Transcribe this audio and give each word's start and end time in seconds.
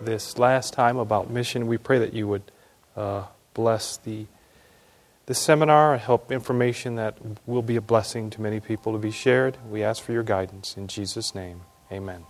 this 0.00 0.36
last 0.36 0.72
time 0.72 0.96
about 0.96 1.30
mission, 1.30 1.68
we 1.68 1.78
pray 1.78 2.00
that 2.00 2.12
you 2.12 2.26
would 2.26 2.50
uh, 2.96 3.22
bless 3.54 3.98
the 3.98 4.26
this 5.26 5.38
seminar, 5.38 5.96
help 5.96 6.30
information 6.30 6.96
that 6.96 7.16
will 7.46 7.62
be 7.62 7.76
a 7.76 7.80
blessing 7.80 8.28
to 8.30 8.42
many 8.42 8.60
people 8.60 8.92
to 8.92 8.98
be 8.98 9.10
shared. 9.10 9.56
We 9.70 9.82
ask 9.82 10.02
for 10.02 10.12
your 10.12 10.22
guidance. 10.22 10.76
In 10.76 10.86
Jesus' 10.86 11.34
name, 11.34 11.62
amen. 11.90 12.26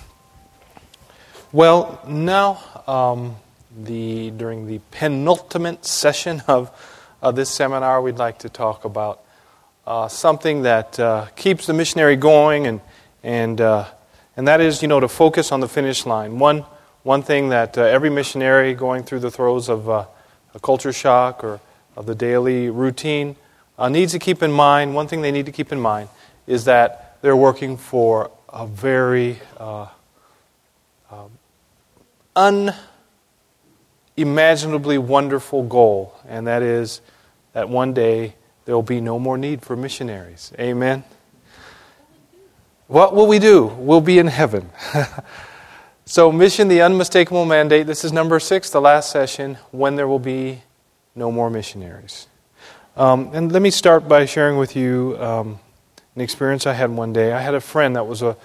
well, 1.52 2.00
now, 2.08 2.60
um, 2.86 3.36
the, 3.76 4.30
during 4.30 4.66
the 4.66 4.80
penultimate 4.90 5.84
session 5.84 6.42
of 6.48 6.70
uh, 7.22 7.30
this 7.30 7.50
seminar, 7.50 8.00
we'd 8.00 8.16
like 8.16 8.38
to 8.38 8.48
talk 8.48 8.86
about 8.86 9.22
uh, 9.86 10.08
something 10.08 10.62
that 10.62 10.98
uh, 10.98 11.26
keeps 11.36 11.66
the 11.66 11.74
missionary 11.74 12.16
going, 12.16 12.66
and, 12.66 12.80
and, 13.22 13.60
uh, 13.60 13.84
and 14.34 14.48
that 14.48 14.62
is, 14.62 14.80
you 14.80 14.88
know, 14.88 15.00
to 15.00 15.08
focus 15.08 15.52
on 15.52 15.60
the 15.60 15.68
finish 15.68 16.06
line. 16.06 16.38
One 16.38 16.64
one 17.02 17.22
thing 17.22 17.48
that 17.48 17.76
uh, 17.76 17.82
every 17.82 18.10
missionary 18.10 18.74
going 18.74 19.02
through 19.02 19.20
the 19.20 19.30
throes 19.30 19.68
of 19.68 19.88
uh, 19.88 20.06
a 20.54 20.60
culture 20.60 20.92
shock 20.92 21.42
or 21.42 21.60
of 21.96 22.06
the 22.06 22.14
daily 22.14 22.70
routine 22.70 23.36
uh, 23.78 23.88
needs 23.88 24.12
to 24.12 24.18
keep 24.18 24.42
in 24.42 24.52
mind, 24.52 24.94
one 24.94 25.08
thing 25.08 25.22
they 25.22 25.32
need 25.32 25.46
to 25.46 25.52
keep 25.52 25.72
in 25.72 25.80
mind 25.80 26.08
is 26.46 26.64
that 26.66 27.18
they're 27.22 27.36
working 27.36 27.76
for 27.76 28.30
a 28.48 28.66
very 28.66 29.40
uh, 29.58 29.86
um, 31.10 32.72
unimaginably 34.16 34.98
wonderful 34.98 35.62
goal, 35.64 36.14
and 36.28 36.46
that 36.46 36.62
is 36.62 37.00
that 37.52 37.68
one 37.68 37.92
day 37.92 38.34
there 38.64 38.74
will 38.74 38.82
be 38.82 39.00
no 39.00 39.18
more 39.18 39.36
need 39.36 39.62
for 39.62 39.74
missionaries. 39.76 40.52
Amen. 40.58 41.04
What 42.86 43.14
will 43.14 43.26
we 43.26 43.38
do? 43.38 43.66
We'll 43.66 44.00
be 44.00 44.18
in 44.18 44.26
heaven. 44.26 44.70
So, 46.12 46.30
mission, 46.30 46.68
the 46.68 46.82
unmistakable 46.82 47.46
mandate. 47.46 47.86
This 47.86 48.04
is 48.04 48.12
number 48.12 48.38
six, 48.38 48.68
the 48.68 48.82
last 48.82 49.10
session, 49.10 49.56
when 49.70 49.96
there 49.96 50.06
will 50.06 50.18
be 50.18 50.60
no 51.14 51.32
more 51.32 51.48
missionaries. 51.48 52.26
Um, 52.98 53.30
and 53.32 53.50
let 53.50 53.62
me 53.62 53.70
start 53.70 54.08
by 54.08 54.26
sharing 54.26 54.58
with 54.58 54.76
you 54.76 55.16
um, 55.18 55.58
an 56.14 56.20
experience 56.20 56.66
I 56.66 56.74
had 56.74 56.90
one 56.90 57.14
day. 57.14 57.32
I 57.32 57.40
had 57.40 57.54
a 57.54 57.62
friend 57.62 57.96
that 57.96 58.06
was 58.06 58.20
a 58.20 58.36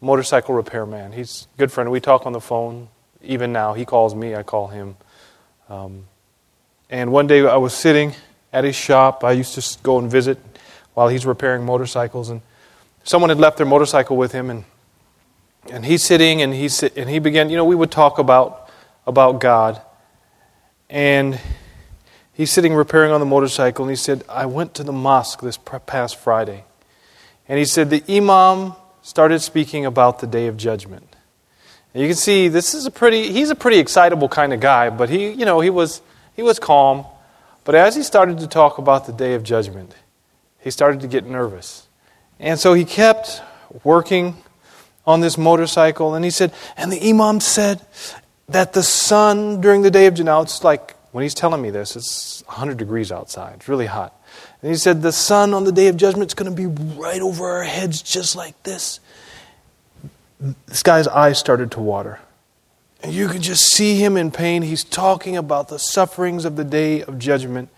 motorcycle 0.00 0.54
repairman. 0.54 1.10
He's 1.10 1.48
a 1.56 1.58
good 1.58 1.72
friend. 1.72 1.90
We 1.90 1.98
talk 1.98 2.24
on 2.24 2.34
the 2.34 2.40
phone. 2.40 2.86
Even 3.20 3.52
now, 3.52 3.74
he 3.74 3.84
calls 3.84 4.14
me, 4.14 4.36
I 4.36 4.44
call 4.44 4.68
him. 4.68 4.96
Um, 5.68 6.04
and 6.88 7.10
one 7.10 7.26
day 7.26 7.44
I 7.44 7.56
was 7.56 7.74
sitting 7.74 8.14
at 8.52 8.62
his 8.62 8.76
shop. 8.76 9.24
I 9.24 9.32
used 9.32 9.60
to 9.60 9.78
go 9.82 9.98
and 9.98 10.08
visit 10.08 10.38
while 10.94 11.08
he's 11.08 11.26
repairing 11.26 11.66
motorcycles. 11.66 12.28
And 12.28 12.42
someone 13.02 13.28
had 13.28 13.40
left 13.40 13.56
their 13.56 13.66
motorcycle 13.66 14.16
with 14.16 14.30
him, 14.30 14.50
and 14.50 14.62
and 15.70 15.84
he's 15.84 16.02
sitting 16.02 16.42
and, 16.42 16.52
he's, 16.52 16.82
and 16.82 17.08
he 17.08 17.18
began, 17.18 17.50
you 17.50 17.56
know, 17.56 17.64
we 17.64 17.74
would 17.74 17.90
talk 17.90 18.18
about, 18.18 18.70
about 19.06 19.40
God. 19.40 19.80
And 20.90 21.38
he's 22.32 22.50
sitting 22.50 22.74
repairing 22.74 23.12
on 23.12 23.20
the 23.20 23.26
motorcycle 23.26 23.84
and 23.84 23.90
he 23.90 23.96
said, 23.96 24.24
I 24.28 24.46
went 24.46 24.74
to 24.74 24.84
the 24.84 24.92
mosque 24.92 25.40
this 25.40 25.58
past 25.86 26.16
Friday. 26.16 26.64
And 27.48 27.58
he 27.58 27.64
said, 27.64 27.90
the 27.90 28.02
Imam 28.08 28.74
started 29.02 29.40
speaking 29.40 29.86
about 29.86 30.20
the 30.20 30.26
day 30.26 30.46
of 30.46 30.56
judgment. 30.56 31.16
And 31.94 32.02
you 32.02 32.08
can 32.08 32.16
see 32.16 32.48
this 32.48 32.74
is 32.74 32.86
a 32.86 32.90
pretty, 32.90 33.32
he's 33.32 33.50
a 33.50 33.54
pretty 33.54 33.78
excitable 33.78 34.28
kind 34.28 34.52
of 34.52 34.60
guy, 34.60 34.90
but 34.90 35.08
he, 35.08 35.30
you 35.30 35.44
know, 35.44 35.60
he 35.60 35.70
was, 35.70 36.02
he 36.36 36.42
was 36.42 36.58
calm. 36.58 37.06
But 37.64 37.74
as 37.74 37.96
he 37.96 38.02
started 38.02 38.38
to 38.38 38.46
talk 38.46 38.78
about 38.78 39.06
the 39.06 39.12
day 39.12 39.34
of 39.34 39.42
judgment, 39.42 39.94
he 40.58 40.70
started 40.70 41.00
to 41.00 41.08
get 41.08 41.26
nervous. 41.26 41.88
And 42.38 42.58
so 42.58 42.74
he 42.74 42.84
kept 42.84 43.42
working 43.84 44.36
on 45.08 45.20
this 45.22 45.38
motorcycle. 45.38 46.14
And 46.14 46.22
he 46.22 46.30
said, 46.30 46.52
and 46.76 46.92
the 46.92 47.08
Imam 47.08 47.40
said 47.40 47.80
that 48.46 48.74
the 48.74 48.82
sun 48.82 49.62
during 49.62 49.80
the 49.80 49.90
day 49.90 50.06
of 50.06 50.12
Jannah, 50.12 50.42
it's 50.42 50.62
like, 50.62 50.94
when 51.12 51.22
he's 51.22 51.32
telling 51.32 51.62
me 51.62 51.70
this, 51.70 51.96
it's 51.96 52.44
100 52.46 52.76
degrees 52.76 53.10
outside. 53.10 53.54
It's 53.56 53.68
really 53.68 53.86
hot. 53.86 54.14
And 54.60 54.70
he 54.70 54.76
said, 54.76 55.00
the 55.00 55.10
sun 55.10 55.54
on 55.54 55.64
the 55.64 55.72
day 55.72 55.88
of 55.88 55.96
judgment 55.96 56.30
is 56.30 56.34
going 56.34 56.54
to 56.54 56.54
be 56.54 56.66
right 57.00 57.22
over 57.22 57.46
our 57.46 57.62
heads 57.62 58.02
just 58.02 58.36
like 58.36 58.62
this. 58.64 59.00
This 60.66 60.82
guy's 60.82 61.08
eyes 61.08 61.38
started 61.38 61.70
to 61.72 61.80
water. 61.80 62.20
And 63.02 63.14
you 63.14 63.28
can 63.28 63.40
just 63.40 63.72
see 63.72 63.96
him 63.96 64.18
in 64.18 64.30
pain. 64.30 64.60
He's 64.60 64.84
talking 64.84 65.38
about 65.38 65.68
the 65.68 65.78
sufferings 65.78 66.44
of 66.44 66.56
the 66.56 66.64
day 66.64 67.02
of 67.02 67.18
judgment. 67.18 67.70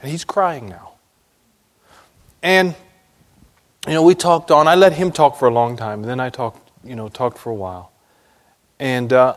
And 0.00 0.10
he's 0.10 0.24
crying 0.24 0.70
now. 0.70 0.92
And, 2.42 2.74
you 3.86 3.92
know, 3.92 4.02
we 4.02 4.14
talked 4.14 4.50
on. 4.50 4.66
I 4.66 4.74
let 4.74 4.94
him 4.94 5.12
talk 5.12 5.36
for 5.36 5.48
a 5.48 5.52
long 5.52 5.76
time. 5.76 6.00
And 6.00 6.08
then 6.08 6.20
I 6.20 6.30
talked 6.30 6.67
you 6.88 6.96
know, 6.96 7.08
talked 7.08 7.38
for 7.38 7.50
a 7.50 7.54
while. 7.54 7.92
And 8.78 9.12
uh, 9.12 9.36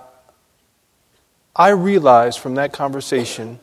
I 1.55 1.69
realized 1.69 2.39
from 2.39 2.55
that 2.55 2.73
conversation, 2.73 3.59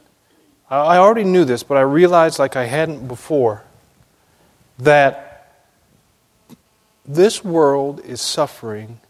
I 0.71 0.99
already 0.99 1.25
knew 1.25 1.44
this, 1.44 1.62
but 1.62 1.78
I 1.78 1.81
realized, 1.81 2.38
like 2.38 2.54
I 2.54 2.66
hadn't 2.66 3.09
before, 3.09 3.65
that 4.78 5.65
this 7.06 7.43
world 7.43 8.00
is 8.04 8.21
suffering 8.21 9.00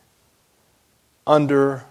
under 1.26 1.84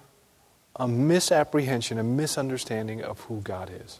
a 0.77 0.87
misapprehension, 0.87 1.99
a 1.99 2.03
misunderstanding 2.03 3.03
of 3.03 3.19
who 3.21 3.41
God 3.41 3.69
is. 3.69 3.99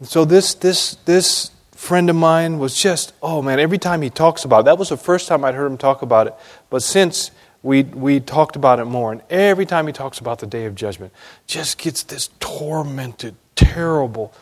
And 0.00 0.08
so 0.08 0.24
this, 0.24 0.54
this, 0.54 0.96
this 1.04 1.52
friend 1.70 2.10
of 2.10 2.16
mine 2.16 2.58
was 2.58 2.74
just, 2.74 3.12
oh 3.22 3.42
man, 3.42 3.60
every 3.60 3.78
time 3.78 4.02
he 4.02 4.10
talks 4.10 4.44
about 4.44 4.60
it, 4.60 4.64
that 4.64 4.78
was 4.78 4.88
the 4.88 4.96
first 4.96 5.28
time 5.28 5.44
I'd 5.44 5.54
heard 5.54 5.70
him 5.70 5.78
talk 5.78 6.02
about 6.02 6.26
it. 6.26 6.34
But 6.68 6.82
since 6.82 7.30
we, 7.62 7.82
we 7.82 8.20
talked 8.20 8.56
about 8.56 8.80
it 8.80 8.86
more. 8.86 9.12
And 9.12 9.22
every 9.30 9.66
time 9.66 9.86
he 9.86 9.92
talks 9.92 10.18
about 10.18 10.40
the 10.40 10.46
day 10.46 10.64
of 10.64 10.74
judgment, 10.74 11.12
just 11.46 11.78
gets 11.78 12.02
this 12.02 12.30
tormented, 12.40 13.36
terrible 13.54 14.32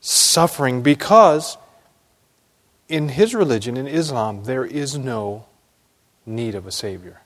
suffering 0.00 0.82
because 0.82 1.56
in 2.88 3.08
his 3.08 3.34
religion, 3.34 3.76
in 3.76 3.86
Islam, 3.86 4.44
there 4.44 4.64
is 4.64 4.96
no 4.96 5.46
need 6.26 6.54
of 6.54 6.66
a 6.66 6.72
Savior. 6.72 7.20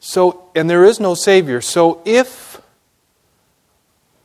So, 0.00 0.50
and 0.54 0.68
there 0.68 0.84
is 0.84 0.98
no 0.98 1.14
Savior. 1.14 1.60
So 1.60 2.02
if 2.04 2.60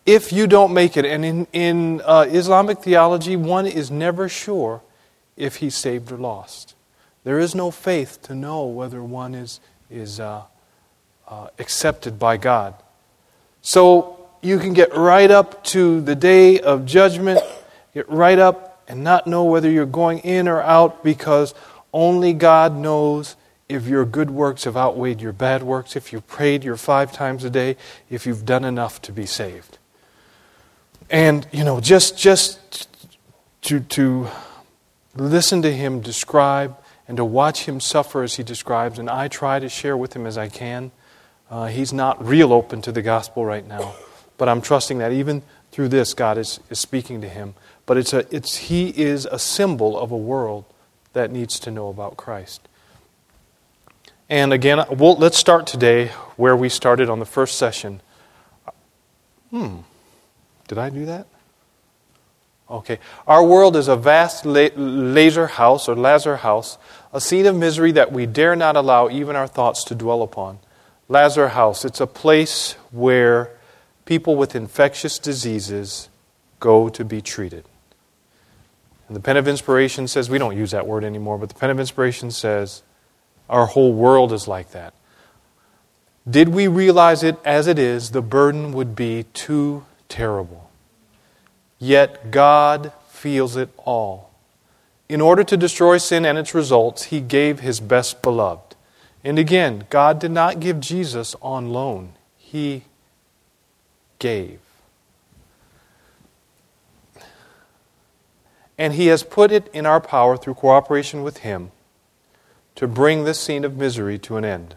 if 0.05 0.31
you 0.31 0.45
don't 0.45 0.71
make 0.71 0.97
it, 0.97 1.05
and 1.05 1.25
in, 1.25 1.47
in 1.51 2.01
uh, 2.05 2.27
Islamic 2.29 2.79
theology, 2.79 3.35
one 3.35 3.65
is 3.65 3.89
never 3.89 4.29
sure 4.29 4.83
if 5.35 5.57
he's 5.57 5.75
saved 5.75 6.11
or 6.11 6.17
lost. 6.17 6.75
There 7.23 7.39
is 7.39 7.55
no 7.55 7.71
faith 7.71 8.21
to 8.23 8.35
know 8.35 8.65
whether 8.65 9.01
one 9.01 9.33
is 9.33 9.59
is 9.89 10.19
uh, 10.19 10.43
uh, 11.27 11.47
accepted 11.59 12.19
by 12.19 12.37
God. 12.37 12.73
So 13.61 14.27
you 14.41 14.59
can 14.59 14.73
get 14.73 14.95
right 14.95 15.29
up 15.29 15.63
to 15.65 16.01
the 16.01 16.15
day 16.15 16.59
of 16.59 16.85
judgment, 16.85 17.41
get 17.93 18.07
right 18.09 18.37
up 18.37 18.83
and 18.87 19.03
not 19.03 19.25
know 19.25 19.43
whether 19.43 19.69
you're 19.69 19.85
going 19.85 20.19
in 20.19 20.47
or 20.47 20.61
out 20.61 21.03
because 21.03 21.53
only 21.91 22.33
God 22.33 22.75
knows 22.75 23.35
if 23.67 23.87
your 23.87 24.05
good 24.05 24.29
works 24.29 24.65
have 24.65 24.77
outweighed 24.77 25.21
your 25.21 25.33
bad 25.33 25.63
works, 25.63 25.95
if 25.95 26.13
you 26.13 26.21
prayed 26.21 26.63
your 26.63 26.77
five 26.77 27.11
times 27.11 27.43
a 27.43 27.49
day, 27.49 27.77
if 28.09 28.27
you've 28.27 28.45
done 28.45 28.63
enough 28.63 29.01
to 29.03 29.11
be 29.11 29.25
saved. 29.25 29.79
And, 31.09 31.47
you 31.51 31.63
know, 31.63 31.79
just, 31.79 32.17
just 32.17 32.87
to, 33.63 33.79
to 33.79 34.27
listen 35.15 35.61
to 35.63 35.73
him 35.73 36.01
describe 36.01 36.77
and 37.07 37.17
to 37.17 37.25
watch 37.25 37.65
him 37.65 37.79
suffer 37.79 38.23
as 38.23 38.35
he 38.35 38.43
describes, 38.43 38.99
and 38.99 39.09
I 39.09 39.27
try 39.27 39.59
to 39.59 39.69
share 39.69 39.95
with 39.95 40.15
him 40.15 40.25
as 40.25 40.37
I 40.37 40.49
can. 40.49 40.91
Uh, 41.49 41.67
he's 41.67 41.93
not 41.93 42.23
real 42.25 42.51
open 42.51 42.81
to 42.81 42.91
the 42.91 43.01
gospel 43.01 43.45
right 43.45 43.65
now, 43.65 43.95
but 44.37 44.49
I'm 44.49 44.61
trusting 44.61 44.97
that 44.97 45.11
even 45.11 45.43
through 45.71 45.89
this, 45.89 46.13
God 46.13 46.37
is, 46.37 46.59
is 46.69 46.79
speaking 46.79 47.21
to 47.21 47.29
him. 47.29 47.53
But 47.85 47.97
it's 47.97 48.13
a, 48.13 48.25
it's, 48.35 48.57
he 48.57 48.89
is 48.89 49.25
a 49.25 49.37
symbol 49.37 49.97
of 49.99 50.11
a 50.11 50.17
world 50.17 50.65
that 51.13 51.31
needs 51.31 51.59
to 51.59 51.71
know 51.71 51.89
about 51.89 52.17
Christ. 52.17 52.67
And 54.29 54.51
again, 54.51 54.83
we'll, 54.89 55.15
let's 55.15 55.37
start 55.37 55.67
today 55.67 56.07
where 56.35 56.55
we 56.55 56.69
started 56.69 57.09
on 57.09 57.19
the 57.19 57.25
first 57.25 57.57
session. 57.57 58.01
Hmm, 59.51 59.77
did 60.67 60.79
I 60.79 60.89
do 60.89 61.05
that? 61.05 61.27
Okay. 62.69 62.99
Our 63.27 63.43
world 63.43 63.75
is 63.75 63.87
a 63.87 63.95
vast 63.95 64.45
laser 64.45 65.47
house 65.47 65.87
or 65.87 65.95
Lazar 65.95 66.37
house, 66.37 66.77
a 67.13 67.21
scene 67.21 67.45
of 67.45 67.55
misery 67.55 67.91
that 67.91 68.11
we 68.11 68.25
dare 68.25 68.55
not 68.55 68.75
allow 68.75 69.09
even 69.09 69.35
our 69.35 69.47
thoughts 69.47 69.83
to 69.85 69.95
dwell 69.95 70.23
upon. 70.23 70.59
Lazar 71.07 71.49
house, 71.49 71.85
it's 71.85 72.01
a 72.01 72.07
place 72.07 72.73
where 72.91 73.51
people 74.05 74.35
with 74.35 74.55
infectious 74.55 75.19
diseases 75.19 76.09
go 76.59 76.89
to 76.89 77.05
be 77.05 77.21
treated. 77.21 77.65
And 79.07 79.15
the 79.15 79.21
pen 79.21 79.37
of 79.37 79.47
inspiration 79.47 80.07
says, 80.07 80.31
we 80.31 80.39
don't 80.39 80.57
use 80.57 80.71
that 80.71 80.87
word 80.87 81.03
anymore, 81.03 81.37
but 81.37 81.49
the 81.49 81.55
pen 81.55 81.69
of 81.69 81.79
inspiration 81.79 82.31
says, 82.31 82.81
our 83.47 83.67
whole 83.67 83.93
world 83.93 84.33
is 84.33 84.47
like 84.47 84.71
that. 84.71 84.95
Did 86.27 86.49
we 86.49 86.67
realize 86.67 87.21
it 87.21 87.37
as 87.45 87.67
it 87.67 87.77
is, 87.77 88.09
the 88.09 88.23
burden 88.23 88.73
would 88.73 88.95
be 88.95 89.25
too 89.33 89.85
terrible. 90.09 90.64
Yet 91.79 92.31
God 92.31 92.91
feels 93.09 93.55
it 93.55 93.69
all. 93.77 94.31
In 95.07 95.21
order 95.21 95.43
to 95.43 95.57
destroy 95.57 95.97
sin 95.97 96.25
and 96.25 96.37
its 96.37 96.55
results, 96.55 97.03
He 97.05 97.21
gave 97.21 97.59
His 97.59 97.79
best 97.79 98.21
beloved. 98.21 98.75
And 99.23 99.39
again, 99.39 99.85
God 99.89 100.19
did 100.19 100.31
not 100.31 100.59
give 100.59 100.79
Jesus 100.79 101.35
on 101.41 101.69
loan, 101.69 102.13
He 102.37 102.83
gave. 104.19 104.59
And 108.77 108.93
He 108.93 109.07
has 109.07 109.23
put 109.23 109.51
it 109.51 109.67
in 109.73 109.85
our 109.85 110.01
power 110.01 110.37
through 110.37 110.55
cooperation 110.55 111.23
with 111.23 111.39
Him 111.39 111.71
to 112.75 112.87
bring 112.87 113.23
this 113.23 113.39
scene 113.39 113.63
of 113.63 113.77
misery 113.77 114.19
to 114.19 114.37
an 114.37 114.45
end. 114.45 114.75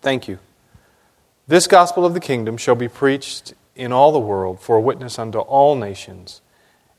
Thank 0.00 0.26
you. 0.26 0.38
This 1.46 1.66
gospel 1.66 2.04
of 2.04 2.14
the 2.14 2.20
kingdom 2.20 2.56
shall 2.56 2.74
be 2.74 2.88
preached 2.88 3.54
in 3.78 3.92
all 3.92 4.12
the 4.12 4.18
world 4.18 4.60
for 4.60 4.76
a 4.76 4.80
witness 4.80 5.18
unto 5.18 5.38
all 5.38 5.74
nations, 5.74 6.42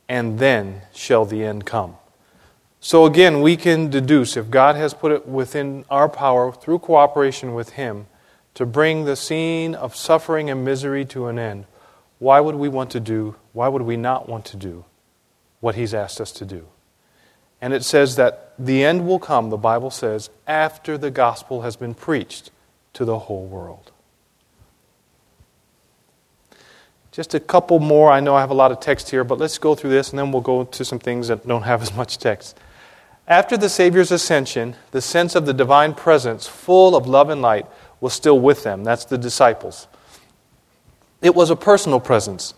and 0.08 0.40
then 0.40 0.82
shall 0.94 1.26
the 1.26 1.44
end 1.44 1.66
come. 1.66 1.98
So 2.80 3.06
again, 3.06 3.42
we 3.42 3.58
can 3.58 3.90
deduce 3.90 4.38
if 4.38 4.50
God 4.50 4.78
has 4.78 4.94
put 4.94 5.12
it 5.12 5.28
within 5.28 5.84
our 5.90 6.08
power 6.08 6.52
through 6.52 6.80
cooperation 6.80 7.54
with 7.54 7.72
Him 7.72 8.08
to 8.54 8.66
bring 8.66 9.04
the 9.04 9.18
scene 9.18 9.76
of 9.76 9.96
suffering 9.96 10.50
and 10.50 10.64
misery 10.64 11.04
to 11.06 11.28
an 11.28 11.38
end, 11.38 11.66
why 12.18 12.40
would 12.40 12.56
we 12.56 12.70
want 12.70 12.90
to 12.92 13.00
do, 13.00 13.36
why 13.52 13.68
would 13.68 13.82
we 13.82 13.98
not 13.98 14.30
want 14.30 14.46
to 14.46 14.58
do 14.58 14.86
what 15.60 15.76
He's 15.76 15.94
asked 15.94 16.22
us 16.22 16.32
to 16.32 16.46
do? 16.46 16.68
And 17.62 17.74
it 17.74 17.84
says 17.84 18.16
that 18.16 18.54
the 18.58 18.86
end 18.86 19.06
will 19.06 19.20
come, 19.20 19.50
the 19.50 19.58
Bible 19.58 19.92
says, 19.92 20.30
after 20.48 20.98
the 20.98 21.12
gospel 21.12 21.64
has 21.64 21.76
been 21.76 21.94
preached 21.94 22.52
to 22.94 23.04
the 23.04 23.20
whole 23.20 23.46
world. 23.46 23.92
Just 27.20 27.34
a 27.34 27.40
couple 27.42 27.80
more. 27.80 28.10
I 28.10 28.22
know 28.22 28.34
I 28.34 28.40
have 28.40 28.50
a 28.50 28.54
lot 28.54 28.72
of 28.72 28.80
text 28.80 29.10
here, 29.10 29.26
but 29.26 29.40
let's 29.40 29.58
go 29.58 29.76
through 29.76 29.90
this 29.90 30.12
and 30.12 30.18
then 30.18 30.32
we'll 30.32 30.42
go 30.42 30.64
to 30.64 30.86
some 30.86 31.00
things 31.00 31.28
that 31.28 31.46
don't 31.46 31.64
have 31.64 31.82
as 31.82 31.94
much 31.94 32.18
text. 32.18 32.58
After 33.28 33.58
the 33.58 33.68
Savior's 33.68 34.10
ascension, 34.10 34.78
the 34.92 35.02
sense 35.02 35.36
of 35.36 35.46
the 35.46 35.52
divine 35.54 35.96
presence, 35.96 36.48
full 36.48 36.96
of 36.96 37.08
love 37.08 37.30
and 37.30 37.42
light, 37.42 37.66
was 38.00 38.14
still 38.14 38.40
with 38.40 38.64
them. 38.64 38.86
That's 38.86 39.04
the 39.04 39.18
disciples. 39.18 39.90
It 41.22 41.36
was 41.36 41.50
a 41.50 41.58
personal 41.58 42.00
presence. 42.00 42.54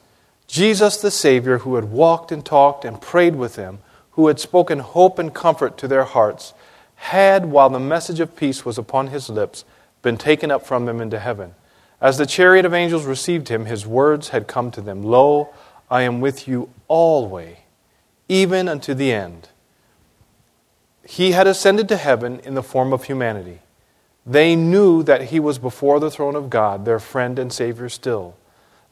Jesus, 0.46 1.02
the 1.02 1.10
Savior, 1.10 1.58
who 1.58 1.74
had 1.74 1.86
walked 1.86 2.32
and 2.32 2.46
talked 2.46 2.86
and 2.86 3.02
prayed 3.02 3.38
with 3.38 3.56
them, 3.56 3.80
who 4.12 4.28
had 4.28 4.40
spoken 4.40 4.78
hope 4.78 5.18
and 5.18 5.34
comfort 5.34 5.76
to 5.80 5.88
their 5.88 6.04
hearts, 6.04 6.54
had, 6.98 7.48
while 7.48 7.72
the 7.72 7.80
message 7.80 8.20
of 8.20 8.36
peace 8.36 8.64
was 8.64 8.78
upon 8.78 9.08
his 9.08 9.28
lips, 9.28 9.66
been 10.04 10.18
taken 10.18 10.52
up 10.52 10.64
from 10.64 10.86
them 10.86 11.02
into 11.02 11.18
heaven. 11.18 11.56
As 12.02 12.18
the 12.18 12.26
chariot 12.26 12.66
of 12.66 12.74
angels 12.74 13.06
received 13.06 13.50
him, 13.50 13.66
his 13.66 13.86
words 13.86 14.30
had 14.30 14.48
come 14.48 14.72
to 14.72 14.82
them 14.82 15.04
Lo, 15.04 15.50
I 15.90 16.02
am 16.02 16.20
with 16.20 16.48
you 16.48 16.70
always, 16.88 17.58
even 18.28 18.68
unto 18.68 18.96
the 18.96 19.14
end. 19.14 19.50
He 21.08 21.34
had 21.34 21.46
ascended 21.46 21.88
to 21.90 21.98
heaven 21.98 22.40
in 22.40 22.56
the 22.56 22.64
form 22.64 22.92
of 22.92 23.04
humanity. 23.04 23.60
They 24.26 24.56
knew 24.56 25.04
that 25.04 25.26
he 25.26 25.40
was 25.40 25.60
before 25.60 26.00
the 26.00 26.12
throne 26.12 26.36
of 26.36 26.50
God, 26.50 26.86
their 26.86 27.00
friend 27.00 27.38
and 27.38 27.52
Savior 27.52 27.90
still, 27.90 28.36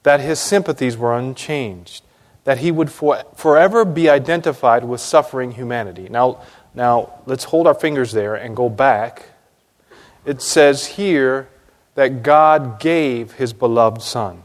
that 0.03 0.19
his 0.19 0.39
sympathies 0.39 0.97
were 0.97 1.17
unchanged, 1.17 2.03
that 2.43 2.59
he 2.59 2.71
would 2.71 2.91
for, 2.91 3.23
forever 3.35 3.85
be 3.85 4.09
identified 4.09 4.83
with 4.83 5.01
suffering 5.01 5.51
humanity. 5.51 6.09
Now, 6.09 6.41
now, 6.73 7.21
let's 7.25 7.45
hold 7.45 7.65
our 7.65 7.73
fingers 7.73 8.11
there 8.11 8.35
and 8.35 8.55
go 8.55 8.69
back. 8.69 9.25
It 10.25 10.41
says 10.41 10.85
here 10.85 11.47
that 11.99 12.23
God 12.23 12.79
gave 12.79 13.33
his 13.33 13.51
beloved 13.51 14.01
Son. 14.01 14.43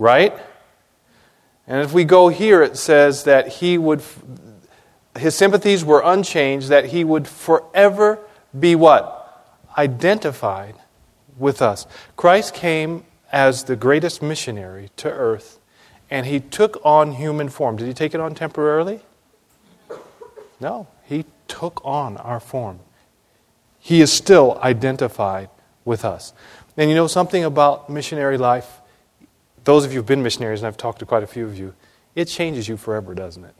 Right? 0.00 0.36
And 1.68 1.80
if 1.80 1.92
we 1.92 2.02
go 2.02 2.26
here, 2.26 2.60
it 2.60 2.76
says 2.76 3.22
that 3.22 3.46
he 3.46 3.78
would, 3.78 4.02
his 5.16 5.36
sympathies 5.36 5.84
were 5.84 6.02
unchanged, 6.04 6.66
that 6.70 6.86
he 6.86 7.04
would 7.04 7.28
forever 7.28 8.18
be 8.58 8.74
what? 8.74 9.62
Identified 9.78 10.74
with 11.38 11.62
us. 11.62 11.86
Christ 12.16 12.52
came 12.52 13.04
as 13.30 13.62
the 13.62 13.76
greatest 13.76 14.20
missionary 14.20 14.90
to 14.96 15.08
earth, 15.08 15.60
and 16.10 16.26
he 16.26 16.40
took 16.40 16.80
on 16.84 17.12
human 17.12 17.48
form. 17.48 17.76
Did 17.76 17.86
he 17.86 17.94
take 17.94 18.12
it 18.12 18.20
on 18.20 18.34
temporarily? 18.34 19.02
No, 20.58 20.88
he 21.04 21.26
took 21.46 21.80
on 21.84 22.16
our 22.16 22.40
form. 22.40 22.80
He 23.78 24.00
is 24.00 24.12
still 24.12 24.58
identified 24.64 25.48
with 25.86 26.04
us. 26.04 26.34
And 26.76 26.90
you 26.90 26.96
know 26.96 27.06
something 27.06 27.44
about 27.44 27.88
missionary 27.88 28.36
life? 28.36 28.80
Those 29.64 29.86
of 29.86 29.92
you 29.92 30.00
who've 30.00 30.06
been 30.06 30.22
missionaries, 30.22 30.60
and 30.60 30.66
I've 30.66 30.76
talked 30.76 30.98
to 30.98 31.06
quite 31.06 31.22
a 31.22 31.26
few 31.26 31.46
of 31.46 31.56
you, 31.56 31.74
it 32.14 32.26
changes 32.26 32.68
you 32.68 32.76
forever, 32.76 33.14
doesn't 33.14 33.44
it? 33.44 33.54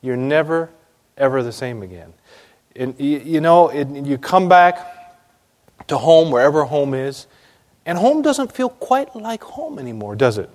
You're 0.00 0.16
never, 0.16 0.70
ever 1.18 1.42
the 1.42 1.52
same 1.52 1.82
again. 1.82 2.14
And, 2.74 2.98
you 2.98 3.40
know, 3.40 3.68
it, 3.68 3.88
you 3.88 4.16
come 4.16 4.48
back 4.48 4.78
to 5.88 5.98
home, 5.98 6.30
wherever 6.30 6.64
home 6.64 6.94
is, 6.94 7.26
and 7.86 7.98
home 7.98 8.22
doesn't 8.22 8.52
feel 8.52 8.70
quite 8.70 9.14
like 9.14 9.42
home 9.42 9.78
anymore, 9.78 10.16
does 10.16 10.38
it? 10.38 10.50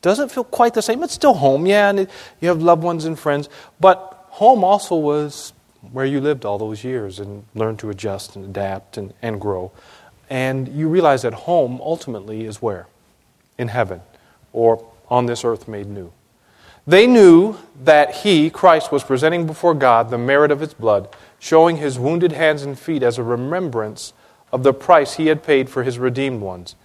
Doesn't 0.00 0.30
feel 0.30 0.44
quite 0.44 0.74
the 0.74 0.82
same. 0.82 1.02
It's 1.02 1.12
still 1.12 1.34
home, 1.34 1.66
yeah, 1.66 1.90
and 1.90 2.00
it, 2.00 2.10
you 2.40 2.48
have 2.48 2.62
loved 2.62 2.82
ones 2.82 3.04
and 3.04 3.18
friends, 3.18 3.48
but 3.80 4.26
home 4.30 4.64
also 4.64 4.96
was 4.96 5.52
where 5.90 6.06
you 6.06 6.20
lived 6.20 6.44
all 6.44 6.58
those 6.58 6.84
years 6.84 7.18
and 7.18 7.44
learned 7.54 7.78
to 7.80 7.90
adjust 7.90 8.36
and 8.36 8.44
adapt 8.44 8.96
and, 8.96 9.12
and 9.20 9.40
grow. 9.40 9.72
And 10.32 10.68
you 10.68 10.88
realize 10.88 11.20
that 11.22 11.34
home 11.34 11.78
ultimately 11.82 12.46
is 12.46 12.62
where? 12.62 12.86
In 13.58 13.68
heaven, 13.68 14.00
or 14.54 14.82
on 15.10 15.26
this 15.26 15.44
earth 15.44 15.68
made 15.68 15.88
new. 15.88 16.10
They 16.86 17.06
knew 17.06 17.58
that 17.84 18.14
he, 18.14 18.48
Christ, 18.48 18.90
was 18.90 19.04
presenting 19.04 19.46
before 19.46 19.74
God 19.74 20.08
the 20.08 20.16
merit 20.16 20.50
of 20.50 20.60
his 20.60 20.72
blood, 20.72 21.14
showing 21.38 21.76
his 21.76 21.98
wounded 21.98 22.32
hands 22.32 22.62
and 22.62 22.78
feet 22.78 23.02
as 23.02 23.18
a 23.18 23.22
remembrance 23.22 24.14
of 24.50 24.62
the 24.62 24.72
price 24.72 25.16
he 25.16 25.26
had 25.26 25.42
paid 25.42 25.68
for 25.68 25.82
his 25.82 25.98
redeemed 25.98 26.40
ones. 26.40 26.76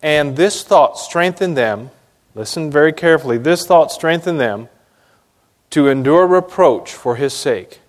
And 0.00 0.34
this 0.34 0.62
thought 0.62 0.98
strengthened 0.98 1.58
them, 1.58 1.90
listen 2.34 2.70
very 2.70 2.94
carefully, 2.94 3.36
this 3.36 3.66
thought 3.66 3.92
strengthened 3.92 4.40
them 4.40 4.70
to 5.68 5.88
endure 5.88 6.26
reproach 6.26 6.94
for 6.94 7.16
his 7.16 7.34
sake. 7.34 7.80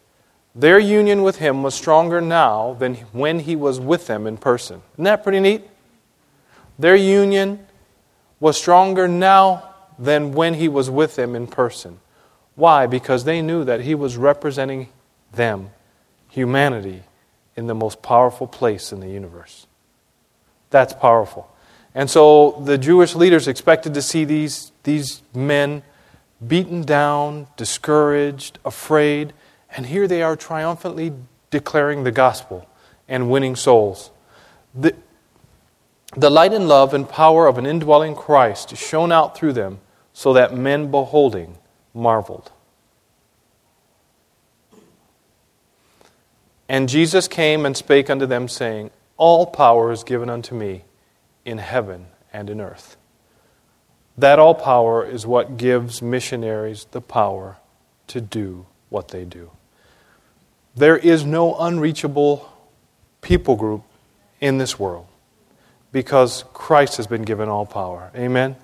Their 0.55 0.79
union 0.79 1.21
with 1.21 1.35
him 1.37 1.63
was 1.63 1.75
stronger 1.75 2.21
now 2.21 2.73
than 2.79 2.95
when 3.11 3.39
he 3.39 3.57
was 3.57 3.79
with 3.79 4.07
them 4.07 4.25
in 4.25 4.37
person. 4.37 4.81
Isn't 4.93 5.03
that 5.03 5.21
pretty 5.21 5.41
neat? 5.41 5.67
Their 6.79 6.95
union 6.95 7.67
was 8.39 8.57
stronger 8.57 9.07
now 9.07 9.75
than 9.99 10.31
when 10.31 10.53
he 10.53 10.69
was 10.69 10.89
with 10.89 11.17
them 11.17 11.35
in 11.35 11.47
person. 11.47 11.99
Why? 12.55 12.87
Because 12.87 13.25
they 13.25 13.41
knew 13.41 13.65
that 13.65 13.81
he 13.81 13.95
was 13.95 14.15
representing 14.15 14.87
them, 15.33 15.71
humanity, 16.29 17.03
in 17.57 17.67
the 17.67 17.75
most 17.75 18.01
powerful 18.01 18.47
place 18.47 18.93
in 18.93 19.01
the 19.01 19.09
universe. 19.09 19.67
That's 20.69 20.93
powerful. 20.93 21.49
And 21.93 22.09
so 22.09 22.61
the 22.63 22.77
Jewish 22.77 23.15
leaders 23.15 23.47
expected 23.47 23.93
to 23.93 24.01
see 24.01 24.23
these, 24.23 24.71
these 24.83 25.21
men 25.33 25.83
beaten 26.45 26.81
down, 26.81 27.47
discouraged, 27.57 28.59
afraid 28.65 29.33
and 29.75 29.85
here 29.85 30.07
they 30.07 30.21
are 30.21 30.35
triumphantly 30.35 31.13
declaring 31.49 32.03
the 32.03 32.11
gospel 32.11 32.67
and 33.07 33.29
winning 33.29 33.55
souls. 33.55 34.09
The, 34.73 34.95
the 36.15 36.29
light 36.29 36.53
and 36.53 36.67
love 36.67 36.93
and 36.93 37.07
power 37.07 37.47
of 37.47 37.57
an 37.57 37.65
indwelling 37.65 38.15
Christ 38.15 38.75
shone 38.77 39.11
out 39.11 39.37
through 39.37 39.53
them, 39.53 39.79
so 40.13 40.31
that 40.33 40.55
men 40.55 40.91
beholding 40.91 41.57
marveled. 41.93 42.51
And 46.69 46.87
Jesus 46.89 47.27
came 47.27 47.65
and 47.65 47.75
spake 47.75 48.09
unto 48.09 48.25
them, 48.25 48.47
saying, 48.47 48.91
All 49.17 49.45
power 49.45 49.91
is 49.91 50.03
given 50.03 50.29
unto 50.29 50.55
me 50.55 50.85
in 51.43 51.57
heaven 51.57 52.07
and 52.31 52.49
in 52.49 52.61
earth. 52.61 52.95
That 54.17 54.39
all 54.39 54.55
power 54.55 55.05
is 55.05 55.27
what 55.27 55.57
gives 55.57 56.01
missionaries 56.01 56.87
the 56.91 57.01
power 57.01 57.57
to 58.07 58.21
do 58.21 58.65
what 58.89 59.09
they 59.09 59.25
do. 59.25 59.51
There 60.75 60.97
is 60.97 61.25
no 61.25 61.55
unreachable 61.55 62.51
people 63.21 63.55
group 63.55 63.83
in 64.41 64.57
this 64.57 64.77
world 64.77 65.07
because 65.91 66.43
Christ 66.53 66.97
has 66.97 67.07
been 67.07 67.21
given 67.21 67.47
all 67.47 67.65
power. 67.65 68.11
Amen? 68.15 68.57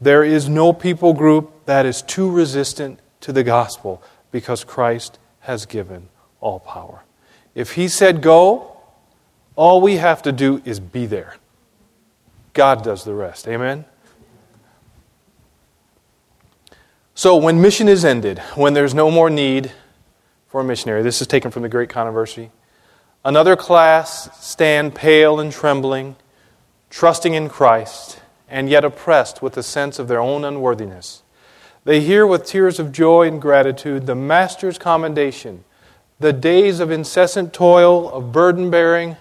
There 0.00 0.22
is 0.22 0.48
no 0.48 0.72
people 0.72 1.14
group 1.14 1.64
that 1.64 1.86
is 1.86 2.02
too 2.02 2.30
resistant 2.30 3.00
to 3.22 3.32
the 3.32 3.42
gospel 3.42 4.02
because 4.30 4.62
Christ 4.62 5.18
has 5.40 5.64
given 5.64 6.08
all 6.40 6.60
power. 6.60 7.02
If 7.54 7.72
He 7.72 7.88
said 7.88 8.20
go, 8.20 8.76
all 9.54 9.80
we 9.80 9.96
have 9.96 10.20
to 10.22 10.32
do 10.32 10.60
is 10.66 10.78
be 10.78 11.06
there. 11.06 11.36
God 12.52 12.84
does 12.84 13.04
the 13.04 13.14
rest. 13.14 13.48
Amen? 13.48 13.86
So, 17.14 17.36
when 17.36 17.62
mission 17.62 17.88
is 17.88 18.04
ended, 18.04 18.38
when 18.56 18.74
there's 18.74 18.92
no 18.92 19.10
more 19.10 19.30
need 19.30 19.72
for 20.48 20.60
a 20.60 20.64
missionary, 20.64 21.02
this 21.02 21.20
is 21.20 21.26
taken 21.26 21.50
from 21.50 21.62
the 21.62 21.68
Great 21.68 21.88
Controversy. 21.88 22.50
Another 23.24 23.56
class 23.56 24.28
stand 24.44 24.94
pale 24.94 25.40
and 25.40 25.50
trembling, 25.50 26.16
trusting 26.90 27.34
in 27.34 27.48
Christ, 27.48 28.20
and 28.48 28.68
yet 28.68 28.84
oppressed 28.84 29.42
with 29.42 29.56
a 29.56 29.62
sense 29.62 29.98
of 29.98 30.06
their 30.06 30.20
own 30.20 30.44
unworthiness. 30.44 31.22
They 31.84 32.00
hear 32.00 32.26
with 32.26 32.46
tears 32.46 32.78
of 32.78 32.92
joy 32.92 33.26
and 33.26 33.42
gratitude 33.42 34.06
the 34.06 34.14
Master's 34.14 34.78
commendation, 34.78 35.64
the 36.20 36.32
days 36.32 36.80
of 36.80 36.90
incessant 36.90 37.52
toil, 37.52 38.08
of 38.10 38.32
burden 38.32 38.70
bearing, 38.70 39.16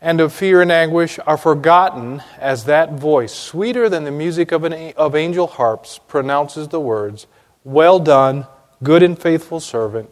and 0.00 0.20
of 0.20 0.32
fear 0.32 0.62
and 0.62 0.72
anguish 0.72 1.18
are 1.26 1.36
forgotten 1.36 2.22
as 2.38 2.64
that 2.64 2.92
voice, 2.92 3.34
sweeter 3.34 3.88
than 3.88 4.04
the 4.04 4.10
music 4.10 4.52
of, 4.52 4.64
an, 4.64 4.92
of 4.96 5.14
angel 5.14 5.46
harps, 5.46 6.00
pronounces 6.08 6.68
the 6.68 6.80
words, 6.80 7.26
Well 7.64 7.98
done, 7.98 8.46
good 8.82 9.02
and 9.02 9.18
faithful 9.18 9.60
servant. 9.60 10.10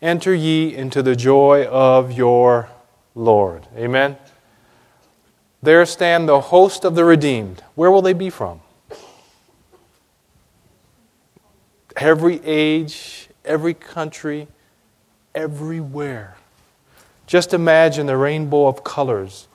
Enter 0.00 0.34
ye 0.34 0.74
into 0.74 1.02
the 1.02 1.16
joy 1.16 1.66
of 1.66 2.12
your 2.12 2.68
Lord. 3.14 3.66
Amen. 3.76 4.16
There 5.62 5.86
stand 5.86 6.28
the 6.28 6.40
host 6.40 6.84
of 6.84 6.94
the 6.94 7.04
redeemed. 7.04 7.62
Where 7.74 7.90
will 7.90 8.02
they 8.02 8.12
be 8.12 8.28
from? 8.28 8.60
Every 11.96 12.44
age, 12.44 13.28
every 13.44 13.72
country, 13.72 14.48
everywhere. 15.34 16.36
Just 17.26 17.54
imagine 17.54 18.06
the 18.06 18.16
rainbow 18.16 18.66
of 18.66 18.84
colors. 18.84 19.48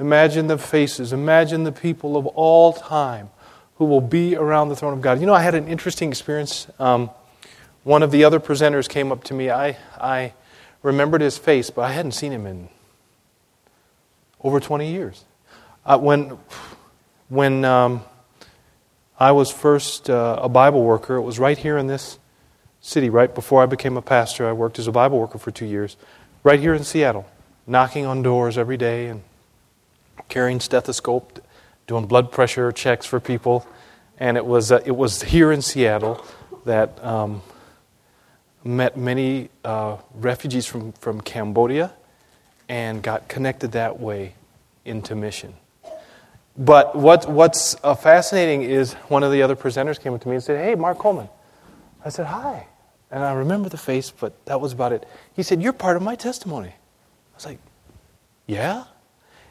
Imagine 0.00 0.48
the 0.48 0.58
faces. 0.58 1.12
Imagine 1.12 1.62
the 1.62 1.70
people 1.70 2.16
of 2.16 2.26
all 2.26 2.72
time 2.72 3.30
who 3.76 3.84
will 3.84 4.00
be 4.00 4.34
around 4.34 4.68
the 4.68 4.76
throne 4.76 4.92
of 4.92 5.00
God. 5.00 5.20
You 5.20 5.26
know, 5.26 5.34
I 5.34 5.42
had 5.42 5.54
an 5.54 5.68
interesting 5.68 6.08
experience. 6.08 6.66
Um, 6.80 7.10
one 7.84 8.02
of 8.02 8.10
the 8.10 8.24
other 8.24 8.40
presenters 8.40 8.88
came 8.88 9.10
up 9.10 9.24
to 9.24 9.34
me. 9.34 9.50
I, 9.50 9.76
I 9.98 10.34
remembered 10.82 11.20
his 11.20 11.38
face, 11.38 11.70
but 11.70 11.82
I 11.82 11.92
hadn't 11.92 12.12
seen 12.12 12.32
him 12.32 12.46
in 12.46 12.68
over 14.42 14.60
20 14.60 14.90
years. 14.90 15.24
Uh, 15.84 15.98
when 15.98 16.38
when 17.28 17.64
um, 17.64 18.04
I 19.18 19.32
was 19.32 19.50
first 19.50 20.10
uh, 20.10 20.38
a 20.42 20.48
Bible 20.48 20.84
worker, 20.84 21.16
it 21.16 21.22
was 21.22 21.38
right 21.38 21.56
here 21.56 21.78
in 21.78 21.86
this 21.86 22.18
city, 22.82 23.08
right 23.08 23.34
before 23.34 23.62
I 23.62 23.66
became 23.66 23.96
a 23.96 24.02
pastor. 24.02 24.46
I 24.46 24.52
worked 24.52 24.78
as 24.78 24.86
a 24.86 24.92
Bible 24.92 25.18
worker 25.18 25.38
for 25.38 25.50
two 25.50 25.64
years, 25.64 25.96
right 26.42 26.60
here 26.60 26.74
in 26.74 26.84
Seattle, 26.84 27.26
knocking 27.66 28.04
on 28.04 28.22
doors 28.22 28.58
every 28.58 28.76
day 28.76 29.06
and 29.06 29.22
carrying 30.28 30.60
stethoscope, 30.60 31.42
doing 31.86 32.06
blood 32.06 32.30
pressure 32.30 32.70
checks 32.70 33.06
for 33.06 33.18
people. 33.18 33.66
And 34.18 34.36
it 34.36 34.44
was, 34.44 34.70
uh, 34.70 34.80
it 34.84 34.94
was 34.94 35.22
here 35.22 35.50
in 35.50 35.62
Seattle 35.62 36.22
that 36.66 37.02
um, 37.02 37.42
met 38.64 38.96
many 38.96 39.50
uh, 39.64 39.96
refugees 40.14 40.66
from, 40.66 40.92
from 40.92 41.20
Cambodia 41.20 41.92
and 42.68 43.02
got 43.02 43.28
connected 43.28 43.72
that 43.72 44.00
way 44.00 44.34
into 44.84 45.14
mission. 45.14 45.54
But 46.56 46.96
what, 46.96 47.28
what's 47.30 47.76
uh, 47.82 47.94
fascinating 47.94 48.62
is 48.62 48.92
one 49.08 49.22
of 49.22 49.32
the 49.32 49.42
other 49.42 49.56
presenters 49.56 49.98
came 49.98 50.12
up 50.14 50.20
to 50.22 50.28
me 50.28 50.34
and 50.34 50.44
said, 50.44 50.62
Hey, 50.62 50.74
Marc 50.74 50.98
Coleman. 50.98 51.28
I 52.04 52.10
said, 52.10 52.26
Hi. 52.26 52.66
And 53.10 53.22
I 53.22 53.32
remember 53.32 53.68
the 53.68 53.78
face, 53.78 54.10
but 54.10 54.44
that 54.46 54.60
was 54.60 54.72
about 54.72 54.92
it. 54.92 55.06
He 55.34 55.42
said, 55.42 55.62
You're 55.62 55.72
part 55.72 55.96
of 55.96 56.02
my 56.02 56.14
testimony. 56.14 56.68
I 56.68 57.34
was 57.34 57.46
like, 57.46 57.58
Yeah? 58.46 58.84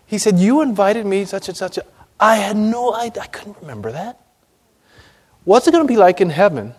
He 0.05 0.17
said, 0.17 0.37
You 0.37 0.61
invited 0.61 1.05
me, 1.05 1.25
such 1.25 1.47
and 1.47 1.57
such. 1.57 1.77
A... 1.77 1.85
I 2.19 2.35
had 2.35 2.55
no 2.55 2.93
idea. 2.93 3.23
I 3.23 3.27
couldn't 3.27 3.57
remember 3.61 3.91
that. 3.91 4.19
What's 5.43 5.67
it 5.67 5.71
going 5.71 5.87
to 5.87 5.91
be 5.91 5.97
like 5.97 6.21
in 6.21 6.29
heaven 6.29 6.75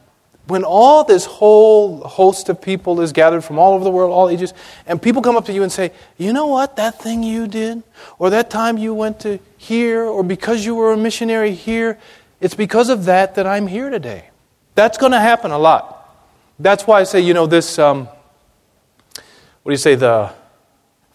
when 0.53 0.65
all 0.65 1.03
this 1.03 1.25
whole 1.25 2.03
host 2.05 2.51
of 2.51 2.61
people 2.61 3.01
is 3.01 3.11
gathered 3.11 3.41
from 3.41 3.59
all 3.59 3.73
over 3.73 3.85
the 3.85 3.91
world, 3.91 4.13
all 4.13 4.29
ages, 4.29 4.53
and 4.87 5.01
people 5.01 5.23
come 5.23 5.35
up 5.35 5.47
to 5.47 5.53
you 5.55 5.63
and 5.63 5.73
say, 5.73 5.93
You 6.19 6.35
know 6.35 6.45
what, 6.45 6.77
that 6.77 7.01
thing 7.01 7.23
you 7.23 7.47
did, 7.47 7.83
or 8.19 8.29
that 8.29 8.51
time 8.51 8.77
you 8.77 8.93
went 8.93 9.19
to 9.21 9.39
here, 9.57 10.05
or 10.05 10.23
because 10.23 10.63
you 10.63 10.75
were 10.75 10.93
a 10.93 10.97
missionary 10.99 11.55
here, 11.55 11.99
it's 12.39 12.55
because 12.55 12.91
of 12.91 13.07
that 13.07 13.35
that 13.37 13.47
I'm 13.47 13.67
here 13.67 13.89
today. 13.89 14.29
That's 14.75 14.99
going 14.99 15.13
to 15.13 15.21
happen 15.21 15.53
a 15.53 15.59
lot. 15.59 16.15
That's 16.59 16.87
why 16.87 17.01
I 17.01 17.05
say, 17.05 17.21
you 17.21 17.33
know, 17.33 17.47
this, 17.47 17.79
um, 17.79 18.05
what 18.05 19.23
do 19.65 19.71
you 19.71 19.79
say, 19.79 19.95
the 19.95 20.35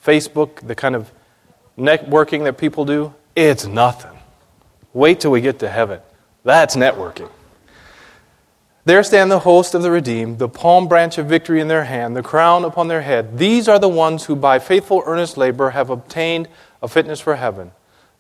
Facebook, 0.03 0.65
the 0.65 0.74
kind 0.74 0.96
of 0.96 1.12
networking 1.77 2.44
that 2.46 2.58
people 2.58 2.86
do, 2.86 3.13
it's 3.36 3.67
nothing. 3.67 4.17
Wait 4.94 5.20
till 5.20 5.29
we 5.29 5.41
get 5.41 5.60
to 5.60 5.70
heaven. 5.70 6.00
That's 6.44 6.75
networking. 6.75 7.29
There 8.88 9.03
stand 9.03 9.29
the 9.29 9.39
host 9.39 9.75
of 9.75 9.82
the 9.82 9.91
redeemed, 9.91 10.39
the 10.39 10.48
palm 10.48 10.88
branch 10.88 11.17
of 11.17 11.25
victory 11.25 11.60
in 11.60 11.67
their 11.67 11.84
hand, 11.84 12.15
the 12.15 12.24
crown 12.24 12.63
upon 12.63 12.88
their 12.88 13.01
head. 13.01 13.38
These 13.38 13.67
are 13.67 13.79
the 13.79 13.89
ones 13.89 14.24
who, 14.24 14.34
by 14.34 14.60
faithful, 14.60 15.03
earnest 15.06 15.36
labor, 15.36 15.72
have 15.72 15.89
obtained 15.89 16.48
a 16.82 16.88
fitness 16.88 17.20
for 17.20 17.36
heaven. 17.36 17.72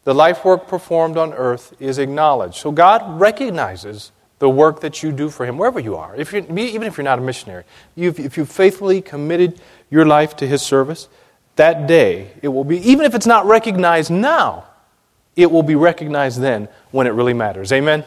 The 0.03 0.13
life 0.13 0.43
work 0.43 0.67
performed 0.67 1.15
on 1.15 1.31
earth 1.31 1.73
is 1.79 1.99
acknowledged. 1.99 2.55
So 2.55 2.73
God 2.73 3.17
recognizes 3.17 4.11
the 4.39 4.49
work 4.49 4.81
that 4.81 5.01
you 5.01 5.13
do 5.13 5.29
for 5.29 5.45
Him, 5.45 5.57
wherever 5.57 5.79
you 5.79 5.95
are. 5.95 6.13
If 6.17 6.33
even 6.33 6.83
if 6.83 6.97
you're 6.97 7.05
not 7.05 7.19
a 7.19 7.21
missionary, 7.21 7.63
you've, 7.95 8.19
if 8.19 8.35
you've 8.35 8.51
faithfully 8.51 9.01
committed 9.01 9.61
your 9.89 10.05
life 10.05 10.35
to 10.35 10.45
His 10.45 10.61
service, 10.61 11.07
that 11.55 11.87
day 11.87 12.31
it 12.41 12.49
will 12.49 12.65
be, 12.65 12.77
even 12.79 13.05
if 13.05 13.15
it's 13.15 13.25
not 13.25 13.45
recognized 13.45 14.11
now, 14.11 14.65
it 15.37 15.49
will 15.49 15.63
be 15.63 15.75
recognized 15.75 16.41
then 16.41 16.67
when 16.91 17.07
it 17.07 17.11
really 17.11 17.33
matters. 17.33 17.71
Amen? 17.71 18.03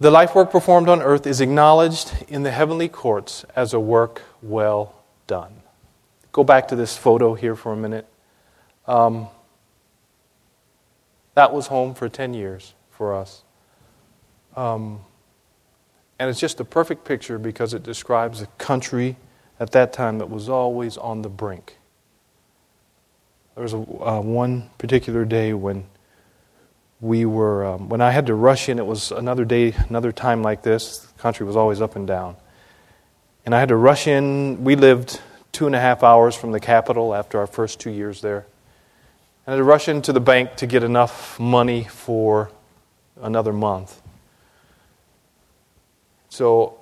The 0.00 0.10
life 0.10 0.34
work 0.34 0.50
performed 0.50 0.88
on 0.88 1.02
earth 1.02 1.26
is 1.26 1.42
acknowledged 1.42 2.24
in 2.26 2.42
the 2.42 2.50
heavenly 2.50 2.88
courts 2.88 3.44
as 3.54 3.74
a 3.74 3.80
work 3.80 4.22
well 4.40 4.94
done. 5.26 5.60
Go 6.32 6.42
back 6.42 6.68
to 6.68 6.76
this 6.76 6.96
photo 6.96 7.34
here 7.34 7.54
for 7.54 7.74
a 7.74 7.76
minute. 7.76 8.06
Um, 8.86 9.28
that 11.34 11.52
was 11.52 11.66
home 11.66 11.92
for 11.92 12.08
10 12.08 12.32
years 12.32 12.72
for 12.90 13.14
us. 13.14 13.42
Um, 14.56 15.00
and 16.18 16.30
it's 16.30 16.40
just 16.40 16.60
a 16.60 16.64
perfect 16.64 17.04
picture 17.04 17.38
because 17.38 17.74
it 17.74 17.82
describes 17.82 18.40
a 18.40 18.46
country 18.56 19.16
at 19.58 19.72
that 19.72 19.92
time 19.92 20.16
that 20.16 20.30
was 20.30 20.48
always 20.48 20.96
on 20.96 21.20
the 21.20 21.28
brink. 21.28 21.76
There 23.54 23.62
was 23.62 23.74
a, 23.74 23.76
uh, 23.76 24.20
one 24.22 24.70
particular 24.78 25.26
day 25.26 25.52
when 25.52 25.84
we 27.00 27.24
were, 27.24 27.64
um, 27.64 27.88
when 27.88 28.00
I 28.00 28.10
had 28.10 28.26
to 28.26 28.34
rush 28.34 28.68
in, 28.68 28.78
it 28.78 28.86
was 28.86 29.10
another 29.10 29.44
day, 29.44 29.74
another 29.88 30.12
time 30.12 30.42
like 30.42 30.62
this. 30.62 30.98
The 30.98 31.18
country 31.20 31.46
was 31.46 31.56
always 31.56 31.80
up 31.80 31.96
and 31.96 32.06
down. 32.06 32.36
And 33.46 33.54
I 33.54 33.60
had 33.60 33.70
to 33.70 33.76
rush 33.76 34.06
in. 34.06 34.62
We 34.64 34.76
lived 34.76 35.20
two 35.52 35.66
and 35.66 35.74
a 35.74 35.80
half 35.80 36.02
hours 36.02 36.36
from 36.36 36.52
the 36.52 36.60
capital 36.60 37.14
after 37.14 37.38
our 37.38 37.46
first 37.46 37.80
two 37.80 37.90
years 37.90 38.20
there. 38.20 38.46
I 39.46 39.52
had 39.52 39.56
to 39.56 39.64
rush 39.64 39.88
into 39.88 40.12
the 40.12 40.20
bank 40.20 40.56
to 40.56 40.66
get 40.66 40.82
enough 40.82 41.40
money 41.40 41.84
for 41.84 42.50
another 43.22 43.52
month. 43.52 44.00
So 46.28 46.78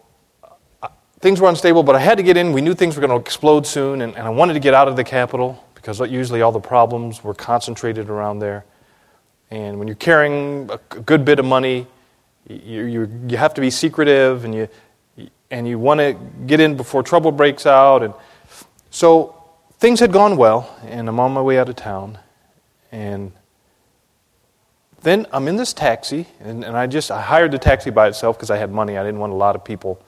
uh, 0.83 0.89
things 1.21 1.41
were 1.41 1.49
unstable, 1.49 1.85
but 1.85 1.95
I 1.95 2.01
had 2.01 2.19
to 2.19 2.25
get 2.25 2.37
in. 2.37 2.53
We 2.53 2.61
knew 2.61 2.75
things 2.75 2.97
were 2.97 3.01
going 3.01 3.17
to 3.17 3.25
explode 3.25 3.67
soon, 3.67 4.03
and, 4.03 4.17
and 4.17 4.27
I 4.27 4.31
wanted 4.31 4.55
to 4.55 4.61
get 4.61 4.75
out 4.75 4.89
of 4.89 4.97
the 4.97 5.05
capital 5.05 5.65
because 5.75 6.01
usually 6.01 6.43
all 6.43 6.53
the 6.53 6.61
problems 6.61 7.23
were 7.23 7.35
concentrated 7.35 8.11
around 8.11 8.41
there. 8.41 8.65
And 9.51 9.79
when 9.79 9.89
you're 9.89 9.97
carrying 9.97 10.71
a 10.71 11.01
good 11.01 11.25
bit 11.25 11.39
of 11.39 11.45
money, 11.45 11.87
you, 12.49 12.85
you, 12.85 13.11
you 13.29 13.37
have 13.37 13.55
to 13.55 13.61
be 13.61 13.71
secretive 13.71 14.45
and 14.45 14.55
you, 14.55 14.69
and 15.51 15.67
you 15.67 15.79
want 15.79 16.01
to 16.01 16.17
get 16.47 16.61
in 16.61 16.77
before 16.77 17.03
trouble 17.03 17.33
breaks 17.33 17.67
out. 17.67 18.03
And 18.03 18.15
so 18.91 19.43
things 19.79 20.01
had 20.01 20.13
gone 20.13 20.37
well, 20.37 20.75
and 20.85 21.09
I'm 21.09 21.21
on 21.21 21.33
my 21.33 21.43
way 21.43 21.59
out 21.59 21.69
of 21.69 21.77
town. 21.77 22.19
And 22.93 23.33
then 25.03 25.27
I'm 25.33 25.49
in 25.49 25.57
this 25.57 25.73
taxi, 25.73 26.27
and, 26.41 26.65
and 26.65 26.77
I 26.77 26.87
just 26.87 27.11
I 27.11 27.23
hired 27.23 27.53
the 27.53 27.59
taxi 27.59 27.91
by 27.91 28.09
itself 28.09 28.37
because 28.37 28.51
I 28.51 28.57
had 28.57 28.71
money. 28.71 28.99
I 28.99 29.05
didn't 29.05 29.21
want 29.21 29.33
a 29.33 29.37
lot 29.37 29.55
of 29.55 29.65
people 29.65 30.03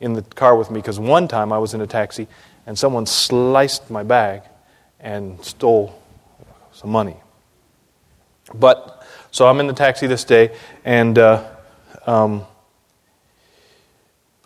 in 0.00 0.14
the 0.14 0.22
car 0.22 0.56
with 0.56 0.70
me 0.70 0.80
because 0.80 0.98
one 0.98 1.28
time 1.28 1.52
I 1.52 1.58
was 1.58 1.74
in 1.74 1.80
a 1.80 1.86
taxi 1.86 2.26
and 2.66 2.78
someone 2.78 3.06
sliced 3.06 3.90
my 3.90 4.02
bag 4.02 4.42
and 4.98 5.42
stole 5.44 6.02
some 6.72 6.90
money. 6.90 7.16
But 8.54 9.06
so 9.30 9.46
I'm 9.46 9.60
in 9.60 9.66
the 9.66 9.72
taxi 9.72 10.06
this 10.06 10.24
day, 10.24 10.54
and 10.84 11.18
uh, 11.18 11.48
um, 12.06 12.44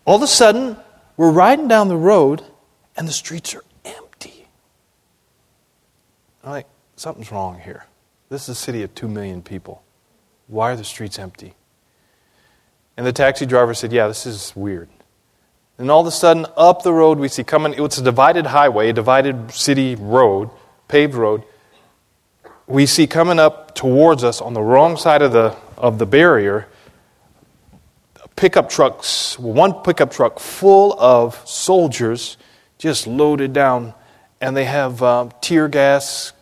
all 0.05 0.17
of 0.17 0.23
a 0.23 0.27
sudden 0.27 0.77
we're 1.17 1.33
riding 1.33 1.69
down 1.69 1.89
the 1.89 1.97
road, 1.97 2.45
and 2.97 3.09
the 3.09 3.13
streets 3.13 3.55
are 3.55 3.65
empty. 3.85 4.47
I'm 6.45 6.51
like, 6.51 6.67
something's 6.97 7.33
wrong 7.33 7.61
here. 7.61 7.87
This 8.29 8.45
is 8.45 8.49
a 8.51 8.55
city 8.55 8.83
of 8.83 8.95
two 8.95 9.09
million 9.09 9.43
people. 9.43 9.83
Why 10.47 10.73
are 10.73 10.77
the 10.77 10.85
streets 10.85 11.19
empty? 11.19 11.55
And 12.97 13.07
the 13.07 13.13
taxi 13.13 13.47
driver 13.47 13.75
said, 13.75 13.93
Yeah, 13.93 14.09
this 14.09 14.27
is 14.27 14.53
weird. 14.55 14.89
And 15.79 15.91
all 15.91 16.01
of 16.01 16.07
a 16.07 16.11
sudden, 16.11 16.47
up 16.57 16.83
the 16.83 16.93
road, 16.93 17.19
we 17.19 17.29
see 17.29 17.45
coming, 17.45 17.75
it's 17.77 17.99
a 17.99 18.03
divided 18.03 18.47
highway, 18.47 18.89
a 18.89 18.93
divided 18.95 19.51
city 19.51 19.95
road, 19.95 20.51
paved 20.89 21.15
road 21.15 21.45
we 22.67 22.87
see 22.87 23.07
coming 23.07 23.39
up 23.39 23.75
towards 23.75 24.25
us 24.25 24.41
on 24.41 24.55
the 24.55 24.63
wrong 24.63 24.97
side 24.97 25.23
of 25.23 25.33
the, 25.33 25.57
of 25.77 25.99
the 25.99 26.07
barrier 26.07 26.67
pickup 28.37 28.69
trucks, 28.69 29.39
one 29.39 29.73
pickup 29.73 30.11
truck 30.11 30.39
full 30.39 30.95
of 31.01 31.41
soldiers 31.49 32.37
just 32.79 33.07
loaded 33.07 33.53
down, 33.53 33.95
and 34.41 34.57
they 34.57 34.67
have 34.67 35.03
uh, 35.03 35.29
tear 35.41 35.69
gas 35.69 36.35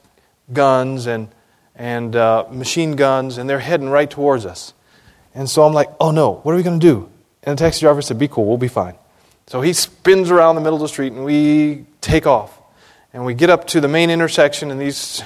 guns 0.53 1.07
and, 1.07 1.29
and 1.77 2.17
uh, 2.17 2.45
machine 2.51 2.97
guns, 2.97 3.39
and 3.39 3.49
they're 3.49 3.61
heading 3.61 3.89
right 3.89 4.11
towards 4.11 4.45
us. 4.45 4.75
And 5.35 5.49
so 5.49 5.63
I'm 5.63 5.73
like, 5.73 5.89
oh 6.01 6.11
no, 6.11 6.35
what 6.43 6.53
are 6.53 6.57
we 6.57 6.65
going 6.65 6.81
to 6.81 6.87
do? 6.87 7.09
And 7.45 7.57
the 7.57 7.65
taxi 7.65 7.81
driver 7.81 8.03
said, 8.03 8.19
be 8.19 8.29
cool, 8.29 8.47
we'll 8.47 8.59
be 8.59 8.69
fine. 8.69 8.95
So 9.47 9.61
he 9.61 9.73
spins 9.73 10.31
around 10.31 10.57
the 10.57 10.63
middle 10.63 10.77
of 10.77 10.83
the 10.83 10.89
street, 10.89 11.13
and 11.13 11.25
we 11.25 11.87
take 12.01 12.27
off. 12.27 12.59
And 13.13 13.25
we 13.25 13.35
get 13.35 13.49
up 13.49 13.69
to 13.69 13.81
the 13.81 13.87
main 13.87 14.11
intersection, 14.11 14.73
and 14.73 14.81
these 14.81 15.23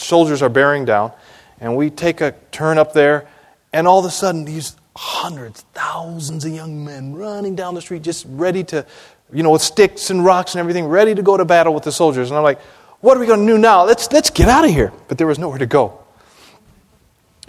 soldiers 0.00 0.42
are 0.42 0.48
bearing 0.48 0.84
down. 0.84 1.12
And 1.60 1.76
we 1.76 1.90
take 1.90 2.20
a 2.20 2.34
turn 2.52 2.78
up 2.78 2.94
there, 2.94 3.28
and 3.72 3.86
all 3.86 3.98
of 3.98 4.04
a 4.06 4.10
sudden, 4.10 4.44
these 4.44 4.76
hundreds, 4.96 5.60
thousands 5.74 6.44
of 6.44 6.52
young 6.52 6.84
men 6.84 7.14
running 7.14 7.54
down 7.54 7.74
the 7.74 7.80
street, 7.80 8.02
just 8.02 8.26
ready 8.28 8.64
to, 8.64 8.84
you 9.32 9.42
know, 9.42 9.50
with 9.50 9.62
sticks 9.62 10.10
and 10.10 10.24
rocks 10.24 10.54
and 10.54 10.60
everything, 10.60 10.86
ready 10.86 11.14
to 11.14 11.22
go 11.22 11.36
to 11.36 11.44
battle 11.44 11.74
with 11.74 11.84
the 11.84 11.92
soldiers. 11.92 12.30
And 12.30 12.38
I'm 12.38 12.42
like, 12.42 12.60
what 13.00 13.16
are 13.16 13.20
we 13.20 13.26
going 13.26 13.46
to 13.46 13.52
do 13.52 13.58
now? 13.58 13.84
Let's, 13.84 14.10
let's 14.12 14.30
get 14.30 14.48
out 14.48 14.64
of 14.64 14.70
here. 14.70 14.92
But 15.08 15.18
there 15.18 15.26
was 15.26 15.38
nowhere 15.38 15.58
to 15.58 15.66
go. 15.66 16.00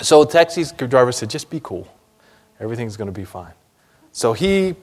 So 0.01 0.23
the 0.23 0.31
taxi 0.31 0.63
driver 0.75 1.11
said, 1.11 1.29
just 1.29 1.49
be 1.49 1.59
cool. 1.61 1.87
Everything's 2.59 2.97
going 2.97 3.11
to 3.11 3.17
be 3.17 3.25
fine. 3.25 3.53
So 4.11 4.33
he 4.33 4.75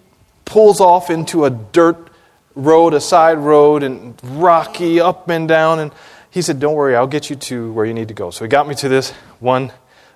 pulls 0.44 0.80
off 0.80 1.10
into 1.10 1.44
a 1.44 1.50
dirt 1.50 2.10
road, 2.54 2.94
a 2.94 3.00
side 3.00 3.38
road, 3.38 3.82
and 3.82 4.18
rocky 4.22 5.00
up 5.00 5.28
and 5.28 5.48
down. 5.48 5.78
And 5.80 5.92
he 6.38 6.42
said, 6.42 6.60
Don't 6.60 6.74
worry, 6.74 6.94
I'll 6.94 7.08
get 7.08 7.30
you 7.30 7.34
to 7.34 7.72
where 7.72 7.84
you 7.84 7.92
need 7.92 8.08
to 8.08 8.14
go. 8.14 8.30
So 8.30 8.44
he 8.44 8.48
got 8.48 8.68
me 8.68 8.74
to 8.76 8.88
this 8.88 9.10
one, 9.40 9.72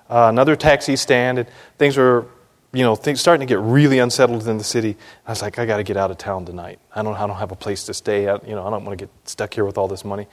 uh, 0.09 0.27
another 0.29 0.55
taxi 0.55 0.95
stand, 0.95 1.37
and 1.37 1.49
things 1.77 1.97
were, 1.97 2.25
you 2.71 2.83
know, 2.83 2.95
things 2.95 3.19
starting 3.19 3.45
to 3.45 3.51
get 3.53 3.59
really 3.59 3.99
unsettled 3.99 4.47
in 4.47 4.57
the 4.57 4.63
city. 4.63 4.95
I 5.27 5.31
was 5.31 5.41
like, 5.41 5.59
I 5.59 5.65
got 5.65 5.77
to 5.77 5.83
get 5.83 5.97
out 5.97 6.11
of 6.11 6.17
town 6.17 6.45
tonight. 6.45 6.79
I 6.95 7.03
don't, 7.03 7.13
I 7.15 7.27
don't 7.27 7.35
have 7.35 7.51
a 7.51 7.57
place 7.57 7.83
to 7.87 7.93
stay. 7.93 8.25
at. 8.29 8.47
you 8.47 8.55
know, 8.55 8.65
I 8.65 8.69
don't 8.69 8.85
want 8.85 8.97
to 8.97 9.05
get 9.05 9.13
stuck 9.25 9.53
here 9.53 9.65
with 9.65 9.77
all 9.77 9.89
this 9.89 10.05
money. 10.05 10.27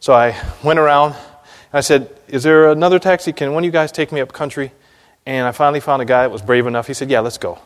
So 0.00 0.14
I 0.14 0.34
went 0.62 0.78
around. 0.78 1.14
I 1.74 1.82
said, 1.82 2.08
Is 2.26 2.42
there 2.42 2.70
another 2.70 2.98
taxi? 2.98 3.34
Can 3.34 3.52
one 3.52 3.64
of 3.64 3.66
you 3.66 3.72
guys 3.72 3.92
take 3.92 4.12
me 4.12 4.22
up 4.22 4.32
country? 4.32 4.72
And 5.26 5.46
I 5.46 5.52
finally 5.52 5.80
found 5.80 6.00
a 6.00 6.06
guy 6.06 6.22
that 6.22 6.30
was 6.30 6.40
brave 6.40 6.66
enough. 6.66 6.86
He 6.86 6.94
said, 6.94 7.10
Yeah, 7.10 7.20
let's 7.20 7.36
go. 7.36 7.58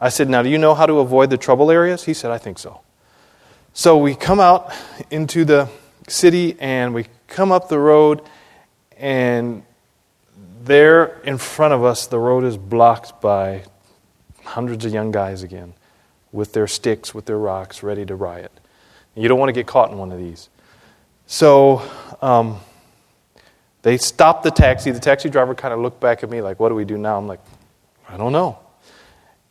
I 0.00 0.08
said, 0.08 0.28
Now, 0.28 0.42
do 0.42 0.48
you 0.48 0.58
know 0.58 0.74
how 0.74 0.86
to 0.86 0.98
avoid 0.98 1.30
the 1.30 1.38
trouble 1.38 1.70
areas? 1.70 2.06
He 2.06 2.12
said, 2.12 2.32
I 2.32 2.38
think 2.38 2.58
so. 2.58 2.80
So 3.72 3.98
we 3.98 4.16
come 4.16 4.40
out 4.40 4.72
into 5.10 5.44
the 5.44 5.68
city 6.08 6.56
and 6.60 6.94
we 6.94 7.06
come 7.28 7.52
up 7.52 7.68
the 7.68 7.78
road, 7.78 8.22
and 8.96 9.62
there 10.62 11.20
in 11.22 11.38
front 11.38 11.74
of 11.74 11.84
us, 11.84 12.06
the 12.06 12.18
road 12.18 12.44
is 12.44 12.56
blocked 12.56 13.20
by 13.20 13.64
hundreds 14.44 14.84
of 14.84 14.92
young 14.92 15.10
guys 15.10 15.42
again 15.42 15.74
with 16.32 16.52
their 16.52 16.66
sticks, 16.66 17.14
with 17.14 17.26
their 17.26 17.38
rocks, 17.38 17.82
ready 17.82 18.04
to 18.04 18.14
riot. 18.14 18.52
You 19.14 19.28
don't 19.28 19.38
want 19.38 19.48
to 19.48 19.52
get 19.52 19.66
caught 19.66 19.90
in 19.90 19.98
one 19.98 20.10
of 20.10 20.18
these. 20.18 20.48
So 21.26 21.82
um, 22.20 22.58
they 23.82 23.96
stopped 23.96 24.42
the 24.42 24.50
taxi. 24.50 24.90
The 24.90 25.00
taxi 25.00 25.30
driver 25.30 25.54
kind 25.54 25.72
of 25.72 25.80
looked 25.80 26.00
back 26.00 26.22
at 26.22 26.30
me 26.30 26.42
like, 26.42 26.58
What 26.58 26.70
do 26.70 26.74
we 26.74 26.84
do 26.84 26.98
now? 26.98 27.16
I'm 27.16 27.26
like, 27.26 27.40
I 28.08 28.16
don't 28.16 28.32
know. 28.32 28.58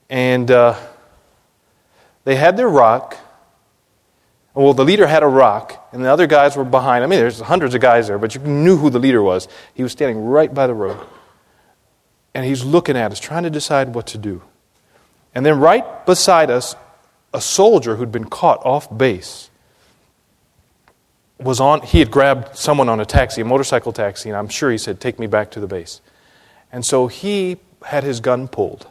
And 0.10 0.52
uh, 0.52 0.76
they 2.24 2.36
had 2.36 2.58
their 2.58 2.70
rock. 2.70 3.18
Well, 4.54 4.74
the 4.74 4.86
leader 4.86 5.08
had 5.08 5.24
a 5.24 5.28
rock, 5.28 5.90
and 5.92 6.04
the 6.04 6.12
other 6.12 6.28
guys 6.28 6.56
were 6.56 6.64
behind. 6.64 7.04
I 7.04 7.08
mean, 7.08 7.20
there's 7.20 7.40
hundreds 7.40 7.74
of 7.74 7.82
guys 7.82 8.08
there, 8.08 8.20
but 8.20 8.36
you 8.36 8.42
knew 8.42 8.78
who 8.78 8.90
the 8.90 9.00
leader 9.00 9.22
was. 9.22 9.48
He 9.74 9.82
was 9.82 9.92
standing 9.92 10.24
right 10.24 10.54
by 10.54 10.68
the 10.68 10.74
road. 10.74 11.00
And 12.36 12.46
he's 12.46 12.64
looking 12.64 12.96
at 12.96 13.12
us, 13.12 13.20
trying 13.20 13.44
to 13.44 13.50
decide 13.50 13.96
what 13.96 14.08
to 14.08 14.18
do. 14.18 14.44
And 15.34 15.46
then 15.46 15.60
right 15.60 16.06
beside 16.06 16.52
us, 16.52 16.76
a 17.34 17.42
soldier 17.42 17.96
who'd 17.96 18.12
been 18.12 18.30
caught 18.30 18.64
off 18.64 18.96
base 18.96 19.50
was 21.40 21.60
on 21.60 21.82
he 21.82 21.98
had 22.00 22.12
grabbed 22.12 22.56
someone 22.56 22.88
on 22.88 23.00
a 23.00 23.06
taxi 23.06 23.42
a 23.42 23.46
motorcycle 23.46 23.92
taxi 23.92 24.30
and 24.30 24.38
i'm 24.38 24.48
sure 24.48 24.72
he 24.72 24.78
said 24.78 25.02
take 25.02 25.18
me 25.20 25.26
back 25.26 25.50
to 25.50 25.60
the 25.60 25.68
base 25.68 26.00
and 26.72 26.86
so 26.86 27.08
he 27.08 27.58
had 27.84 28.04
his 28.04 28.20
gun 28.20 28.48
pulled 28.48 28.88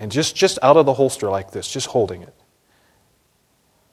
and 0.00 0.10
just, 0.10 0.34
just 0.34 0.58
out 0.62 0.78
of 0.78 0.86
the 0.86 0.94
holster 0.94 1.28
like 1.28 1.50
this, 1.50 1.70
just 1.70 1.88
holding 1.88 2.22
it. 2.22 2.34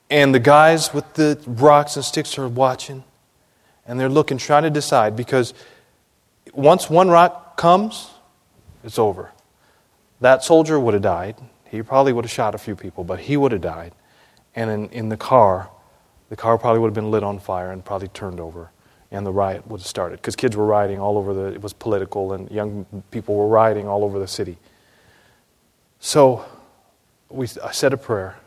And 0.10 0.34
the 0.34 0.40
guys 0.40 0.94
with 0.94 1.14
the 1.16 1.40
rocks 1.46 1.96
and 1.96 2.06
sticks 2.06 2.38
are 2.38 2.48
watching, 2.48 3.04
and 3.86 4.00
they're 4.00 4.10
looking, 4.10 4.38
trying 4.38 4.64
to 4.64 4.70
decide 4.70 5.16
because 5.16 5.54
once 6.54 6.90
one 6.90 7.10
rock 7.10 7.58
comes, 7.58 8.10
it's 8.84 8.98
over. 8.98 9.32
That 10.22 10.44
soldier 10.44 10.80
would 10.80 10.94
have 10.94 11.04
died. 11.04 11.36
He 11.66 11.82
probably 11.82 12.14
would 12.14 12.26
have 12.26 12.32
shot 12.32 12.56
a 12.56 12.58
few 12.58 12.76
people, 12.76 13.04
but 13.04 13.20
he 13.20 13.36
would 13.38 13.52
have 13.52 13.62
died. 13.62 13.94
And 14.56 14.72
in, 14.72 14.90
in 14.90 15.10
the 15.10 15.18
car, 15.18 15.70
the 16.30 16.36
car 16.36 16.58
probably 16.58 16.80
would 16.80 16.88
have 16.88 16.96
been 16.96 17.12
lit 17.12 17.24
on 17.24 17.40
fire 17.40 17.72
and 17.72 17.84
probably 17.84 18.08
turned 18.10 18.40
over, 18.40 18.72
and 19.12 19.26
the 19.26 19.32
riot 19.32 19.68
would 19.68 19.82
have 19.82 19.88
started 19.88 20.18
because 20.18 20.36
kids 20.36 20.56
were 20.56 20.66
rioting 20.66 21.00
all 21.00 21.18
over 21.18 21.34
the. 21.34 21.54
It 21.54 21.62
was 21.62 21.74
political, 21.74 22.34
and 22.34 22.50
young 22.50 22.86
people 23.12 23.36
were 23.36 23.48
rioting 23.48 23.88
all 23.88 24.04
over 24.04 24.20
the 24.20 24.28
city. 24.28 24.58
So 26.00 26.46
we, 27.30 27.48
I 27.64 27.72
said 27.72 27.94
a 27.94 27.98
prayer, 27.98 28.38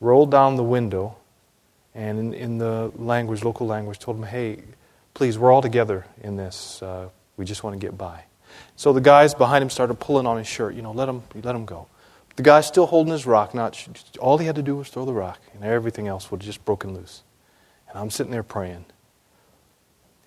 rolled 0.00 0.30
down 0.30 0.56
the 0.56 0.64
window, 0.64 1.16
and 1.94 2.18
in, 2.18 2.34
in 2.34 2.58
the 2.58 2.90
language, 2.96 3.44
local 3.44 3.66
language, 3.66 3.98
told 3.98 4.16
him, 4.16 4.24
hey, 4.24 4.62
please, 5.14 5.38
we're 5.38 5.52
all 5.52 5.62
together 5.62 6.06
in 6.22 6.36
this. 6.36 6.82
Uh, 6.82 7.08
we 7.36 7.44
just 7.44 7.62
want 7.62 7.78
to 7.78 7.84
get 7.84 7.96
by. 7.96 8.24
So 8.76 8.92
the 8.92 9.00
guys 9.00 9.34
behind 9.34 9.62
him 9.62 9.70
started 9.70 9.94
pulling 9.94 10.26
on 10.26 10.38
his 10.38 10.46
shirt. 10.46 10.74
You 10.74 10.82
know, 10.82 10.92
let 10.92 11.08
him, 11.08 11.22
let 11.42 11.54
him 11.54 11.64
go. 11.64 11.86
The 12.36 12.42
guy's 12.42 12.66
still 12.66 12.86
holding 12.86 13.12
his 13.12 13.26
rock. 13.26 13.54
Not 13.54 13.86
all 14.18 14.38
he 14.38 14.46
had 14.46 14.56
to 14.56 14.62
do 14.62 14.76
was 14.76 14.88
throw 14.88 15.04
the 15.04 15.12
rock, 15.12 15.40
and 15.54 15.62
everything 15.64 16.08
else 16.08 16.30
would 16.30 16.42
have 16.42 16.46
just 16.46 16.64
broken 16.64 16.94
loose. 16.94 17.22
And 17.88 17.98
I'm 17.98 18.10
sitting 18.10 18.32
there 18.32 18.42
praying. 18.42 18.86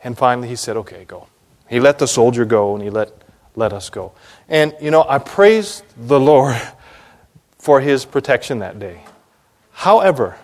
And 0.03 0.17
finally, 0.17 0.47
he 0.47 0.55
said, 0.55 0.77
"Okay, 0.77 1.05
go." 1.05 1.27
He 1.69 1.79
let 1.79 1.97
the 1.97 2.07
soldier 2.07 2.45
go, 2.45 2.75
and 2.75 2.83
he 2.83 2.89
let 2.89 3.23
let 3.55 3.73
us 3.73 3.89
go. 3.89 4.13
And, 4.49 4.75
you 4.81 4.91
know, 4.91 5.05
I 5.07 5.19
praised 5.19 5.83
the 5.97 6.19
Lord 6.19 6.59
for 7.57 7.79
his 7.81 8.05
protection 8.05 8.59
that 8.59 8.79
day. 8.79 9.03
However, 9.83 10.37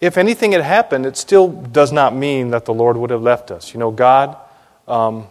if 0.00 0.18
anything 0.18 0.50
had 0.50 0.62
happened, 0.62 1.06
it 1.06 1.16
still 1.16 1.46
does 1.46 1.92
not 1.92 2.12
mean 2.12 2.50
that 2.50 2.64
the 2.64 2.74
Lord 2.74 2.96
would 2.96 3.10
have 3.10 3.22
left 3.22 3.52
us. 3.52 3.72
You 3.72 3.78
know, 3.78 3.92
God, 3.92 4.36
um, 4.88 5.28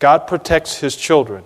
God 0.00 0.26
protects 0.26 0.80
his 0.80 0.96
children, 0.96 1.44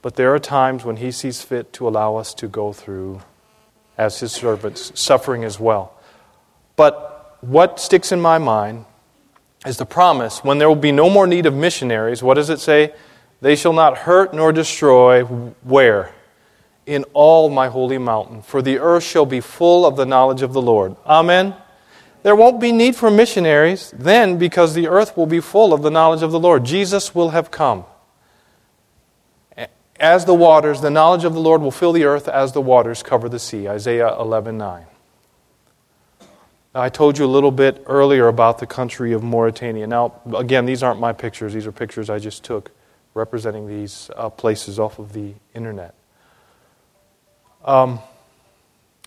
but 0.00 0.16
there 0.16 0.34
are 0.34 0.38
times 0.38 0.82
when 0.82 0.96
he 0.96 1.10
sees 1.10 1.42
fit 1.42 1.74
to 1.74 1.86
allow 1.86 2.16
us 2.16 2.32
to 2.32 2.48
go 2.48 2.72
through, 2.72 3.20
as 3.98 4.20
his 4.20 4.32
servants, 4.32 4.92
suffering 4.94 5.44
as 5.44 5.60
well. 5.60 5.92
But 6.74 7.36
what 7.42 7.78
sticks 7.78 8.12
in 8.12 8.20
my 8.22 8.38
mind 8.38 8.86
is 9.66 9.76
the 9.76 9.84
promise 9.84 10.42
when 10.42 10.56
there 10.56 10.68
will 10.68 10.74
be 10.74 10.90
no 10.90 11.10
more 11.10 11.26
need 11.26 11.44
of 11.44 11.52
missionaries. 11.52 12.22
What 12.22 12.36
does 12.36 12.48
it 12.48 12.60
say? 12.60 12.94
They 13.42 13.56
shall 13.56 13.74
not 13.74 13.98
hurt 13.98 14.32
nor 14.32 14.52
destroy. 14.52 15.22
Where? 15.24 16.14
In 16.86 17.04
all 17.12 17.50
my 17.50 17.68
holy 17.68 17.98
mountain. 17.98 18.42
For 18.42 18.62
the 18.62 18.78
earth 18.78 19.02
shall 19.02 19.26
be 19.26 19.40
full 19.40 19.84
of 19.84 19.96
the 19.96 20.06
knowledge 20.06 20.42
of 20.42 20.52
the 20.52 20.62
Lord. 20.62 20.96
Amen. 21.04 21.54
There 22.22 22.36
won't 22.36 22.60
be 22.60 22.72
need 22.72 22.96
for 22.96 23.10
missionaries 23.10 23.92
then 23.96 24.38
because 24.38 24.74
the 24.74 24.88
earth 24.88 25.16
will 25.16 25.26
be 25.26 25.40
full 25.40 25.72
of 25.72 25.82
the 25.82 25.90
knowledge 25.90 26.22
of 26.22 26.32
the 26.32 26.40
Lord. 26.40 26.64
Jesus 26.64 27.14
will 27.14 27.30
have 27.30 27.50
come. 27.50 27.84
As 29.98 30.24
the 30.24 30.34
waters, 30.34 30.80
the 30.80 30.90
knowledge 30.90 31.24
of 31.24 31.34
the 31.34 31.40
Lord 31.40 31.62
will 31.62 31.70
fill 31.70 31.92
the 31.92 32.04
earth 32.04 32.28
as 32.28 32.52
the 32.52 32.60
waters 32.60 33.02
cover 33.02 33.28
the 33.28 33.38
sea. 33.38 33.68
Isaiah 33.68 34.14
11 34.18 34.58
9. 34.58 34.86
I 36.74 36.88
told 36.90 37.16
you 37.16 37.24
a 37.24 37.26
little 37.26 37.50
bit 37.50 37.82
earlier 37.86 38.28
about 38.28 38.58
the 38.58 38.66
country 38.66 39.12
of 39.12 39.22
Mauritania. 39.22 39.86
Now, 39.86 40.20
again, 40.36 40.66
these 40.66 40.82
aren't 40.82 41.00
my 41.00 41.14
pictures, 41.14 41.54
these 41.54 41.66
are 41.66 41.72
pictures 41.72 42.10
I 42.10 42.18
just 42.18 42.44
took 42.44 42.70
representing 43.14 43.66
these 43.66 44.10
uh, 44.14 44.28
places 44.28 44.78
off 44.78 44.98
of 44.98 45.14
the 45.14 45.32
internet. 45.54 45.94
Um, 47.66 47.98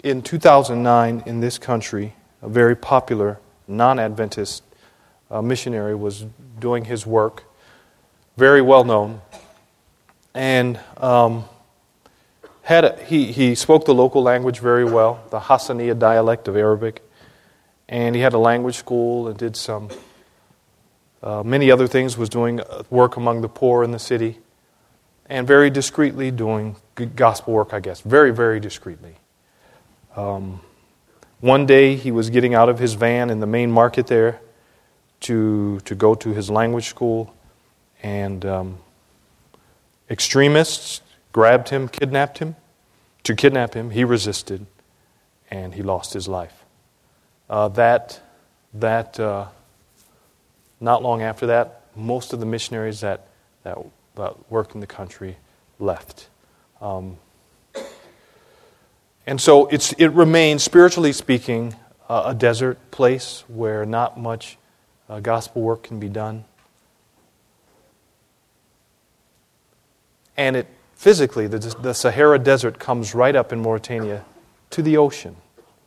in 0.04 0.22
2009, 0.22 1.24
in 1.26 1.40
this 1.40 1.58
country, 1.58 2.14
a 2.42 2.50
very 2.50 2.76
popular 2.76 3.40
non 3.70 4.00
Adventist 4.00 4.64
uh, 5.32 5.42
missionary 5.42 5.96
was 5.96 6.26
doing 6.60 6.84
his 6.84 7.06
work, 7.06 7.46
very 8.36 8.62
well 8.62 8.84
known, 8.84 9.22
and 10.34 10.78
um, 10.98 11.46
had 12.64 12.84
a, 12.84 13.04
he, 13.06 13.32
he 13.32 13.56
spoke 13.56 13.86
the 13.86 13.94
local 13.94 14.22
language 14.22 14.60
very 14.60 14.84
well, 14.84 15.24
the 15.30 15.40
Hassaniya 15.40 15.98
dialect 15.98 16.50
of 16.50 16.58
Arabic. 16.58 17.02
And 17.88 18.14
he 18.14 18.22
had 18.22 18.34
a 18.34 18.38
language 18.38 18.76
school 18.76 19.30
and 19.30 19.38
did 19.38 19.56
some 19.56 19.90
uh, 21.24 21.44
many 21.44 21.72
other 21.72 21.88
things 21.88 22.18
was 22.18 22.30
doing 22.30 22.60
uh, 22.60 22.84
work 22.90 23.16
among 23.16 23.42
the 23.42 23.50
poor 23.50 23.84
in 23.84 23.92
the 23.92 24.00
city 24.00 24.38
and 25.30 25.48
very 25.48 25.70
discreetly 25.70 26.32
doing 26.32 26.76
gospel 27.16 27.54
work 27.54 27.74
i 27.74 27.80
guess 27.80 28.02
very 28.02 28.32
very 28.32 28.60
discreetly 28.60 29.16
um, 30.16 30.60
one 31.40 31.66
day 31.66 31.96
he 31.96 32.12
was 32.12 32.30
getting 32.30 32.54
out 32.54 32.68
of 32.68 32.80
his 32.80 32.96
van 32.96 33.30
in 33.30 33.40
the 33.40 33.48
main 33.48 33.72
market 33.72 34.08
there 34.08 34.42
to, 35.22 35.80
to 35.82 35.96
go 35.96 36.16
to 36.16 36.34
his 36.34 36.50
language 36.50 36.88
school 36.88 37.34
and 38.04 38.46
um, 38.46 38.78
extremists 40.10 41.02
grabbed 41.32 41.70
him, 41.70 41.88
kidnapped 41.88 42.40
him. 42.40 42.56
To 43.24 43.36
kidnap 43.36 43.74
him, 43.74 43.92
he 43.92 44.06
resisted, 44.06 44.66
and 45.52 45.74
he 45.74 45.84
lost 45.84 46.14
his 46.14 46.28
life. 46.28 46.64
Uh, 47.50 47.68
that, 47.70 48.22
that 48.74 49.20
uh, 49.20 49.48
not 50.80 51.04
long 51.04 51.22
after 51.22 51.48
that, 51.48 51.82
most 51.96 52.32
of 52.32 52.40
the 52.40 52.46
missionaries 52.46 53.02
that, 53.02 53.28
that, 53.64 53.78
that 54.20 54.52
worked 54.52 54.76
in 54.76 54.82
the 54.82 54.88
country 54.88 55.38
left. 55.80 56.30
Um, 56.82 57.18
and 59.26 59.42
so 59.42 59.68
it's, 59.68 59.94
it 59.94 60.08
remains, 60.08 60.64
spiritually 60.64 61.14
speaking, 61.14 61.76
uh, 62.08 62.24
a 62.28 62.34
desert 62.34 62.78
place 62.92 63.44
where 63.48 63.86
not 63.86 64.20
much 64.20 64.58
uh, 65.10 65.20
gospel 65.20 65.62
work 65.62 65.84
can 65.84 66.00
be 66.00 66.10
done. 66.10 66.46
And 70.38 70.56
it 70.56 70.68
physically, 70.96 71.48
the, 71.48 71.60
the 71.82 71.94
Sahara 71.94 72.40
Desert 72.40 72.80
comes 72.80 73.16
right 73.16 73.36
up 73.36 73.52
in 73.52 73.62
Mauritania 73.62 74.26
to 74.72 74.82
the 74.82 74.98
ocean, 74.98 75.36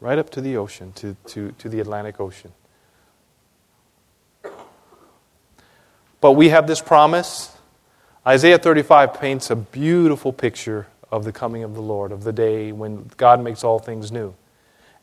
right 0.00 0.18
up 0.18 0.30
to 0.30 0.40
the 0.40 0.56
ocean, 0.56 0.92
to, 0.94 1.16
to, 1.28 1.52
to 1.52 1.68
the 1.68 1.80
Atlantic 1.80 2.20
Ocean. 2.20 2.52
But 6.20 6.32
we 6.32 6.50
have 6.50 6.66
this 6.66 6.80
promise. 6.80 7.51
Isaiah 8.26 8.58
35 8.58 9.14
paints 9.14 9.50
a 9.50 9.56
beautiful 9.56 10.32
picture 10.32 10.86
of 11.10 11.24
the 11.24 11.32
coming 11.32 11.64
of 11.64 11.74
the 11.74 11.82
Lord, 11.82 12.12
of 12.12 12.22
the 12.22 12.32
day 12.32 12.70
when 12.70 13.10
God 13.16 13.42
makes 13.42 13.64
all 13.64 13.78
things 13.78 14.12
new. 14.12 14.34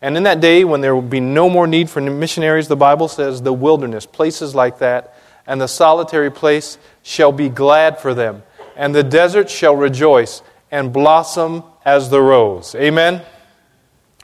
And 0.01 0.15
in 0.15 0.23
that 0.23 0.39
day, 0.39 0.63
when 0.63 0.79
there 0.79 0.95
will 0.95 1.01
be 1.01 1.19
no 1.19 1.49
more 1.49 1.67
need 1.67 1.89
for 1.89 1.99
missionaries, 1.99 2.69
the 2.69 2.77
Bible 2.77 3.09
says 3.09 3.41
the 3.41 3.51
wilderness, 3.51 4.05
places 4.05 4.55
like 4.55 4.79
that, 4.79 5.13
and 5.45 5.59
the 5.59 5.67
solitary 5.67 6.31
place 6.31 6.77
shall 7.03 7.33
be 7.33 7.49
glad 7.49 7.99
for 7.99 8.13
them, 8.13 8.43
and 8.77 8.95
the 8.95 9.03
desert 9.03 9.49
shall 9.49 9.75
rejoice 9.75 10.41
and 10.71 10.93
blossom 10.93 11.63
as 11.83 12.09
the 12.09 12.21
rose. 12.21 12.73
Amen? 12.75 13.21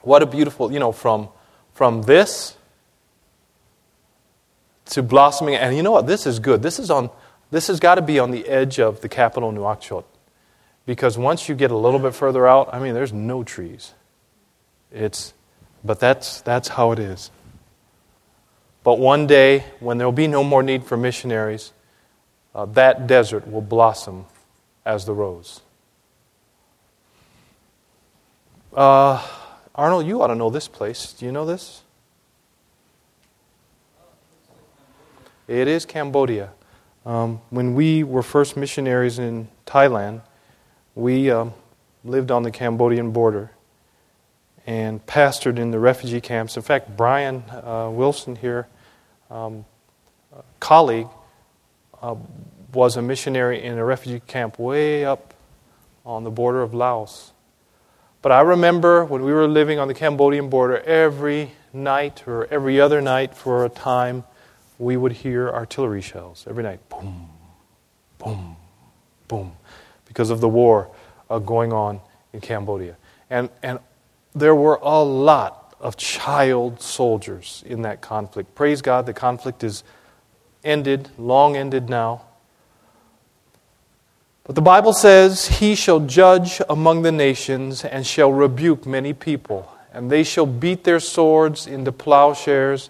What 0.01 0.21
a 0.21 0.25
beautiful, 0.25 0.71
you 0.71 0.79
know, 0.79 0.91
from, 0.91 1.29
from 1.73 2.03
this 2.03 2.55
to 4.87 5.03
blossoming. 5.03 5.55
And 5.55 5.75
you 5.75 5.83
know 5.83 5.91
what? 5.91 6.07
This 6.07 6.25
is 6.25 6.39
good. 6.39 6.61
This, 6.61 6.79
is 6.79 6.91
on, 6.91 7.09
this 7.55 7.67
has 7.67 7.79
got 7.79 7.95
to 7.95 8.01
be 8.01 8.19
on 8.19 8.31
the 8.31 8.45
edge 8.49 8.81
of 8.81 8.99
the 8.99 9.07
capital, 9.07 9.49
Nouakchott. 9.49 10.03
Because 10.85 11.17
once 11.17 11.47
you 11.47 11.55
get 11.55 11.71
a 11.71 11.77
little 11.77 12.01
bit 12.01 12.13
further 12.13 12.45
out, 12.45 12.73
I 12.73 12.79
mean, 12.79 12.93
there's 12.93 13.13
no 13.13 13.45
trees. 13.45 13.93
It's, 14.91 15.33
but 15.81 16.01
that's, 16.01 16.41
that's 16.41 16.67
how 16.67 16.91
it 16.91 16.99
is. 16.99 17.31
But 18.83 18.99
one 18.99 19.25
day, 19.25 19.63
when 19.79 19.97
there 19.97 20.05
will 20.05 20.11
be 20.11 20.27
no 20.27 20.43
more 20.43 20.63
need 20.63 20.83
for 20.83 20.97
missionaries, 20.97 21.71
uh, 22.53 22.65
that 22.65 23.07
desert 23.07 23.49
will 23.49 23.61
blossom 23.61 24.25
as 24.85 25.05
the 25.05 25.13
rose. 25.13 25.61
Uh, 28.73 29.25
Arnold, 29.73 30.05
you 30.05 30.21
ought 30.21 30.27
to 30.27 30.35
know 30.35 30.49
this 30.49 30.67
place. 30.67 31.13
Do 31.13 31.25
you 31.25 31.31
know 31.31 31.45
this? 31.45 31.83
It 35.47 35.69
is 35.69 35.85
Cambodia. 35.85 36.49
Um, 37.05 37.39
when 37.51 37.75
we 37.75 38.03
were 38.03 38.23
first 38.23 38.57
missionaries 38.57 39.19
in 39.19 39.47
Thailand, 39.67 40.21
we 40.95 41.29
um, 41.29 41.53
lived 42.03 42.31
on 42.31 42.41
the 42.41 42.49
Cambodian 42.49 43.11
border 43.11 43.51
and 44.65 45.05
pastored 45.05 45.59
in 45.59 45.69
the 45.69 45.77
refugee 45.77 46.21
camps. 46.21 46.57
In 46.57 46.63
fact, 46.63 46.97
Brian 46.97 47.43
uh, 47.51 47.89
Wilson 47.91 48.35
here, 48.35 48.67
um, 49.29 49.65
colleague, 50.59 51.07
uh, 52.01 52.15
was 52.73 52.97
a 52.97 53.01
missionary 53.01 53.63
in 53.63 53.77
a 53.77 53.85
refugee 53.85 54.21
camp 54.25 54.57
way 54.57 55.05
up 55.05 55.35
on 56.05 56.23
the 56.23 56.31
border 56.31 56.63
of 56.63 56.73
Laos. 56.73 57.33
But 58.23 58.31
I 58.31 58.41
remember 58.41 59.05
when 59.05 59.23
we 59.23 59.31
were 59.31 59.47
living 59.47 59.77
on 59.77 59.87
the 59.87 59.93
Cambodian 59.93 60.49
border, 60.49 60.79
every 60.79 61.51
night 61.71 62.27
or 62.27 62.47
every 62.47 62.81
other 62.81 62.99
night 62.99 63.35
for 63.35 63.63
a 63.63 63.69
time, 63.69 64.23
we 64.77 64.97
would 64.97 65.11
hear 65.11 65.49
artillery 65.49 66.01
shells 66.01 66.45
every 66.49 66.63
night 66.63 66.79
boom, 66.89 67.29
boom, 68.17 68.55
boom, 69.27 69.53
because 70.05 70.29
of 70.29 70.41
the 70.41 70.49
war 70.49 70.89
uh, 71.29 71.39
going 71.39 71.71
on 71.71 71.99
in 72.33 72.41
Cambodia. 72.41 72.97
And, 73.29 73.49
and 73.63 73.79
there 74.33 74.55
were 74.55 74.79
a 74.81 75.03
lot 75.03 75.75
of 75.79 75.97
child 75.97 76.81
soldiers 76.81 77.63
in 77.65 77.83
that 77.83 78.01
conflict. 78.01 78.55
Praise 78.55 78.81
God, 78.81 79.05
the 79.05 79.13
conflict 79.13 79.63
is 79.63 79.83
ended, 80.63 81.09
long 81.17 81.55
ended 81.55 81.89
now. 81.89 82.23
But 84.43 84.55
the 84.55 84.61
Bible 84.61 84.93
says, 84.93 85.47
He 85.47 85.73
shall 85.75 86.01
judge 86.01 86.61
among 86.69 87.01
the 87.01 87.11
nations 87.11 87.83
and 87.83 88.05
shall 88.05 88.31
rebuke 88.31 88.85
many 88.85 89.13
people, 89.13 89.71
and 89.93 90.11
they 90.11 90.23
shall 90.23 90.45
beat 90.45 90.83
their 90.83 90.99
swords 90.99 91.65
into 91.65 91.91
plowshares 91.91 92.89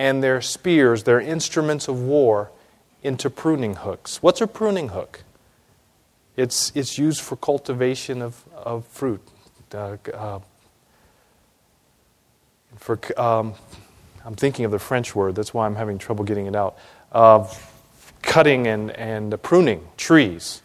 and 0.00 0.22
their 0.22 0.40
spears, 0.40 1.02
their 1.02 1.20
instruments 1.20 1.86
of 1.86 2.00
war, 2.00 2.50
into 3.02 3.28
pruning 3.28 3.74
hooks. 3.74 4.22
What's 4.22 4.40
a 4.40 4.46
pruning 4.46 4.88
hook? 4.88 5.24
It's, 6.38 6.72
it's 6.74 6.96
used 6.96 7.20
for 7.20 7.36
cultivation 7.36 8.22
of, 8.22 8.42
of 8.54 8.86
fruit. 8.86 9.20
Uh, 9.74 9.98
uh, 10.14 10.38
for, 12.76 12.98
um, 13.20 13.52
I'm 14.24 14.36
thinking 14.36 14.64
of 14.64 14.70
the 14.70 14.78
French 14.78 15.14
word, 15.14 15.34
that's 15.34 15.52
why 15.52 15.66
I'm 15.66 15.74
having 15.74 15.98
trouble 15.98 16.24
getting 16.24 16.46
it 16.46 16.56
out. 16.56 16.78
Uh, 17.12 17.46
cutting 18.22 18.66
and, 18.66 18.90
and 18.92 19.42
pruning 19.42 19.86
trees. 19.98 20.62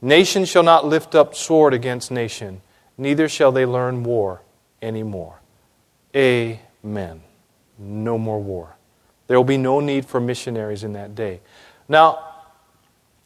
Nation 0.00 0.46
shall 0.46 0.62
not 0.62 0.86
lift 0.86 1.14
up 1.14 1.34
sword 1.34 1.74
against 1.74 2.10
nation, 2.10 2.62
neither 2.96 3.28
shall 3.28 3.52
they 3.52 3.66
learn 3.66 4.02
war 4.02 4.40
anymore. 4.80 5.40
Amen 6.16 7.20
no 7.82 8.16
more 8.16 8.40
war. 8.40 8.76
There 9.26 9.36
will 9.36 9.44
be 9.44 9.56
no 9.56 9.80
need 9.80 10.06
for 10.06 10.20
missionaries 10.20 10.84
in 10.84 10.92
that 10.92 11.14
day. 11.14 11.40
Now, 11.88 12.32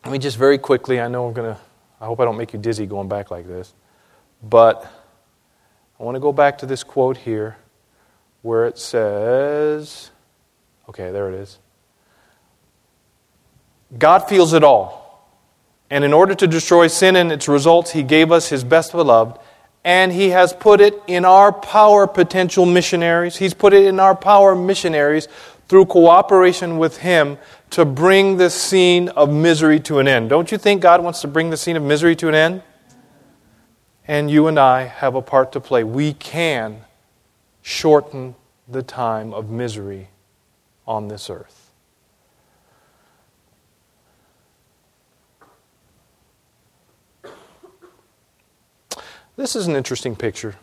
let 0.04 0.12
me 0.12 0.18
just 0.18 0.36
very 0.36 0.58
quickly, 0.58 1.00
I 1.00 1.08
know 1.08 1.26
I'm 1.26 1.32
going 1.32 1.54
to, 1.54 1.60
I 2.00 2.06
hope 2.06 2.20
I 2.20 2.24
don't 2.24 2.36
make 2.36 2.52
you 2.52 2.58
dizzy 2.58 2.86
going 2.86 3.08
back 3.08 3.30
like 3.30 3.46
this, 3.46 3.74
but 4.42 4.86
I 5.98 6.02
want 6.02 6.14
to 6.14 6.20
go 6.20 6.32
back 6.32 6.58
to 6.58 6.66
this 6.66 6.82
quote 6.84 7.16
here 7.16 7.56
where 8.42 8.66
it 8.66 8.78
says, 8.78 10.10
okay, 10.88 11.10
there 11.10 11.28
it 11.28 11.34
is. 11.34 11.58
God 13.98 14.20
feels 14.28 14.52
it 14.52 14.62
all. 14.62 15.04
And 15.90 16.04
in 16.04 16.12
order 16.12 16.34
to 16.34 16.46
destroy 16.46 16.88
sin 16.88 17.16
and 17.16 17.30
its 17.30 17.48
results, 17.48 17.92
He 17.92 18.02
gave 18.02 18.32
us 18.32 18.48
His 18.48 18.64
best 18.64 18.92
beloved 18.92 19.38
and 19.86 20.12
He 20.12 20.30
has 20.30 20.52
put 20.52 20.80
it 20.80 21.00
in 21.06 21.24
our 21.24 21.52
power, 21.52 22.08
potential 22.08 22.66
missionaries. 22.66 23.36
He's 23.36 23.54
put 23.54 23.72
it 23.72 23.84
in 23.84 24.00
our 24.00 24.16
power, 24.16 24.56
missionaries, 24.56 25.28
through 25.68 25.86
cooperation 25.86 26.76
with 26.76 26.98
Him 26.98 27.38
to 27.70 27.84
bring 27.84 28.36
this 28.36 28.52
scene 28.52 29.08
of 29.10 29.30
misery 29.30 29.78
to 29.80 30.00
an 30.00 30.08
end. 30.08 30.28
Don't 30.28 30.50
you 30.50 30.58
think 30.58 30.82
God 30.82 31.04
wants 31.04 31.20
to 31.20 31.28
bring 31.28 31.50
the 31.50 31.56
scene 31.56 31.76
of 31.76 31.84
misery 31.84 32.16
to 32.16 32.28
an 32.28 32.34
end? 32.34 32.62
And 34.08 34.28
you 34.28 34.48
and 34.48 34.58
I 34.58 34.82
have 34.86 35.14
a 35.14 35.22
part 35.22 35.52
to 35.52 35.60
play. 35.60 35.84
We 35.84 36.14
can 36.14 36.84
shorten 37.62 38.34
the 38.66 38.82
time 38.82 39.32
of 39.32 39.50
misery 39.50 40.08
on 40.84 41.06
this 41.06 41.30
earth. 41.30 41.55
This 49.36 49.54
is 49.54 49.66
an 49.66 49.76
interesting 49.76 50.16
picture. 50.16 50.56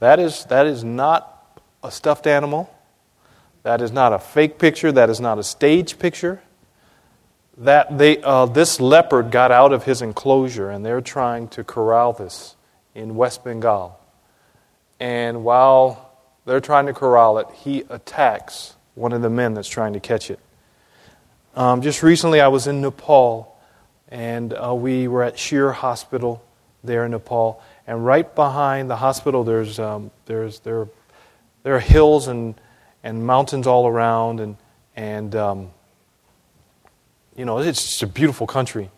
That 0.00 0.18
is, 0.18 0.44
that 0.46 0.66
is 0.66 0.82
not 0.82 1.60
a 1.82 1.92
stuffed 1.92 2.26
animal. 2.26 2.74
That 3.62 3.80
is 3.80 3.92
not 3.92 4.12
a 4.12 4.18
fake 4.18 4.58
picture. 4.58 4.90
That 4.90 5.08
is 5.08 5.20
not 5.20 5.38
a 5.38 5.44
stage 5.44 6.00
picture. 6.00 6.42
That 7.58 7.98
they, 7.98 8.20
uh, 8.20 8.46
this 8.46 8.80
leopard 8.80 9.30
got 9.30 9.52
out 9.52 9.72
of 9.72 9.84
his 9.84 10.02
enclosure 10.02 10.70
and 10.70 10.84
they're 10.84 11.00
trying 11.00 11.46
to 11.48 11.62
corral 11.62 12.14
this 12.14 12.56
in 12.96 13.14
West 13.14 13.44
Bengal. 13.44 14.00
And 14.98 15.44
while 15.44 16.10
they're 16.46 16.60
trying 16.60 16.86
to 16.86 16.92
corral 16.92 17.38
it, 17.38 17.46
he 17.62 17.84
attacks 17.90 18.74
one 18.96 19.12
of 19.12 19.22
the 19.22 19.30
men 19.30 19.54
that's 19.54 19.68
trying 19.68 19.92
to 19.92 20.00
catch 20.00 20.32
it. 20.32 20.40
Um, 21.54 21.80
just 21.80 22.02
recently, 22.02 22.40
I 22.40 22.48
was 22.48 22.66
in 22.66 22.80
Nepal 22.80 23.56
and 24.08 24.52
uh, 24.52 24.74
we 24.74 25.06
were 25.06 25.22
at 25.22 25.38
Scheer 25.38 25.70
Hospital 25.70 26.42
there 26.84 27.04
in 27.04 27.12
Nepal. 27.12 27.62
And 27.86 28.04
right 28.04 28.34
behind 28.34 28.90
the 28.90 28.96
hospital, 28.96 29.44
there's, 29.44 29.78
um, 29.78 30.10
there's, 30.26 30.60
there, 30.60 30.88
there 31.62 31.76
are 31.76 31.80
hills 31.80 32.28
and, 32.28 32.54
and 33.02 33.26
mountains 33.26 33.66
all 33.66 33.86
around. 33.86 34.40
And, 34.40 34.56
and 34.96 35.34
um, 35.34 35.70
you 37.36 37.44
know, 37.44 37.58
it's 37.58 37.82
just 37.82 38.02
a 38.02 38.06
beautiful 38.06 38.46
country. 38.46 38.90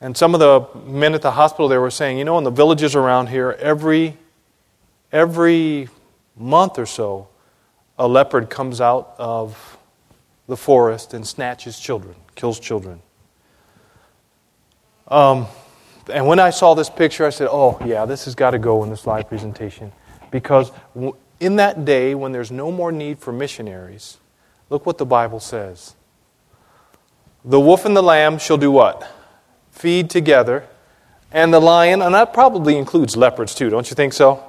And 0.00 0.16
some 0.16 0.34
of 0.34 0.40
the 0.40 0.80
men 0.80 1.14
at 1.14 1.22
the 1.22 1.32
hospital 1.32 1.68
there 1.68 1.80
were 1.80 1.90
saying, 1.90 2.18
you 2.18 2.24
know, 2.24 2.38
in 2.38 2.44
the 2.44 2.50
villages 2.50 2.94
around 2.94 3.28
here, 3.28 3.56
every, 3.58 4.16
every 5.10 5.88
month 6.36 6.78
or 6.78 6.86
so, 6.86 7.28
a 7.98 8.06
leopard 8.06 8.48
comes 8.48 8.80
out 8.80 9.14
of 9.18 9.76
the 10.46 10.56
forest 10.56 11.14
and 11.14 11.26
snatches 11.26 11.80
children, 11.80 12.14
kills 12.36 12.60
children. 12.60 13.02
Um, 15.08 15.46
and 16.10 16.26
when 16.26 16.38
I 16.38 16.50
saw 16.50 16.74
this 16.74 16.90
picture, 16.90 17.26
I 17.26 17.30
said, 17.30 17.48
oh, 17.50 17.78
yeah, 17.84 18.04
this 18.04 18.24
has 18.24 18.34
got 18.34 18.50
to 18.50 18.58
go 18.58 18.82
in 18.84 18.90
the 18.90 18.96
slide 18.96 19.28
presentation. 19.28 19.92
Because 20.30 20.72
in 21.40 21.56
that 21.56 21.84
day, 21.84 22.14
when 22.14 22.32
there's 22.32 22.50
no 22.50 22.70
more 22.70 22.92
need 22.92 23.18
for 23.18 23.32
missionaries, 23.32 24.18
look 24.70 24.86
what 24.86 24.98
the 24.98 25.06
Bible 25.06 25.40
says. 25.40 25.94
The 27.44 27.60
wolf 27.60 27.84
and 27.84 27.96
the 27.96 28.02
lamb 28.02 28.38
shall 28.38 28.58
do 28.58 28.70
what? 28.70 29.08
Feed 29.70 30.10
together. 30.10 30.66
And 31.30 31.52
the 31.52 31.60
lion, 31.60 32.02
and 32.02 32.14
that 32.14 32.32
probably 32.32 32.76
includes 32.76 33.16
leopards 33.16 33.54
too, 33.54 33.70
don't 33.70 33.88
you 33.90 33.94
think 33.94 34.12
so? 34.12 34.44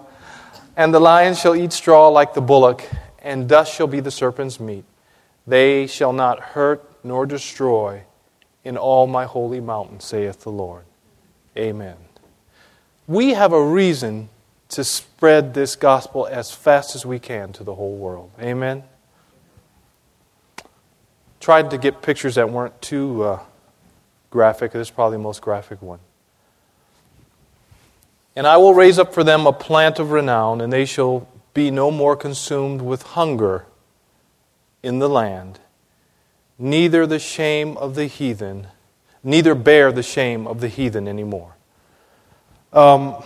And 0.75 0.93
the 0.93 0.99
lion 0.99 1.35
shall 1.35 1.55
eat 1.55 1.73
straw 1.73 2.07
like 2.07 2.33
the 2.33 2.41
bullock, 2.41 2.87
and 3.21 3.49
dust 3.49 3.73
shall 3.73 3.87
be 3.87 3.99
the 3.99 4.11
serpent's 4.11 4.59
meat. 4.59 4.85
They 5.45 5.87
shall 5.87 6.13
not 6.13 6.39
hurt 6.39 6.83
nor 7.03 7.25
destroy 7.25 8.03
in 8.63 8.77
all 8.77 9.07
my 9.07 9.25
holy 9.25 9.59
mountain, 9.59 9.99
saith 9.99 10.41
the 10.41 10.51
Lord. 10.51 10.85
Amen. 11.57 11.95
We 13.07 13.31
have 13.31 13.53
a 13.53 13.63
reason 13.63 14.29
to 14.69 14.83
spread 14.83 15.53
this 15.53 15.75
gospel 15.75 16.27
as 16.27 16.51
fast 16.51 16.95
as 16.95 17.05
we 17.05 17.19
can 17.19 17.51
to 17.53 17.63
the 17.63 17.75
whole 17.75 17.95
world. 17.95 18.31
Amen. 18.39 18.83
Tried 21.39 21.71
to 21.71 21.77
get 21.77 22.01
pictures 22.01 22.35
that 22.35 22.49
weren't 22.49 22.79
too 22.81 23.23
uh, 23.23 23.39
graphic. 24.29 24.73
This 24.73 24.87
is 24.87 24.91
probably 24.91 25.17
the 25.17 25.23
most 25.23 25.41
graphic 25.41 25.81
one. 25.81 25.99
And 28.35 28.45
I 28.45 28.57
will 28.57 28.73
raise 28.73 28.99
up 28.99 29.13
for 29.13 29.23
them 29.23 29.47
a 29.47 29.53
plant 29.53 29.99
of 29.99 30.11
renown, 30.11 30.61
and 30.61 30.71
they 30.71 30.85
shall 30.85 31.27
be 31.53 31.71
no 31.71 31.91
more 31.91 32.15
consumed 32.15 32.81
with 32.81 33.01
hunger 33.01 33.65
in 34.83 34.99
the 34.99 35.09
land, 35.09 35.59
neither 36.57 37.05
the 37.05 37.19
shame 37.19 37.75
of 37.77 37.95
the 37.95 38.05
heathen, 38.05 38.67
neither 39.23 39.55
bear 39.55 39.91
the 39.91 40.03
shame 40.03 40.47
of 40.47 40.61
the 40.61 40.67
heathen 40.67 41.07
anymore. 41.07 41.55
Um, 42.71 43.23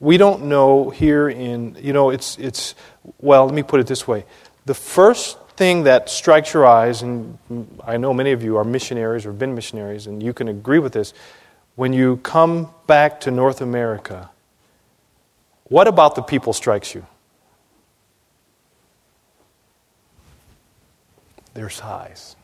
we 0.00 0.16
don't 0.16 0.44
know 0.44 0.90
here 0.90 1.28
in, 1.28 1.76
you 1.80 1.92
know, 1.92 2.10
it's, 2.10 2.36
it's, 2.38 2.74
well, 3.18 3.46
let 3.46 3.54
me 3.54 3.62
put 3.62 3.80
it 3.80 3.86
this 3.86 4.06
way. 4.06 4.24
The 4.66 4.74
first 4.74 5.38
thing 5.56 5.84
that 5.84 6.08
strikes 6.08 6.54
your 6.54 6.66
eyes, 6.66 7.02
and 7.02 7.38
I 7.84 7.96
know 7.98 8.12
many 8.12 8.32
of 8.32 8.42
you 8.42 8.56
are 8.56 8.64
missionaries 8.64 9.26
or 9.26 9.30
have 9.30 9.38
been 9.38 9.54
missionaries, 9.54 10.06
and 10.06 10.22
you 10.22 10.32
can 10.32 10.48
agree 10.48 10.78
with 10.78 10.92
this, 10.92 11.14
when 11.76 11.92
you 11.92 12.16
come 12.18 12.70
back 12.86 13.20
to 13.20 13.30
North 13.30 13.60
America, 13.60 14.30
what 15.64 15.88
about 15.88 16.14
the 16.14 16.22
people 16.22 16.52
strikes 16.52 16.94
you? 16.94 17.06
Their 21.54 21.70
size. 21.70 22.36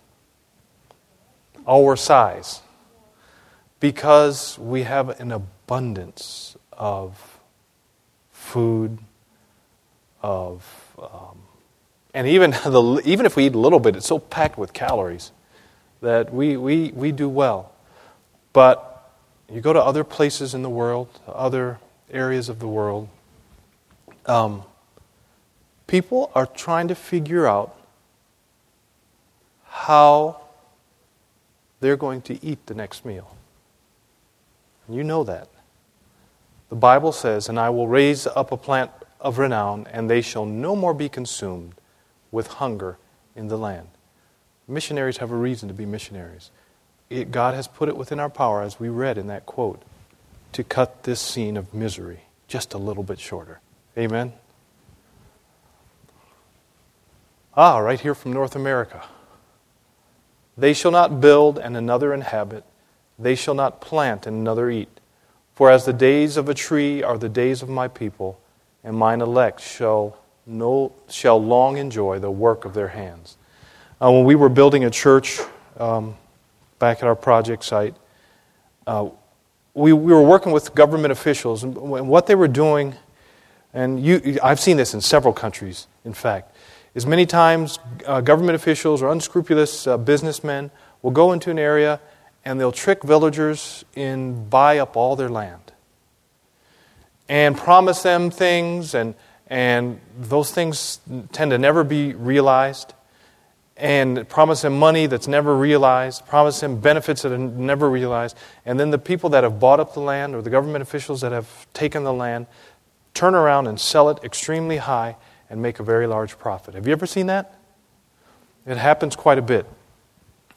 Our 1.68 1.96
size. 1.96 2.62
Because 3.80 4.58
we 4.58 4.82
have 4.82 5.20
an 5.20 5.30
abundance 5.30 6.56
of 6.72 7.38
food, 8.32 8.98
of, 10.22 10.64
um, 10.98 11.38
and 12.14 12.26
even, 12.26 12.50
the, 12.66 13.02
even 13.04 13.26
if 13.26 13.36
we 13.36 13.46
eat 13.46 13.54
a 13.54 13.58
little 13.58 13.80
bit, 13.80 13.94
it's 13.94 14.06
so 14.06 14.18
packed 14.18 14.58
with 14.58 14.72
calories 14.72 15.30
that 16.00 16.32
we, 16.32 16.56
we, 16.56 16.92
we 16.92 17.12
do 17.12 17.28
well. 17.28 17.72
But 18.52 19.12
you 19.52 19.60
go 19.60 19.72
to 19.72 19.82
other 19.82 20.04
places 20.04 20.54
in 20.54 20.62
the 20.62 20.70
world, 20.70 21.08
other 21.26 21.78
areas 22.10 22.48
of 22.48 22.58
the 22.58 22.68
world, 22.68 23.08
um, 24.26 24.62
people 25.86 26.30
are 26.34 26.46
trying 26.46 26.88
to 26.88 26.94
figure 26.94 27.46
out 27.46 27.74
how 29.64 30.40
they're 31.80 31.96
going 31.96 32.22
to 32.22 32.44
eat 32.44 32.66
the 32.66 32.74
next 32.74 33.04
meal. 33.04 33.36
And 34.86 34.96
you 34.96 35.04
know 35.04 35.24
that. 35.24 35.48
The 36.68 36.76
Bible 36.76 37.12
says, 37.12 37.48
And 37.48 37.58
I 37.58 37.70
will 37.70 37.88
raise 37.88 38.26
up 38.26 38.52
a 38.52 38.56
plant 38.56 38.90
of 39.20 39.38
renown, 39.38 39.86
and 39.92 40.08
they 40.08 40.20
shall 40.20 40.46
no 40.46 40.76
more 40.76 40.94
be 40.94 41.08
consumed 41.08 41.74
with 42.30 42.46
hunger 42.46 42.98
in 43.34 43.48
the 43.48 43.58
land. 43.58 43.88
Missionaries 44.66 45.16
have 45.18 45.30
a 45.30 45.36
reason 45.36 45.68
to 45.68 45.74
be 45.74 45.86
missionaries 45.86 46.50
it, 47.10 47.30
God 47.30 47.54
has 47.54 47.66
put 47.68 47.88
it 47.88 47.96
within 47.96 48.20
our 48.20 48.28
power, 48.28 48.62
as 48.62 48.78
we 48.78 48.88
read 48.88 49.18
in 49.18 49.28
that 49.28 49.46
quote, 49.46 49.82
to 50.52 50.62
cut 50.62 51.04
this 51.04 51.20
scene 51.20 51.56
of 51.56 51.72
misery 51.72 52.20
just 52.48 52.74
a 52.74 52.78
little 52.78 53.02
bit 53.02 53.18
shorter. 53.18 53.60
Amen? 53.96 54.32
Ah, 57.56 57.78
right 57.78 58.00
here 58.00 58.14
from 58.14 58.32
North 58.32 58.54
America. 58.54 59.04
They 60.58 60.74
shall 60.74 60.90
not 60.90 61.20
build 61.20 61.56
and 61.58 61.76
another 61.76 62.12
inhabit, 62.12 62.64
they 63.16 63.36
shall 63.36 63.54
not 63.54 63.80
plant 63.80 64.26
and 64.26 64.36
another 64.36 64.68
eat. 64.68 65.00
For 65.54 65.70
as 65.70 65.84
the 65.84 65.92
days 65.92 66.36
of 66.36 66.48
a 66.48 66.54
tree 66.54 67.02
are 67.02 67.16
the 67.16 67.28
days 67.28 67.62
of 67.62 67.68
my 67.68 67.88
people, 67.88 68.40
and 68.82 68.96
mine 68.96 69.20
elect 69.20 69.60
shall, 69.60 70.18
no, 70.46 70.92
shall 71.08 71.42
long 71.42 71.78
enjoy 71.78 72.18
the 72.18 72.30
work 72.30 72.64
of 72.64 72.74
their 72.74 72.88
hands. 72.88 73.36
Uh, 74.00 74.10
when 74.10 74.24
we 74.24 74.34
were 74.34 74.48
building 74.48 74.84
a 74.84 74.90
church, 74.90 75.40
um, 75.78 76.16
back 76.78 76.98
at 76.98 77.04
our 77.04 77.16
project 77.16 77.64
site, 77.64 77.94
uh, 78.86 79.08
we, 79.74 79.92
we 79.92 80.12
were 80.12 80.22
working 80.22 80.52
with 80.52 80.74
government 80.74 81.12
officials, 81.12 81.62
and 81.62 81.76
what 81.76 82.26
they 82.26 82.34
were 82.34 82.48
doing, 82.48 82.94
and 83.74 84.02
you, 84.02 84.38
I've 84.42 84.60
seen 84.60 84.76
this 84.76 84.94
in 84.94 85.00
several 85.00 85.34
countries, 85.34 85.86
in 86.04 86.14
fact, 86.14 86.54
is 86.98 87.06
many 87.06 87.26
times 87.26 87.78
uh, 88.06 88.20
government 88.20 88.56
officials 88.56 89.02
or 89.02 89.12
unscrupulous 89.12 89.86
uh, 89.86 89.96
businessmen 89.96 90.68
will 91.00 91.12
go 91.12 91.30
into 91.30 91.48
an 91.48 91.58
area 91.58 92.00
and 92.44 92.58
they'll 92.58 92.72
trick 92.72 93.04
villagers 93.04 93.84
in 93.94 94.48
buy 94.48 94.78
up 94.78 94.96
all 94.96 95.14
their 95.14 95.28
land 95.28 95.68
and 97.28 97.56
promise 97.56 98.02
them 98.02 98.32
things, 98.32 98.96
and, 98.96 99.14
and 99.46 100.00
those 100.18 100.50
things 100.50 100.98
tend 101.30 101.52
to 101.52 101.58
never 101.58 101.84
be 101.84 102.14
realized 102.14 102.94
and 103.76 104.28
promise 104.28 104.62
them 104.62 104.76
money 104.76 105.06
that's 105.06 105.28
never 105.28 105.56
realized, 105.56 106.26
promise 106.26 106.58
them 106.58 106.80
benefits 106.80 107.22
that 107.22 107.30
are 107.30 107.38
never 107.38 107.88
realized. 107.88 108.36
And 108.66 108.80
then 108.80 108.90
the 108.90 108.98
people 108.98 109.30
that 109.30 109.44
have 109.44 109.60
bought 109.60 109.78
up 109.78 109.94
the 109.94 110.00
land 110.00 110.34
or 110.34 110.42
the 110.42 110.50
government 110.50 110.82
officials 110.82 111.20
that 111.20 111.30
have 111.30 111.72
taken 111.74 112.02
the 112.02 112.12
land 112.12 112.48
turn 113.14 113.36
around 113.36 113.68
and 113.68 113.78
sell 113.78 114.08
it 114.08 114.18
extremely 114.24 114.78
high 114.78 115.14
and 115.50 115.62
make 115.62 115.80
a 115.80 115.82
very 115.82 116.06
large 116.06 116.38
profit. 116.38 116.74
Have 116.74 116.86
you 116.86 116.92
ever 116.92 117.06
seen 117.06 117.26
that? 117.26 117.54
It 118.66 118.76
happens 118.76 119.16
quite 119.16 119.38
a 119.38 119.42
bit. 119.42 119.66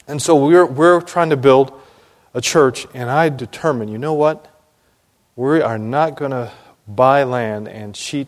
And 0.08 0.22
so 0.22 0.36
we're, 0.36 0.66
we're 0.66 1.02
trying 1.02 1.30
to 1.30 1.38
build 1.38 1.72
a 2.34 2.42
church, 2.42 2.88
and 2.94 3.10
I 3.10 3.30
determined, 3.30 3.92
you 3.92 3.98
know 3.98 4.14
what? 4.14 4.48
We 5.36 5.62
are 5.62 5.78
not 5.78 6.16
going 6.16 6.32
to 6.32 6.52
buy 6.88 7.24
land 7.24 7.68
and 7.68 7.96
cheat 7.96 8.28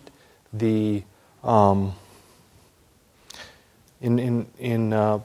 the. 0.52 1.04
Um, 1.43 1.93
in, 4.02 4.19
in, 4.19 4.47
in 4.60 4.93
uh, 4.93 5.19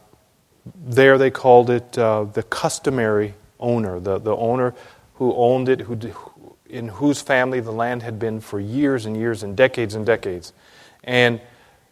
there, 0.75 1.19
they 1.19 1.31
called 1.31 1.71
it 1.71 1.99
uh, 1.99 2.25
the 2.25 2.43
customary 2.43 3.35
owner, 3.59 4.01
the, 4.01 4.19
the 4.19 4.37
owner 4.37 4.75
who 5.15 5.35
owned 5.35 5.69
it, 5.69 5.81
who, 5.81 5.99
in 6.69 6.89
whose 6.89 7.21
family 7.21 7.61
the 7.61 7.73
land 7.73 8.03
had 8.03 8.19
been 8.19 8.41
for 8.41 8.61
years 8.61 9.05
and 9.05 9.17
years 9.17 9.43
and 9.43 9.57
decades 9.57 9.95
and 9.95 10.07
decades. 10.07 10.53
And 11.09 11.41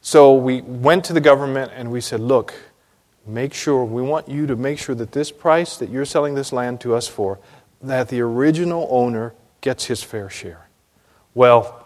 so 0.03 0.35
we 0.35 0.61
went 0.61 1.07
to 1.07 1.15
the 1.15 1.23
government 1.23 1.73
and 1.75 1.91
we 1.91 2.03
said, 2.03 2.21
look, 2.21 2.53
make 3.27 3.55
sure, 3.55 3.83
we 3.83 4.03
want 4.03 4.29
you 4.29 4.47
to 4.47 4.55
make 4.55 4.79
sure 4.79 4.95
that 4.95 5.13
this 5.13 5.33
price 5.33 5.79
that 5.79 5.89
you're 5.89 6.05
selling 6.05 6.35
this 6.35 6.53
land 6.53 6.83
to 6.83 6.95
us 6.95 7.09
for, 7.09 7.39
that 7.81 8.09
the 8.09 8.21
original 8.21 8.87
owner 8.91 9.33
gets 9.63 9.87
his 9.87 10.03
fair 10.03 10.29
share. 10.29 10.69
Well, 11.35 11.83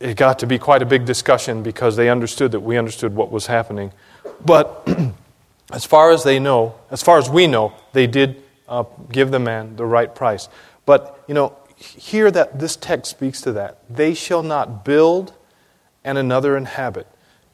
it 0.00 0.16
got 0.16 0.38
to 0.38 0.46
be 0.46 0.58
quite 0.58 0.80
a 0.80 0.86
big 0.86 1.04
discussion 1.04 1.62
because 1.62 1.94
they 1.94 2.08
understood 2.08 2.52
that 2.52 2.60
we 2.60 2.78
understood 2.78 3.14
what 3.14 3.30
was 3.30 3.46
happening. 3.46 3.92
But 4.42 4.88
as 5.72 5.84
far 5.84 6.10
as 6.10 6.24
they 6.24 6.38
know, 6.38 6.74
as 6.90 7.02
far 7.02 7.18
as 7.18 7.28
we 7.28 7.46
know, 7.46 7.74
they 7.92 8.06
did 8.06 8.42
uh, 8.66 8.84
give 9.12 9.30
the 9.30 9.38
man 9.38 9.76
the 9.76 9.84
right 9.84 10.12
price. 10.14 10.48
But, 10.86 11.22
you 11.28 11.34
know, 11.34 11.54
here 11.76 12.30
that 12.30 12.58
this 12.58 12.76
text 12.76 13.10
speaks 13.10 13.42
to 13.42 13.52
that. 13.52 13.82
They 13.94 14.14
shall 14.14 14.42
not 14.42 14.82
build 14.82 15.34
and 16.06 16.16
another 16.16 16.56
inhabit. 16.56 17.06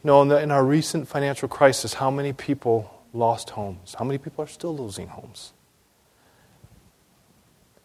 You 0.05 0.09
know, 0.09 0.23
in, 0.23 0.29
the, 0.29 0.41
in 0.41 0.53
our 0.53 0.65
recent 0.65 1.09
financial 1.09 1.49
crisis, 1.49 1.95
how 1.95 2.11
many 2.11 2.33
people 2.33 3.03
lost 3.13 3.51
homes? 3.51 3.97
How 3.99 4.05
many 4.05 4.19
people 4.19 4.45
are 4.45 4.49
still 4.49 4.77
losing 4.77 5.09
homes? 5.09 5.53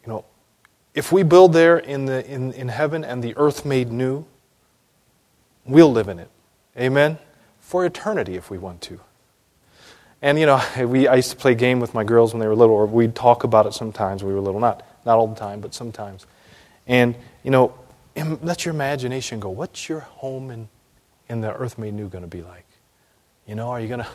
You 0.06 0.14
know, 0.14 0.26
if 0.94 1.12
we 1.12 1.24
build 1.24 1.54
there 1.54 1.80
in, 1.80 2.06
the, 2.06 2.24
in, 2.30 2.54
in 2.54 2.68
heaven 2.68 3.04
and 3.04 3.24
the 3.24 3.36
earth 3.36 3.66
made 3.66 3.92
new, 3.92 4.26
We'll 5.68 5.92
live 5.92 6.08
in 6.08 6.20
it. 6.20 6.30
Amen? 6.78 7.18
For 7.60 7.86
eternity 7.86 8.36
if 8.36 8.50
we 8.50 8.58
want 8.58 8.82
to. 8.84 9.00
And, 10.22 10.40
you 10.40 10.46
know, 10.46 10.62
we, 10.86 11.08
I 11.08 11.16
used 11.16 11.32
to 11.32 11.36
play 11.36 11.52
a 11.52 11.56
game 11.56 11.80
with 11.80 11.94
my 11.94 12.04
girls 12.04 12.34
when 12.34 12.40
they 12.40 12.48
were 12.48 12.56
little, 12.56 12.76
or 12.76 12.86
we'd 12.86 13.16
talk 13.16 13.44
about 13.44 13.66
it 13.66 13.74
sometimes 13.74 14.24
we 14.24 14.34
were 14.34 14.40
little. 14.40 14.62
Not, 14.62 14.84
not 15.06 15.18
all 15.18 15.28
the 15.28 15.36
time, 15.36 15.60
but 15.60 15.74
sometimes. 15.74 16.26
And, 16.88 17.16
you 17.44 17.52
know, 17.52 17.74
let 18.24 18.66
your 18.66 18.74
imagination 18.74 19.40
go. 19.40 19.50
What's 19.50 19.88
your 19.88 20.02
home 20.02 20.52
in, 20.52 20.70
in 21.30 21.42
the 21.42 21.54
earth 21.54 21.78
made 21.78 21.94
new 21.94 22.08
going 22.08 22.24
to 22.24 22.28
be 22.28 22.42
like? 22.42 22.66
You 23.46 23.56
know, 23.56 23.70
are 23.70 23.80
you 23.80 23.88
going 23.88 24.00
to. 24.02 24.08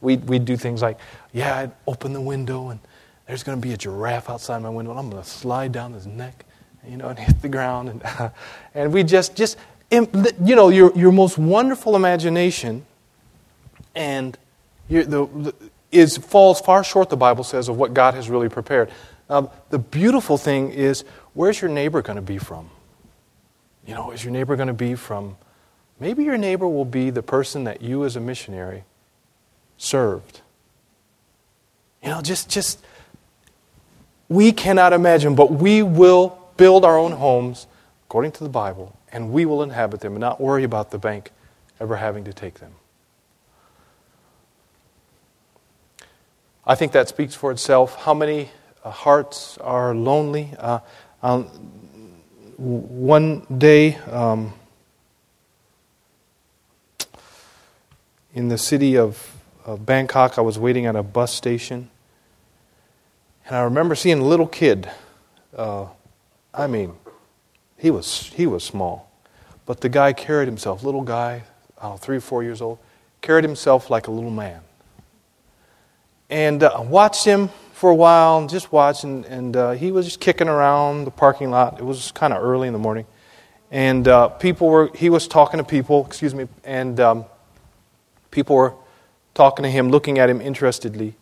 We'd, 0.00 0.28
we'd 0.28 0.44
do 0.44 0.56
things 0.56 0.82
like, 0.82 0.98
yeah, 1.32 1.56
I'd 1.56 1.72
open 1.86 2.12
the 2.12 2.20
window 2.20 2.70
and, 2.70 2.80
there's 3.26 3.42
going 3.42 3.60
to 3.60 3.66
be 3.66 3.72
a 3.72 3.76
giraffe 3.76 4.28
outside 4.28 4.60
my 4.62 4.68
window, 4.68 4.90
and 4.90 5.00
I'm 5.00 5.10
going 5.10 5.22
to 5.22 5.28
slide 5.28 5.72
down 5.72 5.92
his 5.92 6.06
neck, 6.06 6.44
you 6.86 6.96
know, 6.96 7.08
and 7.08 7.18
hit 7.18 7.40
the 7.40 7.48
ground. 7.48 7.88
And, 7.88 8.02
and 8.74 8.92
we 8.92 9.04
just, 9.04 9.36
just, 9.36 9.56
you 9.90 10.56
know, 10.56 10.68
your, 10.68 10.92
your 10.96 11.12
most 11.12 11.38
wonderful 11.38 11.96
imagination 11.96 12.84
and 13.94 14.36
the, 14.88 15.04
the, 15.04 15.54
is, 15.90 16.16
falls 16.16 16.60
far 16.60 16.82
short, 16.82 17.10
the 17.10 17.16
Bible 17.16 17.44
says, 17.44 17.68
of 17.68 17.76
what 17.76 17.94
God 17.94 18.14
has 18.14 18.28
really 18.28 18.48
prepared. 18.48 18.90
Now, 19.30 19.50
the 19.70 19.78
beautiful 19.78 20.36
thing 20.36 20.70
is, 20.70 21.04
where's 21.34 21.60
your 21.60 21.70
neighbor 21.70 22.02
going 22.02 22.16
to 22.16 22.22
be 22.22 22.38
from? 22.38 22.68
You 23.86 23.94
know, 23.94 24.10
is 24.10 24.24
your 24.24 24.32
neighbor 24.32 24.56
going 24.56 24.68
to 24.68 24.74
be 24.74 24.94
from, 24.94 25.36
maybe 25.98 26.24
your 26.24 26.38
neighbor 26.38 26.68
will 26.68 26.84
be 26.84 27.10
the 27.10 27.22
person 27.22 27.64
that 27.64 27.82
you 27.82 28.04
as 28.04 28.16
a 28.16 28.20
missionary 28.20 28.84
served. 29.76 30.40
You 32.02 32.10
know, 32.10 32.20
just, 32.20 32.48
just, 32.48 32.84
we 34.28 34.52
cannot 34.52 34.92
imagine, 34.92 35.34
but 35.34 35.52
we 35.52 35.82
will 35.82 36.38
build 36.56 36.84
our 36.84 36.96
own 36.96 37.12
homes 37.12 37.66
according 38.06 38.32
to 38.32 38.44
the 38.44 38.50
Bible, 38.50 38.96
and 39.10 39.32
we 39.32 39.44
will 39.44 39.62
inhabit 39.62 40.00
them 40.00 40.12
and 40.12 40.20
not 40.20 40.40
worry 40.40 40.64
about 40.64 40.90
the 40.90 40.98
bank 40.98 41.30
ever 41.80 41.96
having 41.96 42.24
to 42.24 42.32
take 42.32 42.54
them. 42.54 42.72
I 46.64 46.76
think 46.76 46.92
that 46.92 47.08
speaks 47.08 47.34
for 47.34 47.50
itself. 47.50 47.96
How 48.02 48.14
many 48.14 48.50
uh, 48.84 48.90
hearts 48.90 49.58
are 49.58 49.94
lonely? 49.94 50.50
Uh, 50.58 50.78
um, 51.22 51.48
one 52.62 53.44
day 53.58 53.96
um, 54.08 54.54
in 58.34 58.48
the 58.48 58.56
city 58.56 58.96
of, 58.96 59.34
of 59.64 59.84
Bangkok, 59.84 60.38
I 60.38 60.42
was 60.42 60.60
waiting 60.60 60.86
at 60.86 60.94
a 60.94 61.02
bus 61.02 61.34
station, 61.34 61.90
and 63.46 63.56
I 63.56 63.62
remember 63.62 63.96
seeing 63.96 64.20
a 64.20 64.24
little 64.24 64.46
kid. 64.46 64.88
Uh, 65.56 65.86
I 66.54 66.68
mean, 66.68 66.94
he 67.76 67.90
was 67.90 68.28
he 68.28 68.46
was 68.46 68.62
small, 68.62 69.10
but 69.66 69.80
the 69.80 69.88
guy 69.88 70.12
carried 70.12 70.46
himself. 70.46 70.84
Little 70.84 71.02
guy, 71.02 71.42
know, 71.82 71.96
three 71.96 72.18
or 72.18 72.20
four 72.20 72.44
years 72.44 72.62
old, 72.62 72.78
carried 73.20 73.42
himself 73.42 73.90
like 73.90 74.06
a 74.06 74.12
little 74.12 74.30
man 74.30 74.60
and 76.30 76.62
uh, 76.62 76.82
watched 76.86 77.24
him 77.24 77.50
for 77.82 77.90
a 77.90 77.94
while 77.96 78.38
and 78.38 78.48
just 78.48 78.70
watched, 78.70 79.02
and, 79.02 79.24
and 79.24 79.56
uh, 79.56 79.72
he 79.72 79.90
was 79.90 80.06
just 80.06 80.20
kicking 80.20 80.46
around 80.46 81.04
the 81.04 81.10
parking 81.10 81.50
lot. 81.50 81.80
It 81.80 81.84
was 81.84 82.12
kind 82.12 82.32
of 82.32 82.40
early 82.40 82.68
in 82.68 82.72
the 82.72 82.78
morning. 82.78 83.06
And 83.72 84.06
uh, 84.06 84.28
people 84.28 84.68
were, 84.68 84.88
he 84.94 85.10
was 85.10 85.26
talking 85.26 85.58
to 85.58 85.64
people, 85.64 86.06
excuse 86.06 86.32
me, 86.32 86.46
and 86.62 87.00
um, 87.00 87.24
people 88.30 88.54
were 88.54 88.74
talking 89.34 89.64
to 89.64 89.68
him, 89.68 89.90
looking 89.90 90.20
at 90.20 90.30
him 90.30 90.40
interestedly. 90.40 91.16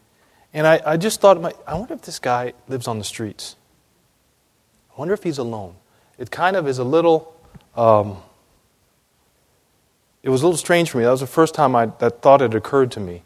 And 0.53 0.67
I, 0.67 0.83
I 0.85 0.97
just 0.99 1.23
thought, 1.23 1.43
I 1.67 1.75
wonder 1.79 1.95
if 1.95 2.03
this 2.03 2.19
guy 2.19 2.53
lives 2.69 2.87
on 2.87 2.99
the 2.99 3.05
streets. 3.05 3.57
I 4.95 5.01
wonder 5.01 5.15
if 5.15 5.23
he's 5.23 5.39
alone. 5.39 5.77
It 6.19 6.31
kind 6.31 6.57
of 6.57 6.69
is 6.69 6.77
a 6.77 6.85
little, 6.85 7.35
um, 7.75 8.19
it 10.23 10.29
was 10.29 10.43
a 10.43 10.47
little 10.47 10.59
strange 10.59 10.91
for 10.91 10.99
me. 10.99 11.05
That 11.05 11.11
was 11.11 11.21
the 11.21 11.27
first 11.27 11.55
time 11.55 11.75
I, 11.75 11.87
that 11.87 12.21
thought 12.21 12.43
had 12.43 12.55
occurred 12.55 12.91
to 12.91 13.01
me. 13.01 13.23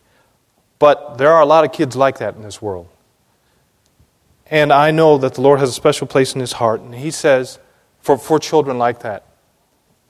But 0.79 1.18
there 1.18 1.33
are 1.33 1.42
a 1.42 1.47
lot 1.47 1.64
of 1.64 1.73
kids 1.73 1.97
like 1.97 2.18
that 2.18 2.37
in 2.37 2.42
this 2.42 2.62
world. 2.62 2.90
And 4.50 4.72
I 4.72 4.90
know 4.90 5.18
that 5.18 5.35
the 5.35 5.40
Lord 5.40 5.61
has 5.61 5.70
a 5.70 5.72
special 5.72 6.07
place 6.07 6.35
in 6.35 6.40
his 6.40 6.52
heart. 6.52 6.80
And 6.80 6.94
he 6.94 7.11
says, 7.11 7.59
for, 8.00 8.18
for 8.18 8.38
children 8.38 8.78
like 8.78 9.00
that, 9.00 9.24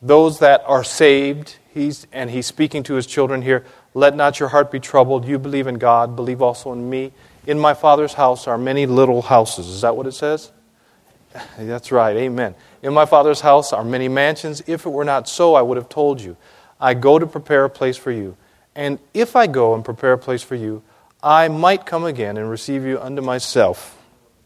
those 0.03 0.41
that 0.41 0.63
are 0.67 0.85
saved, 0.85 1.57
he's, 1.73 2.07
and 2.13 2.31
he's 2.31 2.47
speaking 2.47 2.83
to 2.85 2.95
his 2.95 3.07
children 3.07 3.43
here, 3.43 3.65
let 3.95 4.17
not 4.17 4.41
your 4.41 4.49
heart 4.49 4.71
be 4.71 4.81
troubled. 4.81 5.25
You 5.27 5.39
believe 5.39 5.67
in 5.67 5.77
God, 5.79 6.17
believe 6.17 6.43
also 6.43 6.73
in 6.73 6.91
me. 6.91 7.13
In 7.47 7.59
my 7.59 7.75
Father's 7.75 8.15
house 8.15 8.47
are 8.47 8.59
many 8.59 8.87
little 8.87 9.23
houses. 9.23 9.69
Is 9.69 9.83
that 9.83 9.97
what 9.97 10.07
it 10.07 10.13
says? 10.13 10.51
That's 11.59 11.93
right, 11.93 12.17
amen. 12.17 12.55
In 12.83 12.93
my 12.93 13.07
Father's 13.07 13.41
house 13.41 13.73
are 13.73 13.85
many 13.85 14.09
mansions. 14.09 14.63
If 14.67 14.87
it 14.87 14.91
were 14.91 15.05
not 15.05 15.29
so, 15.29 15.55
I 15.55 15.63
would 15.63 15.77
have 15.77 15.89
told 15.89 16.21
you. 16.21 16.37
I 16.81 16.95
go 16.95 17.19
to 17.19 17.27
prepare 17.27 17.65
a 17.65 17.71
place 17.71 17.97
for 17.97 18.11
you. 18.11 18.37
And 18.75 18.99
if 19.15 19.37
I 19.37 19.47
go 19.47 19.75
and 19.75 19.85
prepare 19.85 20.13
a 20.13 20.19
place 20.19 20.43
for 20.43 20.57
you, 20.57 20.83
I 21.23 21.49
might 21.49 21.87
come 21.87 22.05
again 22.05 22.37
and 22.37 22.51
receive 22.51 22.85
you 22.85 23.01
unto 23.01 23.23
myself. 23.23 23.97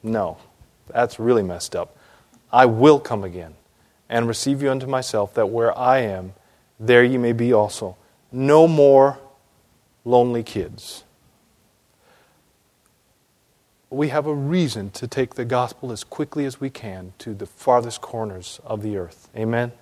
No, 0.02 0.38
that's 0.88 1.18
really 1.18 1.42
messed 1.42 1.74
up. 1.74 1.96
I 2.52 2.66
will 2.66 2.98
come 2.98 3.24
again 3.24 3.54
and 4.08 4.26
receive 4.26 4.62
you 4.62 4.70
unto 4.70 4.86
myself, 4.86 5.34
that 5.34 5.50
where 5.50 5.76
I 5.76 5.98
am, 5.98 6.32
there 6.80 7.04
ye 7.04 7.18
may 7.18 7.32
be 7.32 7.52
also. 7.52 7.96
No 8.32 8.66
more 8.66 9.18
lonely 10.04 10.42
kids. 10.42 11.04
We 13.90 14.08
have 14.08 14.26
a 14.26 14.34
reason 14.34 14.90
to 14.92 15.06
take 15.06 15.34
the 15.34 15.44
gospel 15.44 15.92
as 15.92 16.04
quickly 16.04 16.44
as 16.44 16.60
we 16.60 16.70
can 16.70 17.12
to 17.18 17.34
the 17.34 17.46
farthest 17.46 18.00
corners 18.00 18.60
of 18.64 18.82
the 18.82 18.96
earth. 18.96 19.28
Amen? 19.36 19.72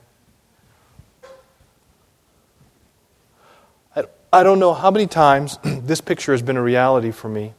I 4.32 4.42
don't 4.42 4.58
know 4.58 4.74
how 4.74 4.90
many 4.90 5.06
times 5.06 5.58
this 5.64 6.02
picture 6.02 6.32
has 6.32 6.42
been 6.42 6.58
a 6.58 6.62
reality 6.62 7.10
for 7.10 7.28
me 7.28 7.54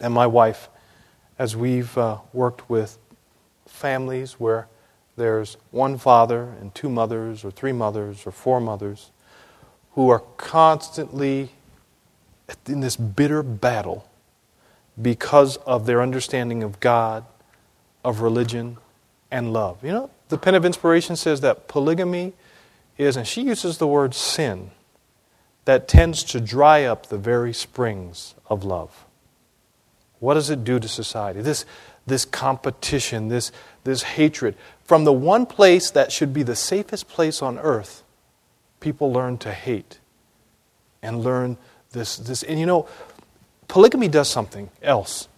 and 0.00 0.14
my 0.14 0.26
wife 0.26 0.70
as 1.38 1.56
we've 1.56 1.96
uh, 1.98 2.18
worked 2.32 2.68
with 2.68 2.98
families 3.66 4.34
where 4.34 4.68
there's 5.16 5.56
one 5.70 5.98
father 5.98 6.54
and 6.60 6.74
two 6.74 6.90
mothers, 6.90 7.44
or 7.44 7.50
three 7.50 7.72
mothers, 7.72 8.26
or 8.26 8.30
four 8.30 8.60
mothers 8.60 9.10
who 9.92 10.10
are 10.10 10.22
constantly 10.36 11.50
in 12.66 12.80
this 12.80 12.96
bitter 12.96 13.42
battle 13.42 14.08
because 15.00 15.56
of 15.58 15.86
their 15.86 16.02
understanding 16.02 16.62
of 16.62 16.80
God, 16.80 17.24
of 18.04 18.20
religion, 18.20 18.76
and 19.30 19.52
love. 19.52 19.82
You 19.82 19.92
know, 19.92 20.10
the 20.28 20.38
Pen 20.38 20.54
of 20.54 20.64
Inspiration 20.64 21.16
says 21.16 21.40
that 21.40 21.66
polygamy 21.66 22.34
is, 22.98 23.16
and 23.16 23.26
she 23.26 23.42
uses 23.42 23.78
the 23.78 23.86
word 23.86 24.14
sin 24.14 24.70
that 25.64 25.88
tends 25.88 26.22
to 26.24 26.40
dry 26.40 26.84
up 26.84 27.06
the 27.06 27.18
very 27.18 27.52
springs 27.52 28.34
of 28.48 28.64
love. 28.64 29.05
What 30.20 30.34
does 30.34 30.50
it 30.50 30.64
do 30.64 30.78
to 30.78 30.88
society? 30.88 31.40
This, 31.40 31.64
this 32.06 32.24
competition, 32.24 33.28
this, 33.28 33.52
this 33.84 34.02
hatred. 34.02 34.56
From 34.84 35.04
the 35.04 35.12
one 35.12 35.46
place 35.46 35.90
that 35.90 36.12
should 36.12 36.32
be 36.32 36.42
the 36.42 36.56
safest 36.56 37.08
place 37.08 37.42
on 37.42 37.58
earth, 37.58 38.02
people 38.80 39.12
learn 39.12 39.38
to 39.38 39.52
hate 39.52 39.98
and 41.02 41.22
learn 41.22 41.56
this. 41.90 42.16
this. 42.16 42.42
And 42.42 42.58
you 42.58 42.66
know, 42.66 42.88
polygamy 43.68 44.08
does 44.08 44.28
something 44.28 44.70
else. 44.82 45.28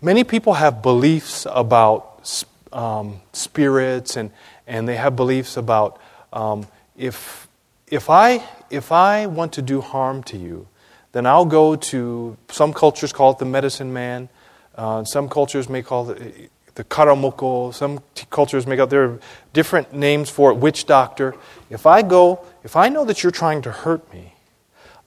Many 0.00 0.24
people 0.24 0.54
have 0.54 0.82
beliefs 0.82 1.46
about 1.50 2.44
um, 2.72 3.20
spirits 3.32 4.16
and, 4.16 4.30
and 4.66 4.88
they 4.88 4.96
have 4.96 5.16
beliefs 5.16 5.56
about 5.56 6.00
um, 6.32 6.66
if, 6.96 7.48
if 7.88 8.10
I 8.10 8.42
if 8.70 8.92
I 8.92 9.26
want 9.26 9.52
to 9.54 9.62
do 9.62 9.80
harm 9.80 10.22
to 10.24 10.36
you, 10.36 10.66
then 11.16 11.24
I'll 11.24 11.46
go 11.46 11.76
to 11.76 12.36
some 12.50 12.74
cultures 12.74 13.10
call 13.10 13.30
it 13.30 13.38
the 13.38 13.46
medicine 13.46 13.90
man. 13.90 14.28
Uh, 14.74 15.02
some 15.02 15.30
cultures 15.30 15.66
may 15.66 15.80
call 15.80 16.10
it 16.10 16.50
the 16.74 16.84
karamoko. 16.84 17.72
Some 17.72 18.00
t- 18.14 18.26
cultures 18.28 18.66
make 18.66 18.78
out 18.78 18.90
there 18.90 19.04
are 19.04 19.20
different 19.54 19.94
names 19.94 20.28
for 20.28 20.50
it. 20.50 20.56
Witch 20.56 20.84
doctor. 20.84 21.34
If 21.70 21.86
I 21.86 22.02
go, 22.02 22.44
if 22.64 22.76
I 22.76 22.90
know 22.90 23.06
that 23.06 23.22
you're 23.22 23.32
trying 23.32 23.62
to 23.62 23.72
hurt 23.72 24.12
me, 24.12 24.34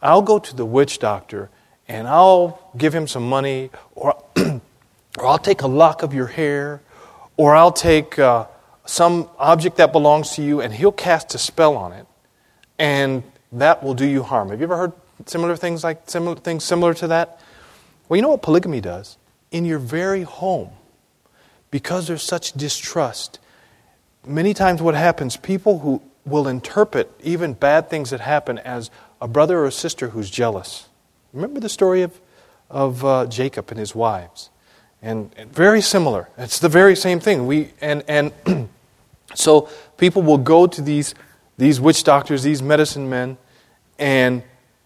I'll 0.02 0.24
go 0.24 0.40
to 0.40 0.56
the 0.56 0.66
witch 0.66 0.98
doctor 0.98 1.52
and 1.88 2.08
I'll 2.08 2.60
give 2.76 2.96
him 2.96 3.08
some 3.08 3.30
money, 3.30 3.70
or 3.94 4.20
or 4.36 5.26
I'll 5.28 5.38
take 5.38 5.62
a 5.62 5.68
lock 5.68 6.02
of 6.02 6.12
your 6.12 6.26
hair, 6.26 6.82
or 7.38 7.56
I'll 7.56 7.72
take 7.72 8.18
uh, 8.18 8.48
some 8.86 9.30
object 9.38 9.78
that 9.78 9.92
belongs 9.92 10.32
to 10.32 10.42
you, 10.42 10.60
and 10.60 10.74
he'll 10.74 10.92
cast 10.92 11.36
a 11.36 11.38
spell 11.38 11.78
on 11.78 11.92
it, 11.92 12.08
and 12.80 13.22
that 13.52 13.84
will 13.84 13.94
do 13.94 14.08
you 14.08 14.24
harm. 14.24 14.50
Have 14.50 14.60
you 14.60 14.64
ever 14.64 14.78
heard 14.78 14.94
similar 15.26 15.56
things 15.56 15.84
like 15.84 16.10
similar 16.10 16.36
things 16.36 16.64
similar 16.64 16.94
to 16.96 17.08
that? 17.08 17.42
Well, 18.08 18.16
you 18.16 18.22
know 18.22 18.30
what 18.30 18.42
polygamy 18.42 18.82
does? 18.82 19.18
In 19.52 19.66
your 19.66 19.80
very 19.80 20.24
home, 20.24 20.70
because 21.72 22.08
there's 22.08 22.24
such 22.24 22.54
distrust, 22.54 23.40
many 24.26 24.54
times 24.54 24.82
what 24.82 24.96
happens, 24.96 25.38
people 25.38 25.80
who 25.80 26.02
will 26.26 26.48
interpret 26.48 27.12
even 27.24 27.54
bad 27.54 27.90
things 27.90 28.10
that 28.12 28.20
happen 28.20 28.58
as 28.60 28.92
a 29.22 29.28
brother 29.28 29.60
or 29.60 29.66
a 29.66 29.72
sister 29.72 30.10
who's 30.10 30.30
jealous. 30.30 30.88
Remember 31.34 31.60
the 31.60 31.70
story 31.70 32.02
of, 32.02 32.20
of 32.70 33.04
uh, 33.04 33.26
Jacob 33.28 33.70
and 33.70 33.80
his 33.80 33.94
wives? 33.96 34.50
And, 35.02 35.32
and, 35.38 35.52
very 35.54 35.82
similar. 35.82 36.30
It's 36.38 36.60
the 36.60 36.70
very 36.70 36.96
same 36.96 37.20
thing. 37.20 37.48
We, 37.48 37.72
and 37.80 38.04
and 38.08 38.34
so 39.34 39.70
people 39.98 40.22
will 40.22 40.38
go 40.38 40.68
to 40.68 40.82
these 40.82 41.16
these 41.58 41.80
witch 41.80 42.04
doctors, 42.04 42.44
these 42.44 42.62
medicine 42.62 43.10
men, 43.10 43.38
and, 43.98 44.44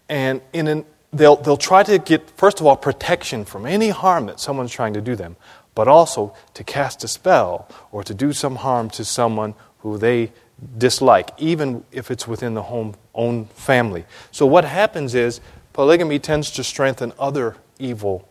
and 0.08 0.40
in 0.52 0.66
an, 0.68 0.84
they'll, 1.12 1.36
they'll 1.36 1.56
try 1.56 1.82
to 1.82 1.98
get, 1.98 2.30
first 2.30 2.60
of 2.60 2.66
all, 2.66 2.76
protection 2.76 3.44
from 3.44 3.66
any 3.66 3.90
harm 3.90 4.26
that 4.26 4.40
someone's 4.40 4.72
trying 4.72 4.94
to 4.94 5.00
do 5.00 5.16
them, 5.16 5.36
but 5.74 5.88
also 5.88 6.34
to 6.54 6.64
cast 6.64 7.04
a 7.04 7.08
spell 7.08 7.68
or 7.92 8.02
to 8.04 8.14
do 8.14 8.32
some 8.32 8.56
harm 8.56 8.90
to 8.90 9.04
someone 9.04 9.54
who 9.78 9.98
they 9.98 10.32
dislike, 10.78 11.30
even 11.38 11.84
if 11.92 12.10
it's 12.10 12.28
within 12.28 12.54
the 12.54 12.62
home, 12.62 12.94
own 13.14 13.46
family. 13.46 14.04
So 14.30 14.46
what 14.46 14.64
happens 14.64 15.14
is 15.14 15.40
polygamy 15.72 16.18
tends 16.18 16.50
to 16.52 16.64
strengthen 16.64 17.12
other 17.18 17.56
evil 17.78 18.28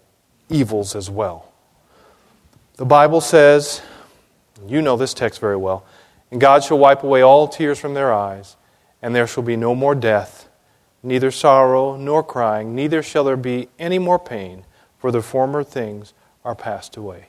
evils 0.50 0.96
as 0.96 1.10
well. 1.10 1.52
The 2.78 2.86
Bible 2.86 3.22
says, 3.22 3.82
you 4.68 4.82
know 4.82 4.98
this 4.98 5.14
text 5.14 5.40
very 5.40 5.58
well, 5.58 5.86
and 6.32 6.42
God 6.42 6.64
shall 6.64 6.80
wipe 6.80 7.04
away 7.04 7.22
all 7.22 7.48
tears 7.48 7.80
from 7.80 7.94
their 7.94 8.12
eyes, 8.12 8.56
and 9.02 9.16
there 9.16 9.28
shall 9.28 9.44
be 9.44 9.56
no 9.56 9.76
more 9.76 9.94
death, 9.94 10.43
neither 11.04 11.30
sorrow 11.30 11.96
nor 11.98 12.24
crying, 12.24 12.74
neither 12.74 13.04
shall 13.04 13.26
there 13.26 13.38
be 13.38 13.68
any 13.78 14.00
more 14.00 14.18
pain, 14.18 14.66
for 14.98 15.12
the 15.12 15.22
former 15.22 15.64
things 15.64 16.14
are 16.46 16.56
passed 16.56 16.96
away. 16.96 17.28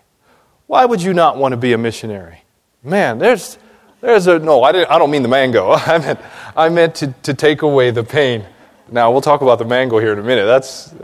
Why 0.67 0.85
would 0.85 1.03
you 1.03 1.13
not 1.13 1.37
want 1.37 1.53
to 1.53 1.57
be 1.57 1.73
a 1.73 1.79
missionary? 1.79 2.43
Man, 2.83 3.19
there's, 3.19 3.59
there's 4.01 4.27
a, 4.27 4.39
no, 4.39 4.63
I, 4.63 4.73
didn't, 4.73 4.91
I 4.91 4.99
don't 4.99 5.11
mean 5.11 5.23
the 5.23 5.29
mango. 5.29 5.73
I 5.73 5.99
meant, 5.99 6.21
I 6.57 6.69
meant 6.69 6.95
to, 6.97 7.13
to 7.25 7.35
take 7.35 7.63
away 7.63 7.91
the 7.91 8.05
pain. 8.05 8.47
Now, 8.91 9.11
we'll 9.11 9.21
talk 9.21 9.41
about 9.41 9.59
the 9.59 9.65
mango 9.65 9.99
here 9.99 10.13
in 10.13 10.19
a 10.19 10.23
minute. 10.23 10.45
That's, 10.47 10.95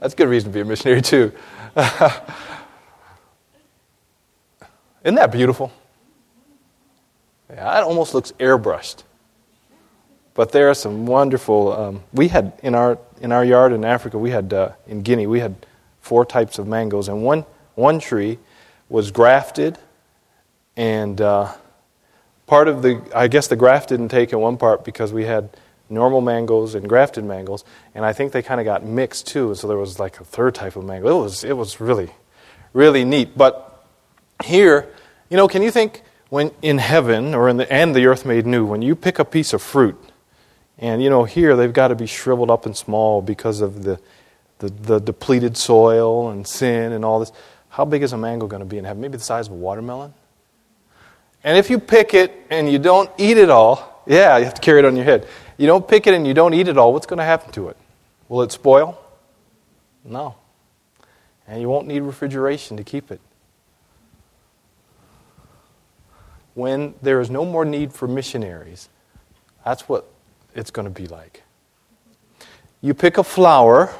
that's 0.00 0.14
a 0.14 0.16
good 0.16 0.28
reason 0.28 0.50
to 0.50 0.54
be 0.54 0.60
a 0.60 0.64
missionary, 0.64 1.02
too. 1.02 1.32
Isn't 5.04 5.14
that 5.14 5.32
beautiful? 5.32 5.72
Yeah, 7.48 7.78
it 7.78 7.82
almost 7.84 8.12
looks 8.12 8.32
airbrushed. 8.32 9.04
But 10.38 10.52
there 10.52 10.70
are 10.70 10.74
some 10.74 11.04
wonderful. 11.04 11.72
Um, 11.72 12.04
we 12.12 12.28
had 12.28 12.52
in 12.62 12.76
our 12.76 12.96
in 13.20 13.32
our 13.32 13.44
yard 13.44 13.72
in 13.72 13.84
Africa, 13.84 14.18
we 14.18 14.30
had 14.30 14.52
uh, 14.52 14.70
in 14.86 15.02
Guinea, 15.02 15.26
we 15.26 15.40
had 15.40 15.56
four 16.00 16.24
types 16.24 16.60
of 16.60 16.68
mangoes, 16.68 17.08
and 17.08 17.24
one 17.24 17.44
one 17.74 17.98
tree 17.98 18.38
was 18.88 19.10
grafted, 19.10 19.78
and 20.76 21.20
uh, 21.20 21.52
part 22.46 22.68
of 22.68 22.82
the 22.82 23.02
I 23.12 23.26
guess 23.26 23.48
the 23.48 23.56
graft 23.56 23.88
didn't 23.88 24.10
take 24.10 24.32
in 24.32 24.38
one 24.38 24.58
part 24.58 24.84
because 24.84 25.12
we 25.12 25.24
had 25.24 25.50
normal 25.90 26.20
mangoes 26.20 26.76
and 26.76 26.88
grafted 26.88 27.24
mangoes, 27.24 27.64
and 27.92 28.04
I 28.04 28.12
think 28.12 28.30
they 28.30 28.42
kind 28.42 28.60
of 28.60 28.64
got 28.64 28.84
mixed 28.84 29.26
too. 29.26 29.48
And 29.48 29.58
so 29.58 29.66
there 29.66 29.76
was 29.76 29.98
like 29.98 30.20
a 30.20 30.24
third 30.24 30.54
type 30.54 30.76
of 30.76 30.84
mango. 30.84 31.18
It 31.18 31.20
was 31.20 31.42
it 31.42 31.56
was 31.56 31.80
really 31.80 32.10
really 32.72 33.04
neat. 33.04 33.36
But 33.36 33.84
here, 34.44 34.86
you 35.30 35.36
know, 35.36 35.48
can 35.48 35.62
you 35.62 35.72
think 35.72 36.04
when 36.28 36.52
in 36.62 36.78
heaven 36.78 37.34
or 37.34 37.48
in 37.48 37.56
the 37.56 37.72
and 37.72 37.92
the 37.92 38.06
earth 38.06 38.24
made 38.24 38.46
new, 38.46 38.64
when 38.64 38.82
you 38.82 38.94
pick 38.94 39.18
a 39.18 39.24
piece 39.24 39.52
of 39.52 39.60
fruit, 39.60 39.98
and 40.78 41.02
you 41.02 41.10
know 41.10 41.24
here 41.24 41.56
they've 41.56 41.72
got 41.72 41.88
to 41.88 41.94
be 41.94 42.06
shriveled 42.06 42.50
up 42.50 42.66
and 42.66 42.76
small 42.76 43.22
because 43.22 43.60
of 43.60 43.84
the 43.84 44.00
the, 44.58 44.68
the 44.68 45.00
depleted 45.00 45.56
soil 45.56 46.30
and 46.30 46.46
sin 46.46 46.92
and 46.92 47.04
all 47.04 47.20
this. 47.20 47.32
How 47.68 47.84
big 47.84 48.02
is 48.02 48.12
a 48.12 48.18
mango 48.18 48.46
going 48.46 48.60
to 48.60 48.66
be 48.66 48.78
in 48.78 48.84
heaven? 48.84 49.00
Maybe 49.00 49.16
the 49.16 49.22
size 49.22 49.46
of 49.46 49.52
a 49.52 49.56
watermelon. 49.56 50.14
And 51.44 51.56
if 51.56 51.70
you 51.70 51.78
pick 51.78 52.12
it 52.12 52.34
and 52.50 52.70
you 52.70 52.80
don't 52.80 53.08
eat 53.18 53.38
it 53.38 53.50
all, 53.50 54.02
yeah, 54.06 54.36
you 54.36 54.44
have 54.44 54.54
to 54.54 54.60
carry 54.60 54.80
it 54.80 54.84
on 54.84 54.96
your 54.96 55.04
head. 55.04 55.28
You 55.58 55.68
don't 55.68 55.86
pick 55.86 56.08
it 56.08 56.14
and 56.14 56.26
you 56.26 56.34
don't 56.34 56.54
eat 56.54 56.66
it 56.66 56.76
all, 56.76 56.92
what's 56.92 57.06
going 57.06 57.18
to 57.18 57.24
happen 57.24 57.52
to 57.52 57.68
it? 57.68 57.76
Will 58.28 58.42
it 58.42 58.50
spoil? 58.50 58.98
No. 60.04 60.34
And 61.46 61.60
you 61.60 61.68
won't 61.68 61.86
need 61.86 62.00
refrigeration 62.00 62.76
to 62.78 62.84
keep 62.84 63.12
it. 63.12 63.20
when 66.58 66.92
there 67.00 67.20
is 67.20 67.30
no 67.30 67.44
more 67.44 67.64
need 67.64 67.92
for 67.92 68.08
missionaries, 68.08 68.88
that's 69.64 69.88
what 69.88 70.10
it's 70.58 70.70
going 70.70 70.84
to 70.84 70.90
be 70.90 71.06
like. 71.06 71.42
You 72.80 72.92
pick 72.92 73.16
a 73.16 73.24
flower 73.24 73.94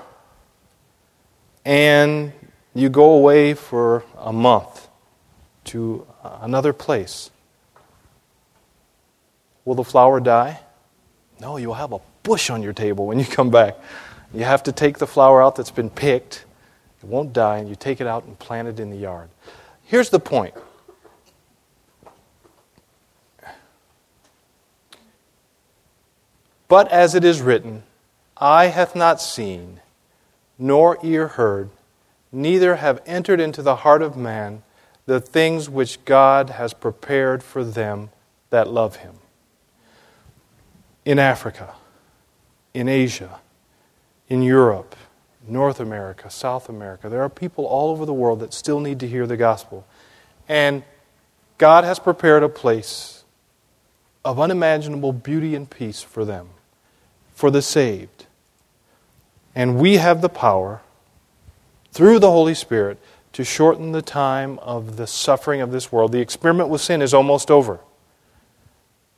and 1.64 2.32
you 2.74 2.88
go 2.88 3.12
away 3.12 3.54
for 3.54 4.04
a 4.18 4.32
month 4.32 4.88
to 5.66 6.06
another 6.22 6.72
place. 6.72 7.30
Will 9.64 9.74
the 9.74 9.84
flower 9.84 10.20
die? 10.20 10.60
No, 11.40 11.56
you'll 11.56 11.74
have 11.74 11.92
a 11.92 12.00
bush 12.22 12.50
on 12.50 12.62
your 12.62 12.72
table 12.72 13.06
when 13.06 13.18
you 13.18 13.24
come 13.24 13.50
back. 13.50 13.76
You 14.34 14.44
have 14.44 14.62
to 14.64 14.72
take 14.72 14.98
the 14.98 15.06
flower 15.06 15.42
out 15.42 15.56
that's 15.56 15.70
been 15.70 15.90
picked. 15.90 16.44
It 17.02 17.06
won't 17.06 17.32
die, 17.32 17.58
and 17.58 17.68
you 17.68 17.76
take 17.76 18.00
it 18.00 18.06
out 18.06 18.24
and 18.24 18.38
plant 18.38 18.66
it 18.66 18.80
in 18.80 18.90
the 18.90 18.96
yard. 18.96 19.28
Here's 19.84 20.10
the 20.10 20.18
point 20.18 20.54
But 26.68 26.92
as 26.92 27.14
it 27.14 27.24
is 27.24 27.40
written, 27.40 27.82
Eye 28.36 28.66
hath 28.66 28.94
not 28.94 29.20
seen, 29.20 29.80
nor 30.58 30.98
ear 31.02 31.28
heard, 31.28 31.70
neither 32.30 32.76
have 32.76 33.02
entered 33.06 33.40
into 33.40 33.62
the 33.62 33.76
heart 33.76 34.02
of 34.02 34.16
man 34.16 34.62
the 35.06 35.20
things 35.20 35.70
which 35.70 36.04
God 36.04 36.50
has 36.50 36.74
prepared 36.74 37.42
for 37.42 37.64
them 37.64 38.10
that 38.50 38.68
love 38.68 38.96
him. 38.96 39.14
In 41.06 41.18
Africa, 41.18 41.74
in 42.74 42.86
Asia, 42.86 43.40
in 44.28 44.42
Europe, 44.42 44.94
North 45.48 45.80
America, 45.80 46.28
South 46.28 46.68
America, 46.68 47.08
there 47.08 47.22
are 47.22 47.30
people 47.30 47.64
all 47.64 47.90
over 47.90 48.04
the 48.04 48.12
world 48.12 48.40
that 48.40 48.52
still 48.52 48.80
need 48.80 49.00
to 49.00 49.08
hear 49.08 49.26
the 49.26 49.38
gospel. 49.38 49.86
And 50.46 50.82
God 51.56 51.84
has 51.84 51.98
prepared 51.98 52.42
a 52.42 52.48
place 52.50 53.24
of 54.22 54.38
unimaginable 54.38 55.14
beauty 55.14 55.54
and 55.54 55.68
peace 55.68 56.02
for 56.02 56.26
them 56.26 56.50
for 57.38 57.52
the 57.52 57.62
saved. 57.62 58.26
And 59.54 59.78
we 59.78 59.98
have 59.98 60.22
the 60.22 60.28
power, 60.28 60.80
through 61.92 62.18
the 62.18 62.32
Holy 62.32 62.52
Spirit, 62.52 62.98
to 63.32 63.44
shorten 63.44 63.92
the 63.92 64.02
time 64.02 64.58
of 64.58 64.96
the 64.96 65.06
suffering 65.06 65.60
of 65.60 65.70
this 65.70 65.92
world. 65.92 66.10
The 66.10 66.18
experiment 66.18 66.68
with 66.68 66.80
sin 66.80 67.00
is 67.00 67.14
almost 67.14 67.48
over. 67.48 67.78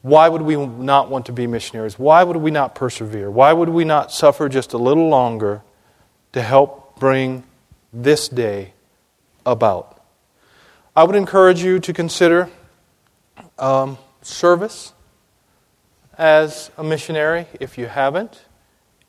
Why 0.03 0.29
would 0.29 0.43
we 0.43 0.55
not 0.55 1.09
want 1.09 1.25
to 1.27 1.33
be 1.33 1.47
missionaries? 1.47 1.99
Why 1.99 2.23
would 2.23 2.37
we 2.37 2.51
not 2.51 2.75
persevere? 2.75 3.31
Why 3.31 3.55
would 3.55 3.71
we 3.71 3.87
not 3.87 4.13
suffer 4.13 4.51
just 4.51 4.75
a 4.75 4.79
little 4.79 5.09
longer 5.09 5.63
to 6.33 6.43
help 6.43 7.01
bring 7.01 7.45
this 7.91 8.29
day 8.29 8.75
about? 9.47 9.99
I 10.95 11.05
would 11.05 11.17
encourage 11.17 11.63
you 11.63 11.81
to 11.81 11.93
consider 11.95 12.51
um, 13.59 13.97
service 14.21 14.93
as 16.21 16.71
a 16.77 16.85
missionary 16.85 17.47
if 17.59 17.79
you 17.79 17.87
haven't. 17.87 18.43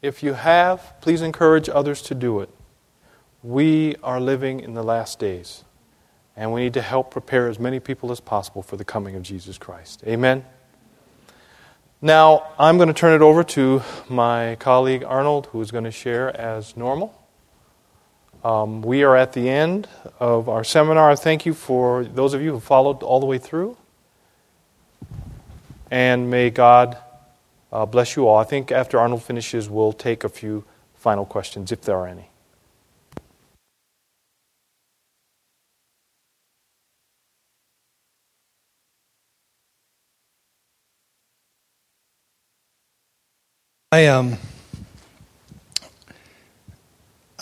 If 0.01 0.24
you 0.24 0.32
have, 0.34 0.93
please 1.01 1.22
encourage 1.22 1.68
others 1.68 2.01
to 2.03 2.16
do 2.16 2.39
it. 2.39 2.49
We 3.43 3.97
are 4.01 4.22
living 4.22 4.62
in 4.62 4.76
the 4.76 4.84
last 4.84 5.20
days, 5.20 5.66
and 6.38 6.53
we 6.53 6.62
need 6.62 6.74
to 6.76 6.82
help 6.82 7.12
prepare 7.12 7.49
as 7.49 7.59
many 7.59 7.82
people 7.82 8.14
as 8.14 8.22
possible 8.22 8.64
for 8.64 8.78
the 8.78 8.86
coming 8.86 9.16
of 9.16 9.24
Jesus 9.24 9.57
Christ. 9.57 10.03
Amen. 10.07 10.45
Now, 12.01 12.47
I'm 12.57 12.78
going 12.78 12.88
to 12.88 12.93
turn 12.93 13.14
it 13.14 13.22
over 13.22 13.43
to 13.43 13.82
my 14.07 14.55
colleague 14.55 15.03
Arnold, 15.03 15.47
who 15.47 15.59
is 15.62 15.70
going 15.70 15.84
to 15.84 15.91
share 15.91 16.36
as 16.36 16.78
normal. 16.78 17.14
Um, 18.41 18.82
we 18.82 19.03
are 19.03 19.18
at 19.18 19.34
the 19.34 19.49
end 19.49 19.89
of 20.18 20.47
our 20.47 20.64
seminar. 20.64 21.18
Thank 21.18 21.45
you 21.45 21.53
for 21.53 22.05
those 22.05 22.34
of 22.34 22.41
you 22.41 22.53
who 22.53 22.62
followed 22.62 23.03
all 23.03 23.20
the 23.20 23.26
way 23.26 23.38
through. 23.38 23.76
And 25.91 26.29
may 26.29 26.49
God 26.49 26.97
uh, 27.69 27.85
bless 27.85 28.15
you 28.15 28.25
all. 28.25 28.37
I 28.37 28.45
think 28.45 28.71
after 28.71 28.97
Arnold 28.97 29.23
finishes, 29.23 29.69
we'll 29.69 29.91
take 29.91 30.23
a 30.23 30.29
few 30.29 30.63
final 30.95 31.25
questions, 31.25 31.69
if 31.69 31.81
there 31.81 31.97
are 31.97 32.07
any. 32.07 32.29
I 43.93 44.07
um, 44.07 44.37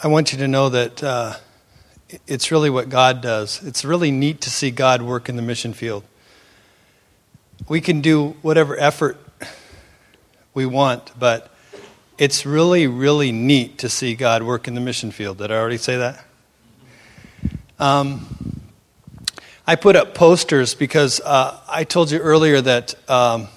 I 0.01 0.07
want 0.07 0.31
you 0.31 0.39
to 0.39 0.47
know 0.47 0.69
that 0.69 1.03
uh, 1.03 1.35
it's 2.25 2.49
really 2.51 2.71
what 2.71 2.89
God 2.89 3.21
does. 3.21 3.61
It's 3.63 3.85
really 3.85 4.09
neat 4.09 4.41
to 4.41 4.49
see 4.49 4.71
God 4.71 5.03
work 5.03 5.29
in 5.29 5.35
the 5.35 5.43
mission 5.43 5.73
field 5.73 6.03
we 7.67 7.81
can 7.81 8.01
do 8.01 8.35
whatever 8.41 8.77
effort 8.79 9.17
we 10.53 10.65
want, 10.65 11.11
but 11.17 11.53
it's 12.17 12.45
really, 12.45 12.87
really 12.87 13.31
neat 13.31 13.79
to 13.79 13.89
see 13.89 14.15
God 14.15 14.43
work 14.43 14.67
in 14.67 14.75
the 14.75 14.81
mission 14.81 15.11
field. 15.11 15.37
Did 15.37 15.51
I 15.51 15.55
already 15.55 15.77
say 15.77 15.97
that? 15.97 16.25
Um, 17.79 18.27
I 19.65 19.75
put 19.75 19.95
up 19.95 20.15
posters 20.15 20.75
because 20.75 21.21
uh, 21.21 21.59
I 21.67 21.83
told 21.83 22.11
you 22.11 22.19
earlier 22.19 22.59
that 22.59 22.95
um, 23.09 23.47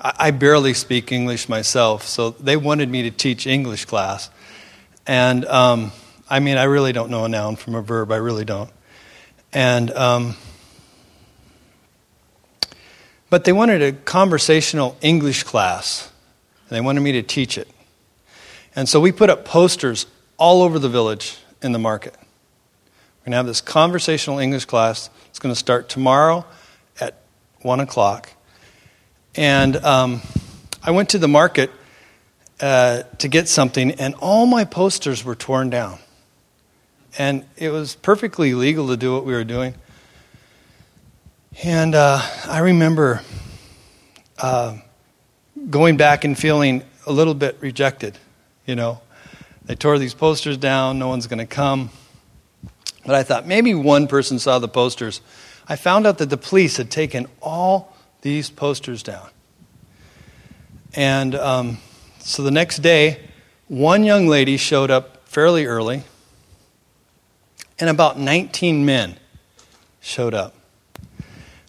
I, 0.00 0.14
I 0.18 0.30
barely 0.30 0.74
speak 0.74 1.12
English 1.12 1.48
myself, 1.48 2.04
so 2.06 2.30
they 2.30 2.56
wanted 2.56 2.88
me 2.88 3.02
to 3.02 3.10
teach 3.10 3.46
English 3.46 3.84
class. 3.84 4.30
And 5.06 5.44
um, 5.44 5.92
I 6.28 6.40
mean, 6.40 6.56
I 6.56 6.64
really 6.64 6.92
don't 6.92 7.10
know 7.10 7.24
a 7.24 7.28
noun 7.28 7.56
from 7.56 7.74
a 7.74 7.82
verb, 7.82 8.10
I 8.10 8.16
really 8.16 8.44
don't. 8.44 8.70
And 9.52 9.90
um, 9.92 10.36
but 13.30 13.44
they 13.44 13.52
wanted 13.52 13.80
a 13.80 13.92
conversational 13.92 14.96
English 15.00 15.44
class, 15.44 16.10
and 16.68 16.76
they 16.76 16.80
wanted 16.80 17.00
me 17.00 17.12
to 17.12 17.22
teach 17.22 17.56
it. 17.56 17.68
And 18.76 18.88
so 18.88 19.00
we 19.00 19.12
put 19.12 19.30
up 19.30 19.44
posters 19.44 20.06
all 20.36 20.62
over 20.62 20.78
the 20.78 20.88
village 20.88 21.38
in 21.62 21.72
the 21.72 21.78
market. 21.78 22.14
We're 22.16 23.26
going 23.26 23.32
to 23.32 23.36
have 23.36 23.46
this 23.46 23.60
conversational 23.60 24.38
English 24.38 24.64
class. 24.64 25.10
It's 25.28 25.38
going 25.38 25.54
to 25.54 25.58
start 25.58 25.88
tomorrow 25.88 26.44
at 27.00 27.14
1 27.62 27.80
o'clock. 27.80 28.30
And 29.36 29.76
um, 29.76 30.22
I 30.82 30.90
went 30.90 31.10
to 31.10 31.18
the 31.18 31.28
market 31.28 31.70
uh, 32.60 33.02
to 33.18 33.28
get 33.28 33.48
something, 33.48 33.92
and 33.92 34.14
all 34.16 34.46
my 34.46 34.64
posters 34.64 35.24
were 35.24 35.34
torn 35.34 35.70
down. 35.70 35.98
And 37.18 37.44
it 37.56 37.70
was 37.70 37.94
perfectly 37.96 38.54
legal 38.54 38.88
to 38.88 38.96
do 38.96 39.12
what 39.12 39.24
we 39.24 39.32
were 39.32 39.44
doing. 39.44 39.74
And 41.64 41.94
uh, 41.94 42.20
I 42.46 42.60
remember 42.60 43.22
uh, 44.38 44.76
going 45.68 45.96
back 45.96 46.24
and 46.24 46.38
feeling 46.38 46.82
a 47.06 47.12
little 47.12 47.34
bit 47.34 47.58
rejected, 47.60 48.16
you 48.66 48.76
know. 48.76 49.00
They 49.64 49.74
tore 49.74 49.98
these 49.98 50.14
posters 50.14 50.56
down, 50.56 50.98
no 50.98 51.08
one's 51.08 51.26
going 51.26 51.38
to 51.38 51.46
come. 51.46 51.90
But 53.04 53.14
I 53.14 53.22
thought 53.24 53.46
maybe 53.46 53.74
one 53.74 54.06
person 54.06 54.38
saw 54.38 54.58
the 54.58 54.68
posters. 54.68 55.20
I 55.68 55.76
found 55.76 56.06
out 56.06 56.18
that 56.18 56.30
the 56.30 56.36
police 56.36 56.76
had 56.76 56.90
taken 56.90 57.26
all 57.42 57.96
these 58.22 58.48
posters 58.48 59.02
down. 59.02 59.28
And 60.94 61.34
um, 61.34 61.78
so 62.20 62.42
the 62.42 62.50
next 62.50 62.78
day, 62.78 63.20
one 63.68 64.04
young 64.04 64.26
lady 64.26 64.56
showed 64.56 64.90
up 64.90 65.28
fairly 65.28 65.66
early, 65.66 66.02
and 67.78 67.88
about 67.88 68.18
19 68.18 68.84
men 68.84 69.16
showed 70.00 70.34
up. 70.34 70.54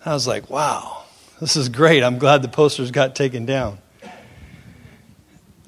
I 0.04 0.14
was 0.14 0.26
like, 0.26 0.49
wow, 0.49 1.04
this 1.39 1.56
is 1.56 1.70
great. 1.70 2.04
I'm 2.04 2.18
glad 2.18 2.41
the 2.41 2.47
posters 2.47 2.89
got 2.89 3.16
taken 3.16 3.45
down. 3.45 3.78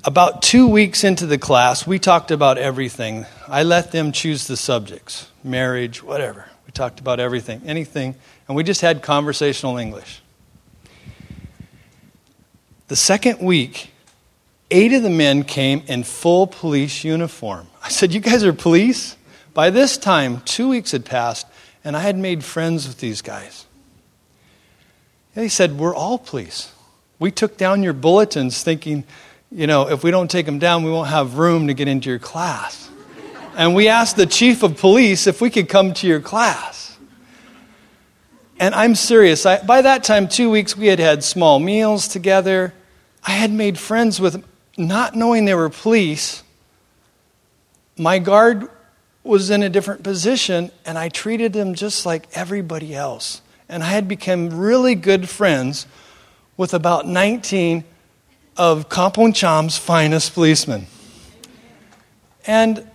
About 0.04 0.42
two 0.42 0.68
weeks 0.68 1.04
into 1.04 1.26
the 1.26 1.38
class, 1.38 1.88
we 1.88 2.00
talked 2.00 2.32
about 2.32 2.58
everything. 2.58 3.26
I 3.48 3.64
let 3.64 3.92
them 3.92 4.12
choose 4.12 4.48
the 4.48 4.58
subjects 4.58 5.30
marriage, 5.44 6.02
whatever. 6.02 6.50
We 6.66 6.72
talked 6.72 7.00
about 7.00 7.20
everything, 7.20 7.62
anything, 7.66 8.16
and 8.48 8.56
we 8.56 8.64
just 8.64 8.82
had 8.82 9.02
conversational 9.02 9.78
English. 9.78 10.22
The 12.88 12.96
second 12.96 13.40
week, 13.40 13.92
eight 14.72 14.94
of 14.94 15.04
the 15.04 15.10
men 15.10 15.44
came 15.44 15.84
in 15.88 16.04
full 16.04 16.48
police 16.48 17.04
uniform. 17.04 17.68
I 17.84 17.90
said, 17.90 18.14
You 18.14 18.20
guys 18.20 18.44
are 18.44 18.54
police? 18.54 19.16
By 19.54 19.70
this 19.70 19.98
time, 19.98 20.42
two 20.42 20.70
weeks 20.70 20.92
had 20.92 21.06
passed, 21.06 21.46
and 21.84 21.96
I 21.96 22.00
had 22.00 22.18
made 22.18 22.44
friends 22.44 22.88
with 22.88 22.98
these 23.00 23.22
guys. 23.22 23.68
They 25.36 25.50
said, 25.50 25.78
We're 25.78 25.96
all 25.96 26.18
police. 26.18 26.72
We 27.20 27.32
took 27.32 27.58
down 27.58 27.84
your 27.84 27.94
bulletins 27.94 28.64
thinking, 28.64 29.04
you 29.52 29.68
know, 29.68 29.88
if 29.88 30.04
we 30.04 30.12
don't 30.12 30.30
take 30.30 30.46
them 30.46 30.60
down, 30.60 30.84
we 30.84 30.92
won't 30.92 31.10
have 31.10 31.38
room 31.38 31.68
to 31.68 31.74
get 31.74 31.88
into 31.88 32.10
your 32.10 32.20
class. 32.20 32.90
And 33.56 33.76
we 33.76 33.88
asked 33.88 34.16
the 34.16 34.26
chief 34.26 34.64
of 34.64 34.78
police 34.78 35.28
if 35.28 35.40
we 35.40 35.52
could 35.52 35.70
come 35.70 35.94
to 35.94 36.08
your 36.08 36.20
class. 36.20 36.98
And 38.60 38.74
I'm 38.74 38.96
serious. 38.96 39.46
I, 39.46 39.64
by 39.64 39.82
that 39.84 40.04
time, 40.04 40.28
two 40.28 40.50
weeks, 40.50 40.76
we 40.76 40.88
had 40.88 41.00
had 41.00 41.24
small 41.24 41.60
meals 41.60 42.08
together. 42.08 42.74
I 43.24 43.32
had 43.32 43.52
made 43.52 43.78
friends 43.78 44.20
with, 44.20 44.44
not 44.76 45.16
knowing 45.16 45.46
they 45.46 45.54
were 45.54 45.70
police. 45.70 46.42
My 47.96 48.18
guard 48.18 48.70
was 49.24 49.52
in 49.52 49.62
a 49.62 49.70
different 49.70 50.04
position, 50.04 50.72
and 50.84 50.98
I 50.98 51.10
treated 51.10 51.54
them 51.54 51.76
just 51.76 52.08
like 52.08 52.28
everybody 52.34 52.96
else. 52.96 53.43
And 53.74 53.82
I 53.82 53.88
had 53.88 54.08
become 54.08 54.56
really 54.56 54.94
good 54.94 55.28
friends 55.28 55.88
with 56.58 56.76
about 56.76 57.08
19 57.08 57.84
of 58.56 58.88
Kampong 58.88 59.34
Cham's 59.34 59.80
finest 59.80 60.36
policemen. 60.36 60.86
And 62.46 62.88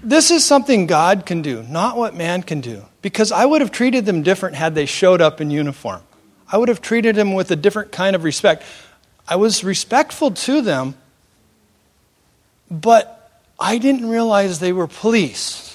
this 0.00 0.30
is 0.30 0.44
something 0.44 0.86
God 0.86 1.26
can 1.26 1.42
do, 1.42 1.64
not 1.64 1.96
what 1.96 2.14
man 2.14 2.44
can 2.44 2.60
do. 2.60 2.84
Because 3.02 3.32
I 3.32 3.44
would 3.44 3.62
have 3.62 3.72
treated 3.72 4.06
them 4.06 4.22
different 4.22 4.54
had 4.54 4.76
they 4.76 4.86
showed 4.86 5.20
up 5.20 5.40
in 5.40 5.50
uniform. 5.50 6.02
I 6.46 6.56
would 6.56 6.68
have 6.68 6.80
treated 6.80 7.16
them 7.16 7.34
with 7.34 7.50
a 7.50 7.56
different 7.56 7.90
kind 7.90 8.14
of 8.14 8.22
respect. 8.22 8.62
I 9.26 9.34
was 9.34 9.64
respectful 9.64 10.30
to 10.30 10.60
them, 10.60 10.94
but 12.70 13.42
I 13.58 13.78
didn't 13.78 14.08
realize 14.08 14.60
they 14.60 14.72
were 14.72 14.86
police. 14.86 15.71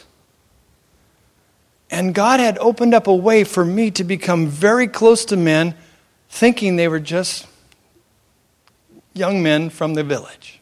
And 1.89 2.13
God 2.13 2.39
had 2.39 2.57
opened 2.57 2.93
up 2.93 3.07
a 3.07 3.15
way 3.15 3.43
for 3.43 3.63
me 3.63 3.91
to 3.91 4.03
become 4.03 4.47
very 4.47 4.87
close 4.87 5.25
to 5.25 5.37
men, 5.37 5.75
thinking 6.29 6.75
they 6.75 6.87
were 6.87 6.99
just 6.99 7.47
young 9.13 9.41
men 9.41 9.69
from 9.69 9.93
the 9.93 10.03
village. 10.03 10.59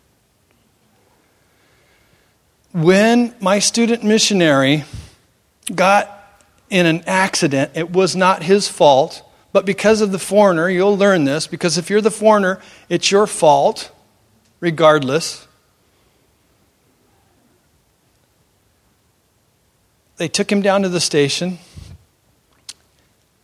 When 2.72 3.34
my 3.40 3.60
student 3.60 4.04
missionary 4.04 4.84
got 5.74 6.12
in 6.70 6.86
an 6.86 7.04
accident, 7.08 7.72
it 7.74 7.92
was 7.92 8.16
not 8.16 8.44
his 8.44 8.68
fault, 8.68 9.24
but 9.52 9.66
because 9.66 10.02
of 10.02 10.12
the 10.12 10.20
foreigner, 10.20 10.70
you'll 10.70 10.98
learn 10.98 11.24
this, 11.24 11.48
because 11.48 11.78
if 11.78 11.90
you're 11.90 12.02
the 12.02 12.12
foreigner, 12.12 12.62
it's 12.90 13.10
your 13.10 13.28
fault, 13.28 13.92
regardless. 14.60 15.48
They 20.18 20.28
took 20.28 20.52
him 20.52 20.62
down 20.62 20.82
to 20.84 20.90
the 20.90 21.02
station. 21.02 21.60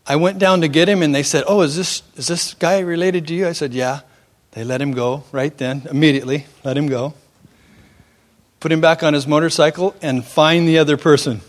I 0.07 0.15
went 0.15 0.39
down 0.39 0.61
to 0.61 0.67
get 0.67 0.87
him, 0.89 1.01
and 1.01 1.13
they 1.13 1.23
said, 1.23 1.43
Oh, 1.47 1.61
is 1.61 1.75
this, 1.75 2.03
is 2.15 2.27
this 2.27 2.53
guy 2.53 2.79
related 2.79 3.27
to 3.27 3.33
you? 3.33 3.47
I 3.47 3.53
said, 3.53 3.73
Yeah. 3.73 4.01
They 4.51 4.65
let 4.65 4.81
him 4.81 4.91
go 4.91 5.23
right 5.31 5.57
then, 5.57 5.87
immediately, 5.89 6.45
let 6.65 6.75
him 6.75 6.87
go. 6.87 7.13
Put 8.59 8.71
him 8.71 8.81
back 8.81 9.01
on 9.01 9.13
his 9.13 9.25
motorcycle 9.25 9.95
and 10.01 10.25
find 10.25 10.67
the 10.67 10.77
other 10.77 10.97
person. 10.97 11.41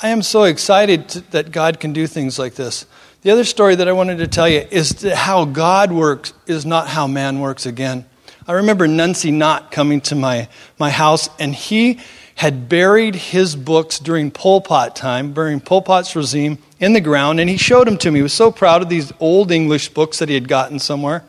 I 0.00 0.10
am 0.10 0.22
so 0.22 0.44
excited 0.44 1.08
to, 1.08 1.20
that 1.32 1.50
God 1.50 1.80
can 1.80 1.92
do 1.92 2.06
things 2.06 2.38
like 2.38 2.54
this. 2.54 2.86
The 3.22 3.32
other 3.32 3.42
story 3.42 3.74
that 3.74 3.88
I 3.88 3.92
wanted 3.92 4.18
to 4.18 4.28
tell 4.28 4.48
you 4.48 4.64
is 4.70 5.02
how 5.02 5.44
God 5.44 5.90
works 5.90 6.32
is 6.46 6.64
not 6.64 6.86
how 6.86 7.08
man 7.08 7.40
works 7.40 7.66
again. 7.66 8.06
I 8.48 8.54
remember 8.54 8.88
Nuncy 8.88 9.30
Knott 9.30 9.70
coming 9.70 10.00
to 10.02 10.14
my, 10.14 10.48
my 10.78 10.88
house, 10.88 11.28
and 11.38 11.54
he 11.54 12.00
had 12.34 12.66
buried 12.66 13.14
his 13.14 13.54
books 13.54 13.98
during 13.98 14.30
Pol 14.30 14.62
Pot 14.62 14.96
time, 14.96 15.34
during 15.34 15.60
Pol 15.60 15.82
Pot's 15.82 16.16
regime, 16.16 16.56
in 16.80 16.94
the 16.94 17.00
ground, 17.02 17.40
and 17.40 17.50
he 17.50 17.58
showed 17.58 17.86
them 17.86 17.98
to 17.98 18.10
me. 18.10 18.20
He 18.20 18.22
was 18.22 18.32
so 18.32 18.50
proud 18.50 18.80
of 18.80 18.88
these 18.88 19.12
old 19.20 19.52
English 19.52 19.90
books 19.90 20.20
that 20.20 20.30
he 20.30 20.34
had 20.34 20.48
gotten 20.48 20.78
somewhere. 20.78 21.24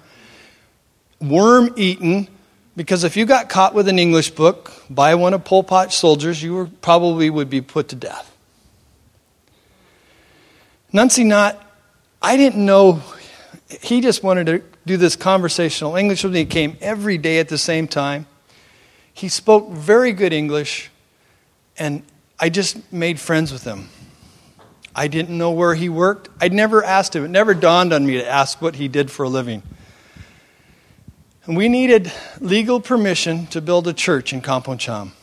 Worm 1.19 1.73
eaten, 1.75 2.29
because 2.77 3.03
if 3.03 3.17
you 3.17 3.25
got 3.25 3.49
caught 3.49 3.73
with 3.73 3.89
an 3.89 3.99
English 3.99 4.29
book 4.29 4.71
by 4.89 5.15
one 5.15 5.33
of 5.33 5.43
Pol 5.43 5.63
Pot's 5.63 5.95
soldiers, 5.95 6.41
you 6.41 6.53
were, 6.53 6.67
probably 6.81 7.29
would 7.29 7.49
be 7.49 7.59
put 7.59 7.89
to 7.89 7.97
death. 7.97 8.33
Nuncy 10.93 11.25
Knott, 11.25 11.61
I 12.21 12.37
didn't 12.37 12.65
know, 12.65 13.03
he 13.69 14.01
just 14.01 14.23
wanted 14.23 14.45
to 14.47 14.63
do 14.85 14.97
this 14.97 15.15
conversational 15.15 15.95
English 15.95 16.23
with 16.23 16.33
me. 16.33 16.39
He 16.39 16.45
came 16.45 16.77
every 16.81 17.17
day 17.17 17.39
at 17.39 17.49
the 17.49 17.57
same 17.57 17.87
time. 17.87 18.25
He 19.13 19.29
spoke 19.29 19.69
very 19.69 20.11
good 20.11 20.33
English 20.33 20.89
and 21.77 22.03
I 22.39 22.49
just 22.49 22.91
made 22.91 23.19
friends 23.19 23.51
with 23.51 23.63
him. 23.63 23.89
I 24.95 25.07
didn't 25.07 25.37
know 25.37 25.51
where 25.51 25.75
he 25.75 25.87
worked. 25.87 26.29
I'd 26.41 26.51
never 26.51 26.83
asked 26.83 27.15
him. 27.15 27.23
It 27.23 27.29
never 27.29 27.53
dawned 27.53 27.93
on 27.93 28.05
me 28.05 28.13
to 28.13 28.27
ask 28.27 28.61
what 28.61 28.75
he 28.75 28.87
did 28.87 29.11
for 29.11 29.23
a 29.23 29.29
living. 29.29 29.61
And 31.45 31.55
we 31.55 31.69
needed 31.69 32.11
legal 32.39 32.79
permission 32.79 33.45
to 33.47 33.61
build 33.61 33.87
a 33.87 33.93
church 33.93 34.33
in 34.33 34.41
Kampong 34.41 34.79
Cham. 34.79 35.13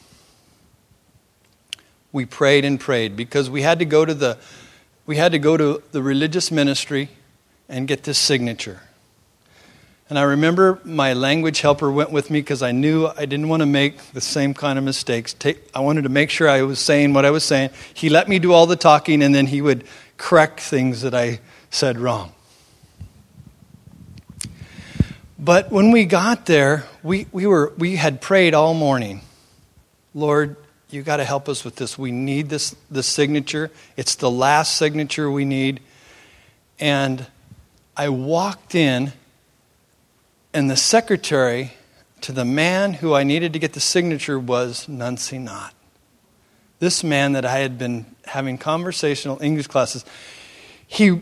We 2.12 2.24
prayed 2.24 2.64
and 2.64 2.78
prayed 2.78 3.16
because 3.16 3.51
we 3.51 3.62
had 3.62 3.80
to 3.80 3.84
go 3.84 4.05
to 4.05 4.14
the 4.14 4.38
we 5.05 5.16
had 5.16 5.32
to 5.32 5.38
go 5.38 5.57
to 5.57 5.82
the 5.92 6.03
religious 6.03 6.51
ministry 6.51 7.11
and 7.69 7.89
get 7.89 8.05
this 8.05 8.19
signature. 8.19 8.81
And 10.09 10.19
I 10.19 10.23
remember 10.23 10.79
my 10.85 11.14
language 11.14 11.61
helper 11.62 11.91
went 11.91 12.12
with 12.12 12.31
me 12.31 12.41
because 12.41 12.62
I 12.62 12.71
knew 12.71 13.07
I 13.07 13.27
didn't 13.27 13.49
want 13.49 13.62
to 13.62 13.67
make 13.67 13.99
the 14.12 14.21
same 14.21 14.55
kind 14.55 14.79
of 14.79 14.85
mistakes. 14.85 15.35
Take, 15.35 15.59
I 15.75 15.81
wanted 15.81 16.03
to 16.03 16.09
make 16.09 16.31
sure 16.31 16.49
I 16.49 16.62
was 16.62 16.79
saying 16.79 17.12
what 17.12 17.25
I 17.25 17.31
was 17.31 17.43
saying. 17.43 17.71
He 17.93 18.09
let 18.09 18.29
me 18.29 18.39
do 18.39 18.53
all 18.53 18.67
the 18.67 18.77
talking, 18.77 19.21
and 19.21 19.35
then 19.35 19.47
he 19.47 19.61
would 19.61 19.85
correct 20.17 20.61
things 20.61 21.03
that 21.03 21.12
I 21.12 21.41
said 21.71 21.99
wrong. 21.99 22.33
But 25.39 25.73
when 25.73 25.91
we 25.91 26.05
got 26.05 26.47
there, 26.47 26.85
we, 27.03 27.27
we, 27.33 27.47
were, 27.47 27.73
we 27.77 27.97
had 27.97 28.21
prayed 28.21 28.55
all 28.55 28.75
morning. 28.75 29.23
Lord, 30.14 30.57
you 30.89 31.03
got 31.03 31.17
to 31.17 31.25
help 31.25 31.49
us 31.49 31.64
with 31.64 31.77
this. 31.77 31.99
We 31.99 32.12
need 32.12 32.49
this, 32.49 32.77
this 32.91 33.07
signature. 33.07 33.73
It's 33.97 34.14
the 34.14 34.31
last 34.31 34.77
signature 34.77 35.31
we 35.31 35.45
need. 35.45 35.81
And 36.79 37.27
I 37.97 38.11
walked 38.11 38.74
in 38.74 39.12
and 40.53 40.70
the 40.70 40.76
secretary 40.76 41.72
to 42.22 42.32
the 42.32 42.44
man 42.44 42.94
who 42.94 43.14
I 43.14 43.24
needed 43.24 43.53
to 43.55 43.59
get 43.59 43.72
the 43.72 43.80
signature 43.80 44.38
was 44.38 44.86
Nuncy 44.86 45.38
Knott. 45.38 45.74
This 46.78 47.03
man 47.03 47.32
that 47.32 47.44
I 47.44 47.59
had 47.59 47.78
been 47.78 48.07
having 48.24 48.59
conversational 48.59 49.40
English 49.42 49.68
classes, 49.68 50.05
he 50.86 51.20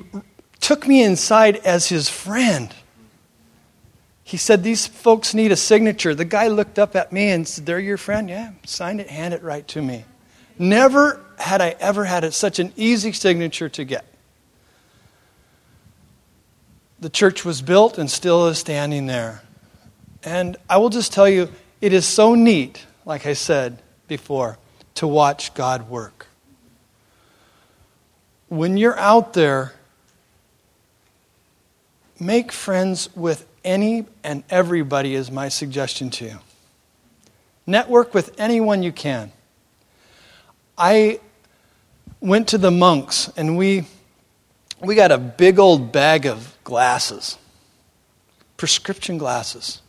took 0.61 0.87
me 0.87 1.03
inside 1.03 1.57
as 1.59 1.89
his 1.89 2.09
friend. 2.09 2.75
He 4.25 4.37
said, 4.37 4.65
These 4.65 4.87
folks 4.87 5.35
need 5.35 5.53
a 5.53 5.57
signature. 5.57 6.15
The 6.15 6.25
guy 6.25 6.49
looked 6.49 6.79
up 6.79 6.97
at 6.97 7.13
me 7.13 7.31
and 7.31 7.47
said, 7.47 7.67
They're 7.67 7.79
your 7.79 7.99
friend? 7.99 8.29
Yeah, 8.29 8.53
sign 8.65 8.99
it, 8.99 9.09
hand 9.09 9.35
it 9.35 9.43
right 9.43 9.67
to 9.69 9.83
me. 9.83 10.05
Never 10.59 11.21
had 11.39 11.61
I 11.61 11.77
ever 11.81 12.05
had 12.05 12.33
such 12.33 12.59
an 12.59 12.73
easy 12.77 13.13
signature 13.13 13.69
to 13.69 13.85
get 13.85 14.05
the 17.05 17.11
church 17.11 17.45
was 17.45 17.61
built 17.61 17.99
and 17.99 18.11
still 18.11 18.47
is 18.47 18.57
standing 18.57 19.05
there. 19.05 19.43
And 20.23 20.57
I 20.71 20.79
will 20.79 20.89
just 20.89 21.13
tell 21.13 21.29
you, 21.29 21.51
it 21.83 21.93
is 21.93 22.07
so 22.07 22.35
neat 22.35 22.87
like 23.05 23.27
I 23.27 23.35
said 23.35 23.83
before, 24.09 24.57
to 24.95 25.07
watch 25.07 25.53
God 25.53 25.91
work. 25.91 26.29
When 28.49 28.79
you're 28.79 28.99
out 28.99 29.35
there, 29.35 29.75
make 32.19 32.51
friends 32.51 33.15
with 33.15 33.47
any 33.63 34.07
and 34.23 34.43
everybody, 34.49 35.15
is 35.15 35.31
my 35.31 35.51
suggestion 35.51 36.09
to 36.09 36.25
you. 36.25 36.39
Network 37.67 38.15
with 38.15 38.35
anyone 38.41 38.83
you 38.83 38.93
can. 38.93 39.31
I 40.79 41.21
went 42.23 42.49
to 42.49 42.57
the 42.57 42.71
monks 42.71 43.31
and 43.37 43.59
we, 43.59 43.85
we 44.81 44.95
got 44.95 45.13
a 45.13 45.19
big 45.19 45.59
old 45.59 45.93
bag 45.93 46.25
of 46.25 46.54
glasses, 46.65 47.39
prescription 48.57 49.19
glasses. 49.19 49.81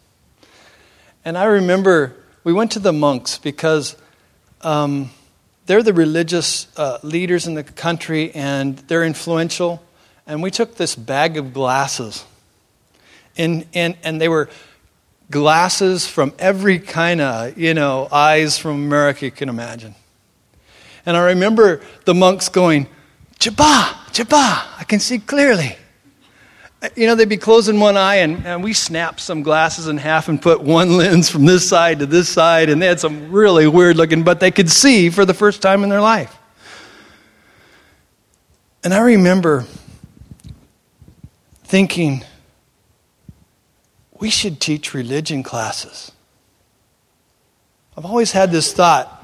And 1.23 1.38
I 1.38 1.45
remember 1.45 2.15
we 2.43 2.53
went 2.53 2.71
to 2.73 2.80
the 2.80 2.93
monks 2.93 3.39
because 3.39 3.95
um, 4.61 5.09
they're 5.65 5.82
the 5.82 5.93
religious 5.93 6.67
uh, 6.78 6.99
leaders 7.01 7.47
in 7.47 7.55
the 7.55 7.63
country 7.63 8.32
and 8.36 8.78
they're 8.78 9.03
influential. 9.03 9.82
And 10.28 10.43
we 10.43 10.51
took 10.51 10.76
this 10.76 10.95
bag 10.95 11.38
of 11.38 11.53
glasses. 11.53 12.23
And, 13.38 13.65
and, 13.73 13.97
and 14.03 14.21
they 14.21 14.30
were 14.30 14.49
glasses 15.32 16.07
from 16.07 16.34
every 16.38 16.80
kind 16.80 17.21
of, 17.21 17.57
you 17.57 17.73
know, 17.73 18.07
eyes 18.11 18.57
from 18.57 18.86
America 18.86 19.26
you 19.26 19.32
can 19.32 19.49
imagine. 19.49 19.95
And 21.05 21.17
I 21.17 21.26
remember 21.28 21.82
the 22.05 22.13
monks 22.13 22.49
going, 22.49 22.88
Jabba, 23.39 23.84
Jabba, 24.11 24.80
I 24.80 24.84
can 24.88 24.99
see 24.99 25.19
clearly. 25.19 25.76
You 26.95 27.07
know, 27.07 27.15
they'd 27.15 27.29
be 27.29 27.38
closing 27.38 27.79
one 27.79 27.97
eye, 27.97 28.15
and, 28.15 28.45
and 28.45 28.63
we 28.63 28.73
snapped 28.73 29.19
some 29.19 29.43
glasses 29.43 29.88
in 29.88 29.97
half 29.97 30.27
and 30.29 30.41
put 30.41 30.61
one 30.61 30.97
lens 30.97 31.29
from 31.29 31.45
this 31.45 31.67
side 31.67 31.99
to 31.99 32.05
this 32.05 32.29
side, 32.29 32.69
and 32.69 32.81
they 32.81 32.88
had 32.88 32.99
some 32.99 33.31
really 33.31 33.67
weird 33.67 33.97
looking, 33.97 34.23
but 34.23 34.39
they 34.39 34.51
could 34.51 34.69
see 34.69 35.09
for 35.09 35.25
the 35.25 35.33
first 35.33 35.61
time 35.61 35.83
in 35.83 35.89
their 35.89 36.01
life. 36.01 36.38
And 38.83 38.93
I 38.93 38.99
remember 38.99 39.65
thinking, 41.63 42.23
we 44.19 44.29
should 44.29 44.59
teach 44.59 44.93
religion 44.93 45.43
classes. 45.43 46.11
I've 47.97 48.05
always 48.05 48.31
had 48.31 48.51
this 48.51 48.73
thought 48.73 49.15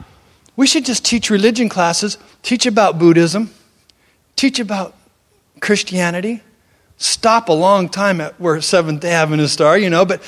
we 0.56 0.68
should 0.68 0.86
just 0.86 1.06
teach 1.06 1.30
religion 1.30 1.70
classes, 1.70 2.18
teach 2.44 2.66
about 2.66 3.00
Buddhism, 3.00 3.52
teach 4.36 4.60
about 4.60 4.96
Christianity, 5.60 6.42
stop 7.02 7.50
a 7.50 7.54
long 7.54 7.90
time 7.90 8.22
at 8.22 8.40
where 8.40 8.60
Seventh 8.62 9.02
day 9.02 9.12
Adventists 9.12 9.60
are, 9.60 9.78
you 9.78 9.90
know, 9.90 10.06
but 10.06 10.22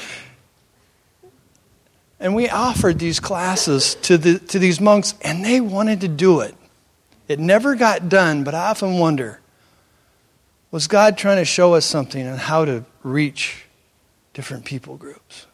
and 2.20 2.34
we 2.34 2.48
offered 2.48 3.00
these 3.00 3.20
classes 3.20 3.96
to, 3.96 4.18
the, 4.18 4.40
to 4.40 4.58
these 4.58 4.80
monks, 4.80 5.14
and 5.22 5.44
they 5.44 5.60
wanted 5.60 6.00
to 6.02 6.08
do 6.08 6.40
it. 6.40 6.56
It 7.28 7.38
never 7.38 7.76
got 7.76 8.08
done, 8.08 8.46
but 8.46 8.56
I 8.56 8.70
often 8.70 8.98
wonder 8.98 9.40
was 10.72 10.88
God 10.88 11.18
trying 11.20 11.38
to 11.38 11.46
show 11.46 11.76
us 11.76 11.86
something 11.86 12.26
on 12.26 12.38
how 12.38 12.66
to 12.66 12.84
reach 13.04 13.66
different 14.34 14.66
people 14.66 14.96
groups? 14.96 15.46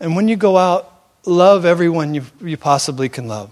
And 0.00 0.16
when 0.16 0.26
you 0.26 0.34
go 0.34 0.56
out, 0.56 0.90
love 1.24 1.64
everyone 1.64 2.14
you, 2.14 2.24
you 2.40 2.56
possibly 2.56 3.08
can 3.08 3.28
love 3.28 3.50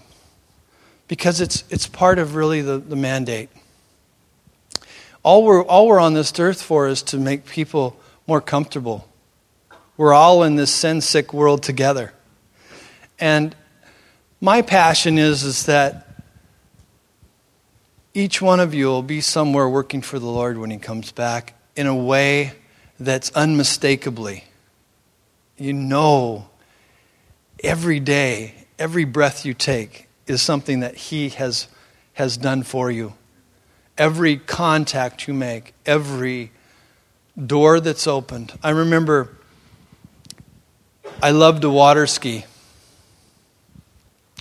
because 1.06 1.40
it's, 1.40 1.62
it's 1.70 1.86
part 1.86 2.18
of 2.18 2.34
really 2.34 2.62
the, 2.62 2.78
the 2.78 2.96
mandate. 2.96 3.50
All 5.22 5.44
we're, 5.44 5.62
all 5.62 5.86
we're 5.86 6.00
on 6.00 6.14
this 6.14 6.36
earth 6.38 6.60
for 6.60 6.88
is 6.88 7.02
to 7.04 7.18
make 7.18 7.46
people 7.46 7.96
more 8.26 8.40
comfortable. 8.40 9.08
We're 9.96 10.14
all 10.14 10.42
in 10.42 10.56
this 10.56 10.72
sin 10.72 11.00
sick 11.00 11.32
world 11.32 11.62
together. 11.62 12.12
And 13.20 13.54
my 14.40 14.62
passion 14.62 15.18
is, 15.18 15.44
is 15.44 15.66
that 15.66 16.08
each 18.14 18.42
one 18.42 18.58
of 18.58 18.74
you 18.74 18.86
will 18.86 19.02
be 19.02 19.20
somewhere 19.20 19.68
working 19.68 20.02
for 20.02 20.18
the 20.18 20.26
Lord 20.26 20.58
when 20.58 20.70
He 20.70 20.78
comes 20.78 21.12
back 21.12 21.54
in 21.76 21.86
a 21.86 21.94
way 21.94 22.52
that's 22.98 23.30
unmistakably, 23.30 24.44
you 25.56 25.72
know, 25.72 26.48
every 27.62 28.00
day, 28.00 28.54
every 28.78 29.04
breath 29.04 29.46
you 29.46 29.54
take 29.54 30.08
is 30.26 30.42
something 30.42 30.80
that 30.80 30.96
He 30.96 31.28
has, 31.30 31.68
has 32.14 32.36
done 32.36 32.64
for 32.64 32.90
you 32.90 33.14
every 33.98 34.36
contact 34.36 35.26
you 35.26 35.34
make, 35.34 35.74
every 35.86 36.50
door 37.46 37.80
that's 37.80 38.06
opened. 38.06 38.58
I 38.62 38.70
remember 38.70 39.30
I 41.22 41.30
loved 41.30 41.62
to 41.62 41.70
water 41.70 42.06
ski. 42.06 42.44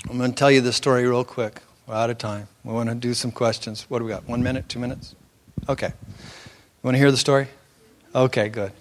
I'm 0.09 0.17
going 0.17 0.31
to 0.31 0.35
tell 0.35 0.51
you 0.51 0.61
the 0.61 0.73
story 0.73 1.05
real 1.05 1.23
quick. 1.23 1.61
We're 1.87 1.95
out 1.95 2.09
of 2.09 2.17
time. 2.17 2.47
We 2.63 2.73
want 2.73 2.89
to 2.89 2.95
do 2.95 3.13
some 3.13 3.31
questions. 3.31 3.85
What 3.87 3.99
do 3.99 4.05
we 4.05 4.11
got? 4.11 4.27
One 4.27 4.41
minute? 4.41 4.67
Two 4.67 4.79
minutes? 4.79 5.15
Okay. 5.69 5.87
You 5.87 6.81
want 6.81 6.95
to 6.95 6.99
hear 6.99 7.11
the 7.11 7.17
story? 7.17 7.47
Okay, 8.15 8.49
good. 8.49 8.71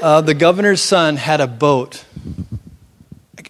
Uh, 0.00 0.20
the 0.20 0.34
governor's 0.34 0.82
son 0.82 1.16
had 1.16 1.40
a 1.40 1.46
boat. 1.46 2.04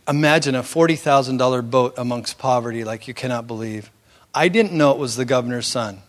Imagine 0.06 0.54
a 0.54 0.62
$40,000 0.62 1.70
boat 1.70 1.94
amongst 1.96 2.38
poverty 2.38 2.84
like 2.84 3.08
you 3.08 3.14
cannot 3.14 3.46
believe. 3.46 3.90
I 4.34 4.48
didn't 4.48 4.72
know 4.72 4.92
it 4.92 4.98
was 4.98 5.16
the 5.16 5.24
governor's 5.24 5.66
son. 5.66 6.02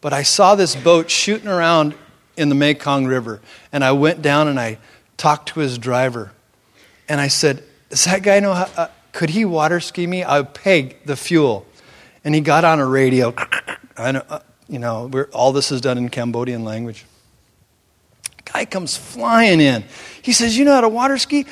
But 0.00 0.12
I 0.12 0.22
saw 0.22 0.54
this 0.54 0.74
boat 0.76 1.10
shooting 1.10 1.48
around 1.48 1.94
in 2.36 2.48
the 2.48 2.54
Mekong 2.54 3.06
River. 3.06 3.40
And 3.72 3.84
I 3.84 3.92
went 3.92 4.22
down 4.22 4.48
and 4.48 4.58
I 4.58 4.78
talked 5.16 5.50
to 5.50 5.60
his 5.60 5.78
driver. 5.78 6.32
And 7.08 7.20
I 7.20 7.28
said, 7.28 7.62
Does 7.90 8.04
that 8.04 8.22
guy 8.22 8.40
know 8.40 8.54
how? 8.54 8.68
Uh, 8.76 8.88
could 9.12 9.30
he 9.30 9.44
water 9.44 9.80
ski 9.80 10.06
me? 10.06 10.22
I 10.22 10.40
would 10.40 10.54
pay 10.54 10.96
the 11.04 11.16
fuel. 11.16 11.66
And 12.24 12.34
he 12.34 12.40
got 12.40 12.64
on 12.64 12.78
a 12.78 12.86
radio. 12.86 13.34
I 13.96 14.12
know, 14.12 14.22
uh, 14.28 14.40
you 14.68 14.78
know, 14.78 15.10
all 15.32 15.52
this 15.52 15.72
is 15.72 15.80
done 15.80 15.98
in 15.98 16.08
Cambodian 16.08 16.64
language. 16.64 17.04
Guy 18.44 18.64
comes 18.64 18.96
flying 18.96 19.60
in. 19.60 19.84
He 20.22 20.32
says, 20.32 20.56
You 20.56 20.64
know 20.64 20.74
how 20.74 20.80
to 20.80 20.88
water 20.88 21.18
ski? 21.18 21.46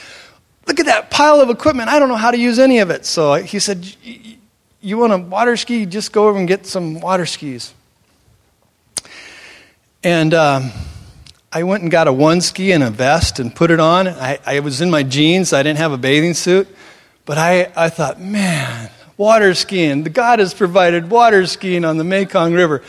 Look 0.67 0.81
at 0.81 0.87
that 0.87 1.11
pile 1.11 1.41
of 1.41 1.51
equipment. 1.51 1.89
I 1.89 1.99
don't 1.99 2.09
know 2.09 2.17
how 2.17 2.31
to 2.31 2.39
use 2.39 2.59
any 2.59 2.79
of 2.79 2.91
it. 2.91 3.07
So 3.07 3.35
he 3.35 3.59
said, 3.59 3.87
you 4.81 4.99
want 4.99 5.13
to 5.13 5.19
water 5.19 5.57
ski, 5.57 5.87
just 5.87 6.13
go 6.13 6.29
over 6.29 6.39
and 6.39 6.47
get 6.47 6.67
some 6.67 7.01
water 7.01 7.27
skis. 7.27 7.75
And 10.05 10.33
um, 10.33 10.71
I 11.53 11.65
went 11.65 11.83
and 11.83 11.91
got 11.91 12.07
a 12.07 12.13
one 12.13 12.41
ski 12.41 12.73
and 12.73 12.85
a 12.85 12.91
vest 12.91 13.41
and 13.41 13.55
put 13.55 13.71
it 13.71 13.81
on. 13.81 14.07
I, 14.07 14.39
I 14.47 14.61
was 14.61 14.81
in 14.81 14.91
my 14.91 15.03
jeans, 15.03 15.53
I 15.53 15.63
didn't 15.63 15.79
have 15.79 15.93
a 15.93 15.99
bathing 15.99 16.35
suit. 16.35 16.69
But 17.25 17.37
I, 17.37 17.71
I 17.77 17.91
thought, 17.91 18.21
man, 18.21 18.91
water 19.17 19.53
skiing. 19.53 20.05
The 20.05 20.11
God 20.11 20.39
has 20.39 20.55
provided 20.55 21.11
water 21.11 21.45
skiing 21.47 21.85
on 21.85 21.99
the 21.99 22.05
Mekong 22.05 22.55
River. 22.55 22.83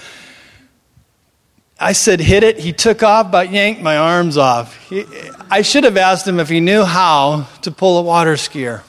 I 1.77 1.93
said, 1.93 2.19
hit 2.19 2.43
it. 2.43 2.57
He 2.57 2.71
took 2.71 3.03
off, 3.03 3.31
but 3.31 3.51
yanked 3.51 3.81
my 3.81 3.97
arms 3.97 4.37
off. 4.37 4.77
He, 4.89 5.05
I 5.49 5.61
should 5.61 5.85
have 5.85 5.97
asked 5.97 6.27
him 6.27 6.39
if 6.39 6.49
he 6.49 6.59
knew 6.59 6.83
how 6.83 7.47
to 7.63 7.71
pull 7.71 7.97
a 7.99 8.01
water 8.01 8.33
skier 8.33 8.83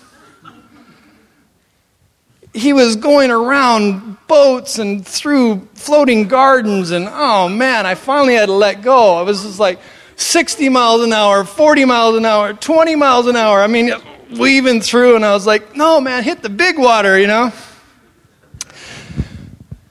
he 2.52 2.72
was 2.72 2.96
going 2.96 3.30
around 3.30 4.16
boats 4.26 4.78
and 4.78 5.06
through 5.06 5.68
floating 5.74 6.28
gardens 6.28 6.90
and 6.90 7.08
oh 7.10 7.48
man 7.48 7.86
i 7.86 7.94
finally 7.94 8.34
had 8.34 8.46
to 8.46 8.52
let 8.52 8.82
go. 8.82 9.14
I 9.14 9.22
was 9.22 9.42
just 9.42 9.58
like 9.58 9.80
60 10.16 10.68
miles 10.68 11.02
an 11.02 11.12
hour 11.12 11.44
40 11.44 11.84
miles 11.84 12.16
an 12.16 12.24
hour 12.24 12.52
20 12.52 12.94
miles 12.96 13.26
an 13.26 13.36
hour. 13.36 13.60
I 13.60 13.66
mean 13.66 13.92
weaving 14.38 14.80
through 14.80 15.16
and 15.16 15.24
i 15.24 15.32
was 15.32 15.44
like 15.46 15.74
no 15.74 16.00
man 16.00 16.22
hit 16.22 16.42
the 16.42 16.48
big 16.48 16.78
water 16.78 17.18
you 17.18 17.26
know? 17.26 17.52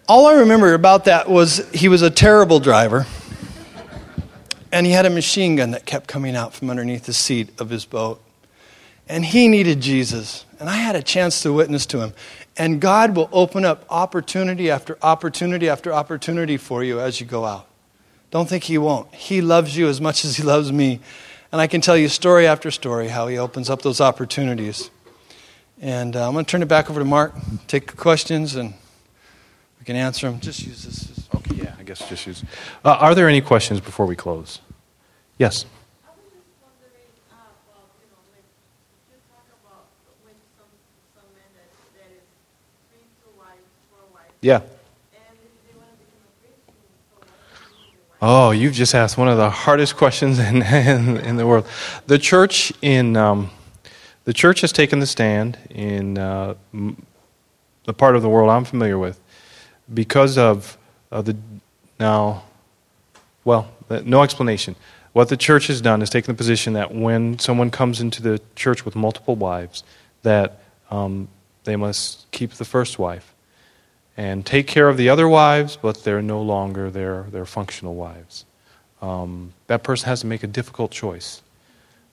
All 0.08 0.28
i 0.28 0.36
remember 0.36 0.74
about 0.74 1.06
that 1.06 1.30
was 1.30 1.70
he 1.72 1.90
was 1.90 2.02
a 2.02 2.10
terrible 2.10 2.60
driver 2.60 3.06
and 4.72 4.86
he 4.86 4.92
had 4.92 5.06
a 5.06 5.10
machine 5.10 5.56
gun 5.58 5.72
that 5.72 5.86
kept 5.86 6.08
coming 6.08 6.36
out 6.36 6.54
from 6.54 6.70
underneath 6.70 7.06
the 7.06 7.14
seat 7.14 7.50
of 7.60 7.70
his 7.70 7.84
boat 7.86 8.22
and 9.10 9.26
he 9.26 9.50
needed 9.50 9.82
jesus 9.82 10.46
and 10.60 10.70
i 10.70 10.76
had 10.78 10.96
a 10.96 11.04
chance 11.04 11.42
to 11.42 11.52
witness 11.52 11.86
to 11.86 12.00
him 12.00 12.14
and 12.60 12.82
God 12.82 13.16
will 13.16 13.30
open 13.32 13.64
up 13.64 13.86
opportunity 13.90 14.70
after 14.70 14.98
opportunity 15.02 15.70
after 15.70 15.94
opportunity 15.94 16.58
for 16.58 16.84
you 16.84 17.00
as 17.00 17.20
you 17.20 17.26
go 17.26 17.46
out. 17.46 17.68
Don't 18.32 18.48
think 18.48 18.66
He 18.66 18.78
won't. 18.78 19.16
He 19.16 19.42
loves 19.42 19.76
you 19.76 19.88
as 19.88 20.00
much 20.00 20.26
as 20.26 20.36
He 20.36 20.44
loves 20.44 20.72
me. 20.72 21.00
And 21.52 21.60
I 21.60 21.66
can 21.66 21.82
tell 21.82 21.98
you 21.98 22.10
story 22.10 22.46
after 22.46 22.70
story 22.70 23.08
how 23.08 23.28
He 23.28 23.38
opens 23.38 23.70
up 23.70 23.82
those 23.82 24.02
opportunities. 24.02 24.92
And 25.82 26.16
uh, 26.16 26.28
I'm 26.28 26.34
going 26.34 26.44
to 26.44 26.52
turn 26.52 26.62
it 26.62 26.68
back 26.68 26.90
over 26.90 27.00
to 27.00 27.06
Marc, 27.06 27.34
take 27.68 27.96
questions, 27.96 28.56
and 28.56 28.74
we 29.80 29.86
can 29.86 29.96
answer 29.96 30.30
them. 30.30 30.42
Just 30.42 30.62
use 30.68 30.84
this. 30.84 31.28
Okay, 31.34 31.64
yeah, 31.64 31.76
I 31.80 31.84
guess 31.84 32.08
just 32.10 32.28
use. 32.28 32.44
Uh, 32.84 32.98
are 33.00 33.16
there 33.16 33.30
any 33.30 33.40
questions 33.40 33.80
before 33.80 34.06
we 34.06 34.18
close? 34.18 34.60
Yes. 35.38 35.66
Yeah. 44.42 44.62
Oh, 48.22 48.52
you've 48.52 48.74
just 48.74 48.96
asked 48.96 49.18
one 49.18 49.30
of 49.30 49.38
the 49.38 49.50
hardest 49.50 49.96
questions 49.96 50.40
in, 50.40 50.62
in, 50.64 51.18
in 51.18 51.38
the 51.38 51.48
world. 51.48 51.66
The 52.08 52.18
church 52.18 52.74
in 52.82 53.16
um, 53.16 53.50
The 54.26 54.34
church 54.34 54.62
has 54.62 54.72
taken 54.72 55.00
the 55.00 55.06
stand 55.06 55.58
in 55.70 56.18
uh, 56.18 56.56
the 57.86 57.94
part 57.94 58.16
of 58.16 58.22
the 58.22 58.30
world 58.30 58.50
I'm 58.50 58.66
familiar 58.66 58.98
with 58.98 59.20
because 59.94 60.38
of 60.38 60.78
uh, 61.12 61.22
the 61.22 61.36
now, 62.00 62.44
well, 63.44 63.70
no 63.90 64.24
explanation. 64.24 64.76
What 65.14 65.30
the 65.30 65.38
church 65.38 65.68
has 65.68 65.82
done 65.82 66.02
is 66.02 66.10
taken 66.10 66.34
the 66.34 66.38
position 66.38 66.74
that 66.74 66.94
when 66.94 67.40
someone 67.40 67.72
comes 67.72 68.00
into 68.00 68.22
the 68.22 68.40
church 68.56 68.86
with 68.86 68.96
multiple 68.96 69.36
wives, 69.36 69.84
that 70.22 70.62
um, 70.92 71.28
they 71.64 71.76
must 71.76 72.30
keep 72.32 72.52
the 72.52 72.66
first 72.66 73.00
wife 73.00 73.34
and 74.20 74.46
take 74.46 74.68
care 74.68 74.90
of 74.90 74.98
the 74.98 75.10
other 75.10 75.28
wives, 75.28 75.78
but 75.82 76.04
they're 76.04 76.22
no 76.22 76.42
longer 76.42 76.92
their, 76.92 77.24
their 77.32 77.46
functional 77.46 77.96
wives. 77.96 78.46
Um, 79.02 79.54
that 79.68 79.82
person 79.84 80.10
has 80.10 80.22
to 80.22 80.28
make 80.28 80.44
a 80.44 80.48
difficult 80.60 80.92
choice. 80.92 81.42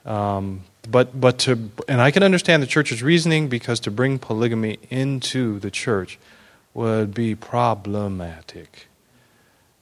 Um, 0.04 0.62
but, 0.88 1.20
but 1.20 1.38
to, 1.40 1.52
and 1.88 2.00
I 2.00 2.12
can 2.12 2.22
understand 2.22 2.62
the 2.62 2.66
church's 2.68 3.02
reasoning 3.02 3.48
because 3.48 3.80
to 3.80 3.90
bring 3.90 4.18
polygamy 4.18 4.78
into 4.88 5.58
the 5.58 5.70
church 5.70 6.18
would 6.74 7.12
be 7.12 7.34
problematic. 7.34 8.86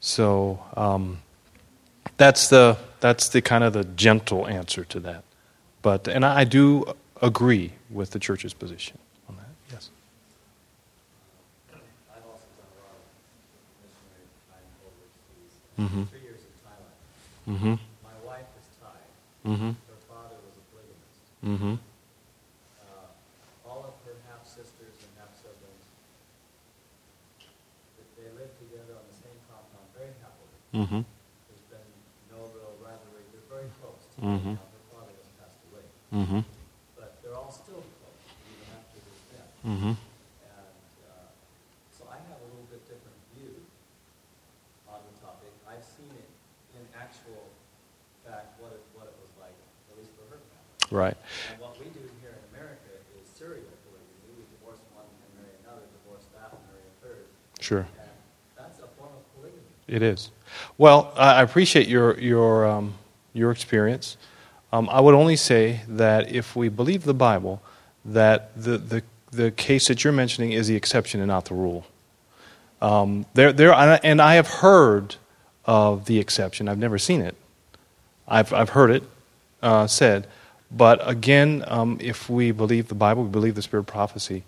So 0.00 0.60
um, 0.76 1.18
that's 2.16 2.48
the 2.48 2.76
that's 3.00 3.28
the 3.28 3.42
kind 3.42 3.64
of 3.64 3.72
the 3.72 3.84
gentle 3.84 4.46
answer 4.46 4.84
to 4.84 5.00
that. 5.00 5.24
But 5.82 6.08
and 6.08 6.24
I 6.24 6.44
do 6.44 6.84
agree 7.20 7.72
with 7.90 8.10
the 8.10 8.18
church's 8.18 8.54
position 8.54 8.98
on 9.28 9.36
that. 9.36 9.48
Yes. 9.72 9.90
I've 11.72 12.22
also 12.30 12.46
done 12.56 12.68
a 12.68 12.80
lot 12.84 12.94
of 12.94 13.04
missionary 13.82 14.28
time 14.48 14.68
overseas. 14.86 15.56
Mm-hmm. 15.78 16.04
Three 16.06 16.22
years 16.22 16.42
in 16.46 16.54
Thailand. 16.62 16.96
Mm-hmm. 17.50 17.74
My 18.06 18.16
wife 18.22 18.50
is 18.60 18.66
Thai. 18.78 19.00
Mm-hmm. 19.42 19.72
Her 19.74 20.00
father 20.06 20.38
was 20.46 20.54
a 20.54 20.64
polygamist. 20.70 21.22
Mm-hmm. 21.42 21.74
Uh, 22.78 23.68
all 23.68 23.82
of 23.90 23.94
her 24.06 24.14
half 24.30 24.46
sisters 24.46 24.94
and 25.02 25.10
half 25.18 25.34
siblings, 25.34 25.82
they 28.14 28.30
lived 28.38 28.54
together 28.62 28.94
on 28.94 29.04
the 29.10 29.16
same 29.18 29.38
compound 29.50 29.86
very 29.98 30.14
happily. 30.22 30.56
Mm-hmm. 30.78 31.02
There's 31.50 31.66
been 31.66 31.88
no 32.30 32.46
real 32.54 32.74
rivalry. 32.78 33.26
They're 33.34 33.50
very 33.50 33.68
close. 33.82 34.06
Mhm. 34.22 34.54
Now, 34.54 34.62
her 34.70 34.84
father 34.94 35.14
has 35.18 35.28
passed 35.42 35.58
away, 35.74 35.84
Mm-hmm. 36.14 36.40
but 36.94 37.18
they're 37.20 37.34
all 37.34 37.50
still 37.50 37.82
close 37.82 38.22
even 38.46 38.66
after 38.78 38.98
his 39.02 39.20
death. 39.34 39.50
Mm-hmm. 39.66 39.94
And 39.98 40.78
uh, 41.10 41.26
so 41.90 42.06
I 42.06 42.22
have 42.30 42.38
a 42.38 42.46
little 42.54 42.70
bit 42.70 42.86
different 42.86 43.18
view 43.34 43.58
on 44.86 45.02
the 45.02 45.14
topic. 45.18 45.50
I've 45.66 45.82
seen 45.82 46.14
it 46.14 46.30
in 46.78 46.82
actual 46.94 47.50
fact 48.22 48.54
what 48.62 48.70
it, 48.74 48.82
what 48.94 49.06
it 49.10 49.16
was 49.18 49.30
like, 49.42 49.54
at 49.90 49.94
least 49.98 50.14
for 50.14 50.26
her 50.30 50.38
family. 50.38 50.78
Right. 50.94 51.16
And 51.50 51.60
what 51.60 51.76
we 51.80 51.86
do 51.86 51.98
here 52.22 52.30
in 52.30 52.56
America 52.56 52.78
is 53.20 53.28
serial 53.36 53.64
polygamy. 53.82 54.38
We 54.38 54.44
divorce 54.58 54.78
one 54.94 55.04
and 55.10 55.42
marry 55.42 55.56
another, 55.64 55.82
divorce 56.04 56.22
that 56.34 56.52
and 56.52 56.60
marry 56.70 56.86
a 56.86 57.04
third. 57.04 57.24
Sure. 57.60 57.78
And 57.80 57.88
that's 58.56 58.78
a 58.78 58.86
form 58.96 59.10
of 59.10 59.34
polygamy. 59.34 59.60
It 59.88 60.02
is. 60.02 60.30
Well, 60.78 61.12
I 61.16 61.42
appreciate 61.42 61.88
your 61.88 62.16
your 62.20 62.68
um, 62.68 62.94
your 63.32 63.50
experience. 63.50 64.16
Um, 64.72 64.88
I 64.88 65.00
would 65.00 65.14
only 65.14 65.34
say 65.34 65.80
that 65.88 66.30
if 66.30 66.54
we 66.54 66.68
believe 66.68 67.02
the 67.02 67.14
Bible, 67.14 67.60
that 68.04 68.54
the 68.54 68.78
the 68.78 69.02
the 69.32 69.50
case 69.50 69.88
that 69.88 70.04
you're 70.04 70.12
mentioning 70.12 70.52
is 70.52 70.68
the 70.68 70.76
exception 70.76 71.20
and 71.20 71.26
not 71.26 71.46
the 71.46 71.54
rule. 71.54 71.86
Um, 72.80 73.26
there 73.34 73.52
there 73.52 73.72
and 73.74 74.22
I 74.22 74.34
have 74.34 74.46
heard 74.46 75.16
of 75.64 76.04
the 76.04 76.20
exception. 76.20 76.68
I've 76.68 76.78
never 76.78 76.98
seen 76.98 77.20
it. 77.20 77.34
I've 78.28 78.52
I've 78.52 78.70
heard 78.70 78.92
it 78.92 79.02
uh, 79.60 79.88
said, 79.88 80.28
but 80.76 81.00
again, 81.08 81.64
um, 81.66 81.98
if 82.00 82.28
we 82.28 82.50
believe 82.52 82.88
the 82.88 82.94
Bible, 82.94 83.24
we 83.24 83.30
believe 83.30 83.54
the 83.54 83.62
spirit 83.62 83.82
of 83.82 83.86
prophecy. 83.86 84.44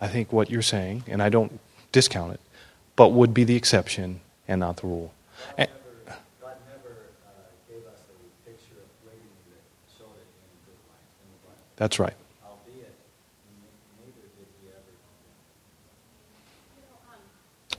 I 0.00 0.08
think 0.08 0.32
what 0.32 0.50
you're 0.50 0.62
saying, 0.62 1.04
and 1.06 1.22
I 1.22 1.28
don't 1.28 1.60
discount 1.92 2.34
it, 2.34 2.40
but 2.96 3.08
would 3.08 3.32
be 3.32 3.44
the 3.44 3.56
exception 3.56 4.20
and 4.46 4.60
not 4.60 4.76
the 4.78 4.86
rule. 4.86 5.12
God 5.46 5.54
And- 5.58 5.70
never, 5.70 6.14
God 6.42 6.56
never 6.68 6.94
gave 7.68 7.86
us 7.86 8.00
a 8.10 8.48
picture 8.48 8.78
of 8.82 8.88
polygamy 9.02 9.30
that 9.50 9.62
showed 9.96 10.14
it 10.16 10.28
in 10.28 10.58
the 10.66 10.78
Bible. 10.88 11.54
In. 11.54 11.76
That's 11.76 11.98
right. 11.98 12.14
Albeit, 12.44 12.94
neither 14.04 14.28
did 14.36 14.48
he 14.60 14.68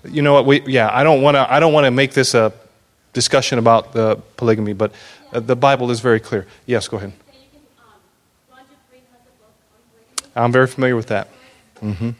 ever 0.09 0.13
You 0.15 0.21
know 0.21 0.33
what? 0.33 0.45
We, 0.45 0.61
yeah, 0.61 0.89
I 0.91 1.03
don't 1.03 1.21
want 1.21 1.35
to. 1.35 1.51
I 1.51 1.59
don't 1.59 1.73
want 1.73 1.85
to 1.85 1.91
make 1.91 2.13
this 2.13 2.33
a 2.33 2.51
discussion 3.13 3.59
about 3.59 3.93
the 3.93 4.19
polygamy, 4.37 4.73
but 4.73 4.91
uh, 5.33 5.39
the 5.39 5.55
Bible 5.55 5.89
is 5.91 5.99
very 5.99 6.19
clear. 6.19 6.45
Yes, 6.65 6.87
go 6.87 6.97
ahead. 6.97 7.11
So 7.11 7.33
you 7.33 7.47
can, 7.51 7.61
um, 7.79 7.93
Roger 8.51 8.65
Free 8.89 8.99
has 9.11 9.21
a 9.21 9.33
book 9.39 9.53
on 9.73 9.81
polygamy. 9.91 10.24
I'm 10.35 10.51
very 10.51 10.67
familiar 10.67 10.95
with 10.95 11.07
that. 11.07 11.27
hmm 11.79 12.11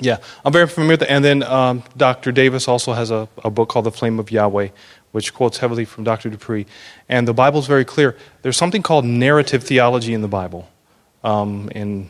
Yeah, 0.00 0.18
I'm 0.44 0.52
very 0.52 0.66
familiar 0.66 0.92
with 0.92 1.00
that. 1.00 1.10
And 1.10 1.24
then 1.24 1.42
um, 1.42 1.82
Dr. 1.96 2.32
Davis 2.32 2.68
also 2.68 2.92
has 2.94 3.10
a, 3.10 3.28
a 3.44 3.50
book 3.50 3.68
called 3.68 3.84
The 3.86 3.90
Flame 3.90 4.18
of 4.18 4.30
Yahweh, 4.30 4.68
which 5.12 5.34
quotes 5.34 5.58
heavily 5.58 5.84
from 5.84 6.04
Dr. 6.04 6.30
du 6.30 6.36
Preez. 6.36 6.66
And 7.08 7.28
the 7.28 7.34
Bible's 7.34 7.66
very 7.66 7.84
clear. 7.84 8.16
There's 8.42 8.56
something 8.56 8.82
called 8.82 9.04
narrative 9.04 9.64
theology 9.64 10.14
in 10.14 10.22
the 10.22 10.28
Bible. 10.28 10.68
Um, 11.22 11.70
and 11.74 12.08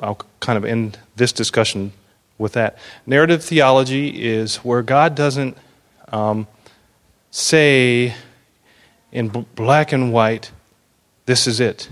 I'll 0.00 0.20
kind 0.40 0.56
of 0.56 0.64
end 0.64 0.98
this 1.16 1.32
discussion 1.32 1.92
with 2.38 2.52
that. 2.54 2.76
Narrative 3.06 3.42
theology 3.42 4.22
is 4.22 4.56
where 4.56 4.82
God 4.82 5.14
doesn't 5.14 5.56
um, 6.12 6.46
say 7.30 8.14
in 9.12 9.28
b- 9.28 9.46
black 9.54 9.92
and 9.92 10.12
white, 10.12 10.50
this 11.26 11.46
is 11.46 11.60
it. 11.60 11.88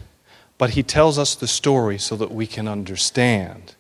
But 0.59 0.71
he 0.71 0.83
tells 0.83 1.19
us 1.19 1.35
the 1.37 1.47
story 1.47 1.99
so 1.99 2.17
that 2.17 2.33
we 2.33 2.47
can 2.47 2.67
understand 2.67 3.75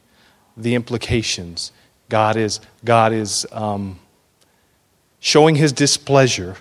the 0.56 0.74
implications. 0.74 1.72
God 2.08 2.36
is, 2.36 2.60
God 2.84 3.12
is 3.12 3.46
um, 3.52 3.98
showing 5.20 5.56
his 5.56 5.72
displeasure 5.72 6.56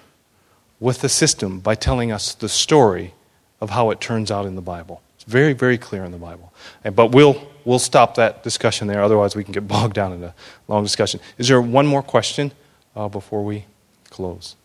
with 0.80 1.02
the 1.02 1.10
system 1.10 1.60
by 1.60 1.76
telling 1.76 2.12
us 2.12 2.34
the 2.34 2.50
story 2.50 3.14
of 3.62 3.72
how 3.72 3.92
it 3.92 4.00
turns 4.00 4.32
out 4.32 4.46
in 4.46 4.56
the 4.56 4.62
Bible. 4.62 5.02
It's 5.16 5.24
very, 5.24 5.54
very 5.54 5.78
clear 5.78 6.04
in 6.04 6.12
the 6.12 6.18
Bible. 6.18 6.54
But 6.84 7.08
we'll, 7.08 7.48
we'll 7.66 7.80
stop 7.80 8.16
that 8.16 8.44
discussion 8.44 8.88
there, 8.88 9.02
otherwise, 9.02 9.36
we 9.36 9.44
can 9.44 9.54
get 9.54 9.68
bogged 9.68 9.94
down 9.94 10.14
in 10.14 10.24
a 10.24 10.34
long 10.68 10.84
discussion. 10.84 11.20
Is 11.38 11.48
there 11.48 11.62
one 11.62 11.86
more 11.86 12.04
question 12.04 12.52
uh, 12.96 13.08
before 13.08 13.44
we 13.44 13.66
close? 14.10 14.56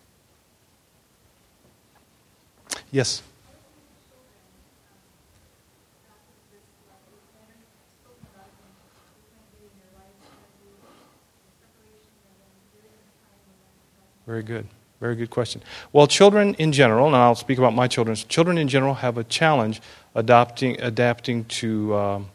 Yes. 2.91 3.23
Very 14.33 14.43
good. 14.43 14.67
Very 14.99 15.15
good 15.15 15.29
question. 15.29 15.61
Well, 15.93 16.07
children 16.07 16.55
in 16.55 16.73
general, 16.73 17.07
and 17.07 17.15
I'll 17.15 17.35
speak 17.35 17.59
about 17.59 17.75
my 17.75 17.87
children. 17.87 18.17
Children 18.17 18.57
in 18.57 18.67
general 18.67 18.95
have 18.95 19.19
a 19.19 19.25
challenge 19.25 19.83
adopting, 20.15 20.81
adapting 20.81 21.45
to, 21.61 21.95
um, 21.95 22.31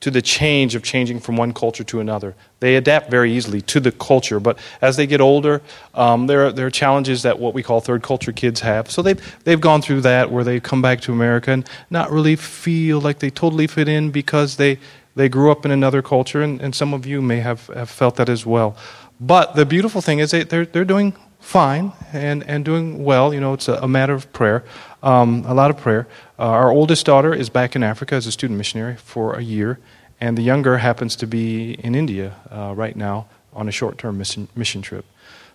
to 0.00 0.10
the 0.10 0.22
change 0.22 0.74
of 0.74 0.82
changing 0.82 1.20
from 1.20 1.36
one 1.36 1.52
culture 1.52 1.84
to 1.84 2.00
another. 2.00 2.34
They 2.60 2.76
adapt 2.76 3.10
very 3.10 3.34
easily 3.34 3.60
to 3.60 3.80
the 3.80 3.92
culture, 3.92 4.40
but 4.40 4.58
as 4.80 4.96
they 4.96 5.06
get 5.06 5.20
older, 5.20 5.60
um, 5.92 6.26
there, 6.26 6.46
are, 6.46 6.52
there 6.52 6.66
are 6.66 6.70
challenges 6.70 7.20
that 7.20 7.38
what 7.38 7.52
we 7.52 7.62
call 7.62 7.82
third 7.82 8.02
culture 8.02 8.32
kids 8.32 8.60
have. 8.60 8.90
So 8.90 9.02
they've, 9.02 9.44
they've 9.44 9.60
gone 9.60 9.82
through 9.82 10.00
that 10.00 10.32
where 10.32 10.42
they 10.42 10.58
come 10.58 10.80
back 10.80 11.02
to 11.02 11.12
America 11.12 11.50
and 11.50 11.68
not 11.90 12.10
really 12.10 12.34
feel 12.34 12.98
like 12.98 13.18
they 13.18 13.28
totally 13.28 13.66
fit 13.66 13.88
in 13.88 14.10
because 14.10 14.56
they, 14.56 14.78
they 15.16 15.28
grew 15.28 15.50
up 15.50 15.66
in 15.66 15.70
another 15.70 16.00
culture, 16.00 16.40
and, 16.40 16.62
and 16.62 16.74
some 16.74 16.94
of 16.94 17.04
you 17.04 17.20
may 17.20 17.40
have, 17.40 17.66
have 17.66 17.90
felt 17.90 18.16
that 18.16 18.30
as 18.30 18.46
well. 18.46 18.74
But 19.20 19.56
the 19.56 19.66
beautiful 19.66 20.00
thing 20.00 20.20
is 20.20 20.30
they, 20.30 20.44
they're, 20.44 20.66
they're 20.66 20.84
doing 20.84 21.14
fine 21.40 21.92
and, 22.12 22.42
and 22.44 22.64
doing 22.64 23.04
well. 23.04 23.34
You 23.34 23.40
know, 23.40 23.54
it's 23.54 23.68
a, 23.68 23.74
a 23.74 23.88
matter 23.88 24.14
of 24.14 24.32
prayer, 24.32 24.64
um, 25.02 25.44
a 25.46 25.54
lot 25.54 25.70
of 25.70 25.78
prayer. 25.78 26.06
Uh, 26.38 26.44
our 26.44 26.70
oldest 26.70 27.06
daughter 27.06 27.34
is 27.34 27.48
back 27.48 27.74
in 27.74 27.82
Africa 27.82 28.14
as 28.14 28.26
a 28.26 28.32
student 28.32 28.58
missionary 28.58 28.96
for 28.96 29.34
a 29.34 29.42
year, 29.42 29.78
and 30.20 30.38
the 30.38 30.42
younger 30.42 30.78
happens 30.78 31.16
to 31.16 31.26
be 31.26 31.72
in 31.74 31.94
India 31.94 32.34
uh, 32.50 32.74
right 32.76 32.96
now 32.96 33.26
on 33.52 33.68
a 33.68 33.72
short 33.72 33.98
term 33.98 34.18
mission, 34.18 34.48
mission 34.54 34.82
trip. 34.82 35.04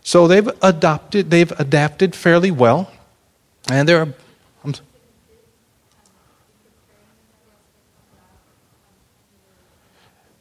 So 0.02 0.28
they've 0.28 0.50
adopted, 0.62 1.32
they've 1.32 1.52
adapted 1.60 2.16
fairly 2.16 2.52
well, 2.52 2.92
and 3.70 3.88
there 3.88 4.00
are. 4.00 4.08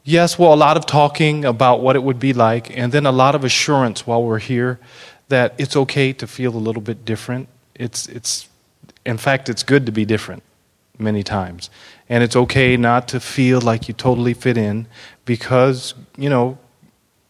Yes, 0.04 0.38
well, 0.38 0.52
a 0.52 0.56
lot 0.56 0.76
of 0.76 0.84
talking 0.84 1.44
about 1.44 1.80
what 1.80 1.94
it 1.94 2.02
would 2.02 2.18
be 2.18 2.32
like, 2.32 2.76
and 2.76 2.90
then 2.90 3.06
a 3.06 3.12
lot 3.12 3.34
of 3.34 3.44
assurance 3.44 4.04
while 4.06 4.22
we're 4.22 4.40
here 4.40 4.80
that 5.28 5.54
it's 5.58 5.76
okay 5.76 6.12
to 6.12 6.26
feel 6.26 6.54
a 6.56 6.58
little 6.58 6.82
bit 6.82 7.04
different. 7.04 7.48
It's, 7.74 8.08
it's, 8.08 8.48
in 9.06 9.16
fact, 9.16 9.48
it's 9.48 9.62
good 9.62 9.86
to 9.86 9.92
be 9.92 10.04
different 10.04 10.42
many 10.98 11.22
times. 11.22 11.70
And 12.08 12.24
it's 12.24 12.34
okay 12.34 12.76
not 12.76 13.08
to 13.08 13.20
feel 13.20 13.60
like 13.60 13.86
you 13.86 13.94
totally 13.94 14.34
fit 14.34 14.58
in 14.58 14.88
because, 15.24 15.94
you 16.16 16.28
know, 16.28 16.58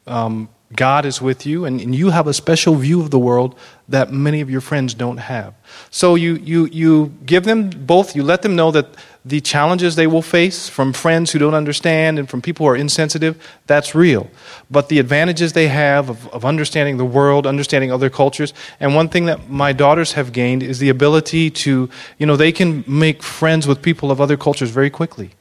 um, 0.06 0.48
God 0.74 1.04
is 1.04 1.20
with 1.20 1.44
you, 1.44 1.64
and, 1.64 1.80
and 1.80 1.94
you 1.94 2.10
have 2.10 2.26
a 2.26 2.32
special 2.32 2.74
view 2.76 3.00
of 3.00 3.10
the 3.10 3.18
world 3.18 3.58
that 3.88 4.12
many 4.12 4.40
of 4.40 4.48
your 4.48 4.60
friends 4.60 4.94
don't 4.94 5.18
have. 5.18 5.54
So 5.90 6.14
you, 6.14 6.34
you, 6.36 6.66
you 6.66 7.12
give 7.26 7.44
them 7.44 7.68
both, 7.68 8.16
you 8.16 8.22
let 8.22 8.42
them 8.42 8.56
know 8.56 8.70
that 8.70 8.86
the 9.24 9.40
challenges 9.40 9.96
they 9.96 10.06
will 10.06 10.22
face 10.22 10.68
from 10.68 10.92
friends 10.92 11.30
who 11.30 11.38
don't 11.38 11.54
understand 11.54 12.18
and 12.18 12.28
from 12.28 12.42
people 12.42 12.66
who 12.66 12.72
are 12.72 12.76
insensitive, 12.76 13.42
that's 13.66 13.94
real. 13.94 14.30
But 14.70 14.88
the 14.88 14.98
advantages 14.98 15.52
they 15.52 15.68
have 15.68 16.08
of, 16.08 16.28
of 16.28 16.44
understanding 16.44 16.96
the 16.96 17.04
world, 17.04 17.46
understanding 17.46 17.92
other 17.92 18.10
cultures, 18.10 18.54
and 18.80 18.94
one 18.94 19.08
thing 19.08 19.26
that 19.26 19.48
my 19.48 19.72
daughters 19.72 20.12
have 20.12 20.32
gained 20.32 20.62
is 20.62 20.78
the 20.78 20.88
ability 20.88 21.50
to, 21.50 21.90
you 22.18 22.26
know, 22.26 22.36
they 22.36 22.52
can 22.52 22.84
make 22.86 23.22
friends 23.22 23.66
with 23.66 23.82
people 23.82 24.10
of 24.10 24.20
other 24.20 24.36
cultures 24.36 24.70
very 24.70 24.90
quickly 24.90 25.32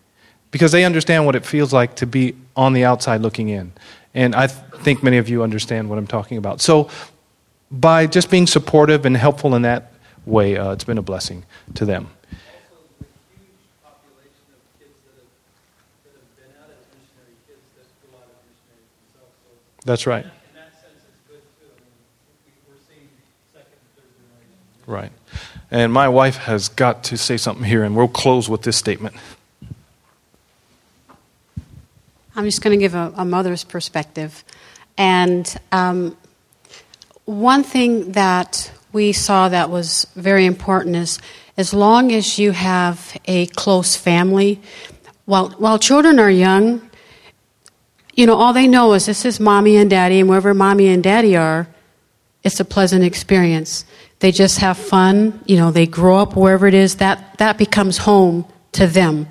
because 0.51 0.73
they 0.73 0.83
understand 0.83 1.25
what 1.25 1.35
it 1.35 1.45
feels 1.45 1.73
like 1.73 1.95
to 1.95 2.05
be 2.05 2.35
on 2.55 2.73
the 2.73 2.83
outside 2.83 3.21
looking 3.21 3.49
in. 3.49 3.71
And 4.13 4.35
I 4.35 4.47
th- 4.47 4.59
think 4.81 5.03
many 5.03 5.17
of 5.17 5.29
you 5.29 5.43
understand 5.43 5.89
what 5.89 5.97
I'm 5.97 6.07
talking 6.07 6.37
about. 6.37 6.61
So, 6.61 6.89
by 7.71 8.05
just 8.05 8.29
being 8.29 8.47
supportive 8.47 9.05
and 9.05 9.15
helpful 9.15 9.55
in 9.55 9.61
that 9.61 9.93
way, 10.25 10.57
uh, 10.57 10.71
it's 10.71 10.83
been 10.83 10.97
a 10.97 11.01
blessing 11.01 11.45
to 11.75 11.85
them. 11.85 12.09
That's 19.83 20.05
right. 20.05 20.25
Right. 24.85 25.11
And 25.71 25.93
my 25.93 26.09
wife 26.09 26.35
has 26.37 26.67
got 26.67 27.05
to 27.05 27.17
say 27.17 27.37
something 27.37 27.63
here, 27.63 27.83
and 27.83 27.95
we'll 27.95 28.09
close 28.09 28.49
with 28.49 28.63
this 28.63 28.75
statement. 28.75 29.15
I'm 32.35 32.45
just 32.45 32.61
going 32.61 32.77
to 32.77 32.81
give 32.81 32.95
a, 32.95 33.13
a 33.17 33.25
mother's 33.25 33.63
perspective. 33.63 34.43
And 34.97 35.53
um, 35.71 36.17
one 37.25 37.63
thing 37.63 38.13
that 38.13 38.71
we 38.93 39.11
saw 39.11 39.49
that 39.49 39.69
was 39.69 40.07
very 40.15 40.45
important 40.45 40.95
is 40.95 41.19
as 41.57 41.73
long 41.73 42.11
as 42.11 42.39
you 42.39 42.51
have 42.51 43.17
a 43.25 43.47
close 43.47 43.95
family, 43.95 44.61
while, 45.25 45.49
while 45.51 45.77
children 45.77 46.19
are 46.19 46.29
young, 46.29 46.89
you 48.13 48.25
know, 48.25 48.35
all 48.35 48.53
they 48.53 48.67
know 48.67 48.93
is 48.93 49.05
this 49.05 49.25
is 49.25 49.39
mommy 49.39 49.75
and 49.75 49.89
daddy, 49.89 50.19
and 50.19 50.29
wherever 50.29 50.53
mommy 50.53 50.87
and 50.87 51.03
daddy 51.03 51.35
are, 51.35 51.67
it's 52.43 52.59
a 52.59 52.65
pleasant 52.65 53.03
experience. 53.03 53.85
They 54.19 54.31
just 54.31 54.59
have 54.59 54.77
fun, 54.77 55.41
you 55.45 55.57
know, 55.57 55.71
they 55.71 55.85
grow 55.85 56.17
up 56.17 56.35
wherever 56.35 56.67
it 56.67 56.73
is, 56.73 56.95
that, 56.95 57.37
that 57.39 57.57
becomes 57.57 57.97
home 57.97 58.45
to 58.73 58.87
them. 58.87 59.27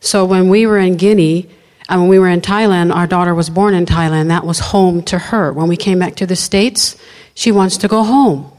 So 0.00 0.24
when 0.24 0.48
we 0.48 0.66
were 0.66 0.78
in 0.78 0.96
Guinea, 0.96 1.48
and 1.88 2.00
when 2.00 2.08
we 2.08 2.18
were 2.18 2.28
in 2.28 2.40
Thailand, 2.40 2.94
our 2.94 3.06
daughter 3.06 3.34
was 3.34 3.48
born 3.48 3.74
in 3.74 3.86
Thailand. 3.86 4.28
That 4.28 4.44
was 4.44 4.58
home 4.58 5.02
to 5.04 5.18
her. 5.18 5.52
When 5.52 5.68
we 5.68 5.76
came 5.76 5.98
back 5.98 6.16
to 6.16 6.26
the 6.26 6.36
States, 6.36 6.96
she 7.34 7.50
wants 7.50 7.78
to 7.78 7.88
go 7.88 8.02
home. 8.02 8.52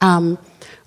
Um, 0.00 0.38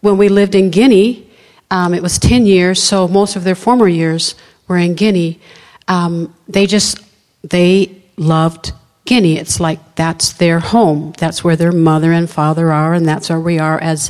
when 0.01 0.17
we 0.17 0.27
lived 0.27 0.55
in 0.55 0.71
Guinea, 0.71 1.29
um, 1.69 1.93
it 1.93 2.01
was 2.01 2.17
10 2.17 2.45
years, 2.45 2.81
so 2.81 3.07
most 3.07 3.35
of 3.35 3.43
their 3.43 3.55
former 3.55 3.87
years 3.87 4.35
were 4.67 4.77
in 4.77 4.95
Guinea. 4.95 5.39
Um, 5.87 6.33
they 6.47 6.65
just, 6.65 6.97
they 7.43 8.01
loved 8.17 8.71
Guinea. 9.05 9.37
It's 9.37 9.59
like 9.59 9.95
that's 9.95 10.33
their 10.33 10.59
home. 10.59 11.13
That's 11.17 11.43
where 11.43 11.55
their 11.55 11.71
mother 11.71 12.11
and 12.11 12.29
father 12.29 12.71
are, 12.71 12.93
and 12.93 13.07
that's 13.07 13.29
where 13.29 13.39
we 13.39 13.59
are 13.59 13.79
as, 13.79 14.09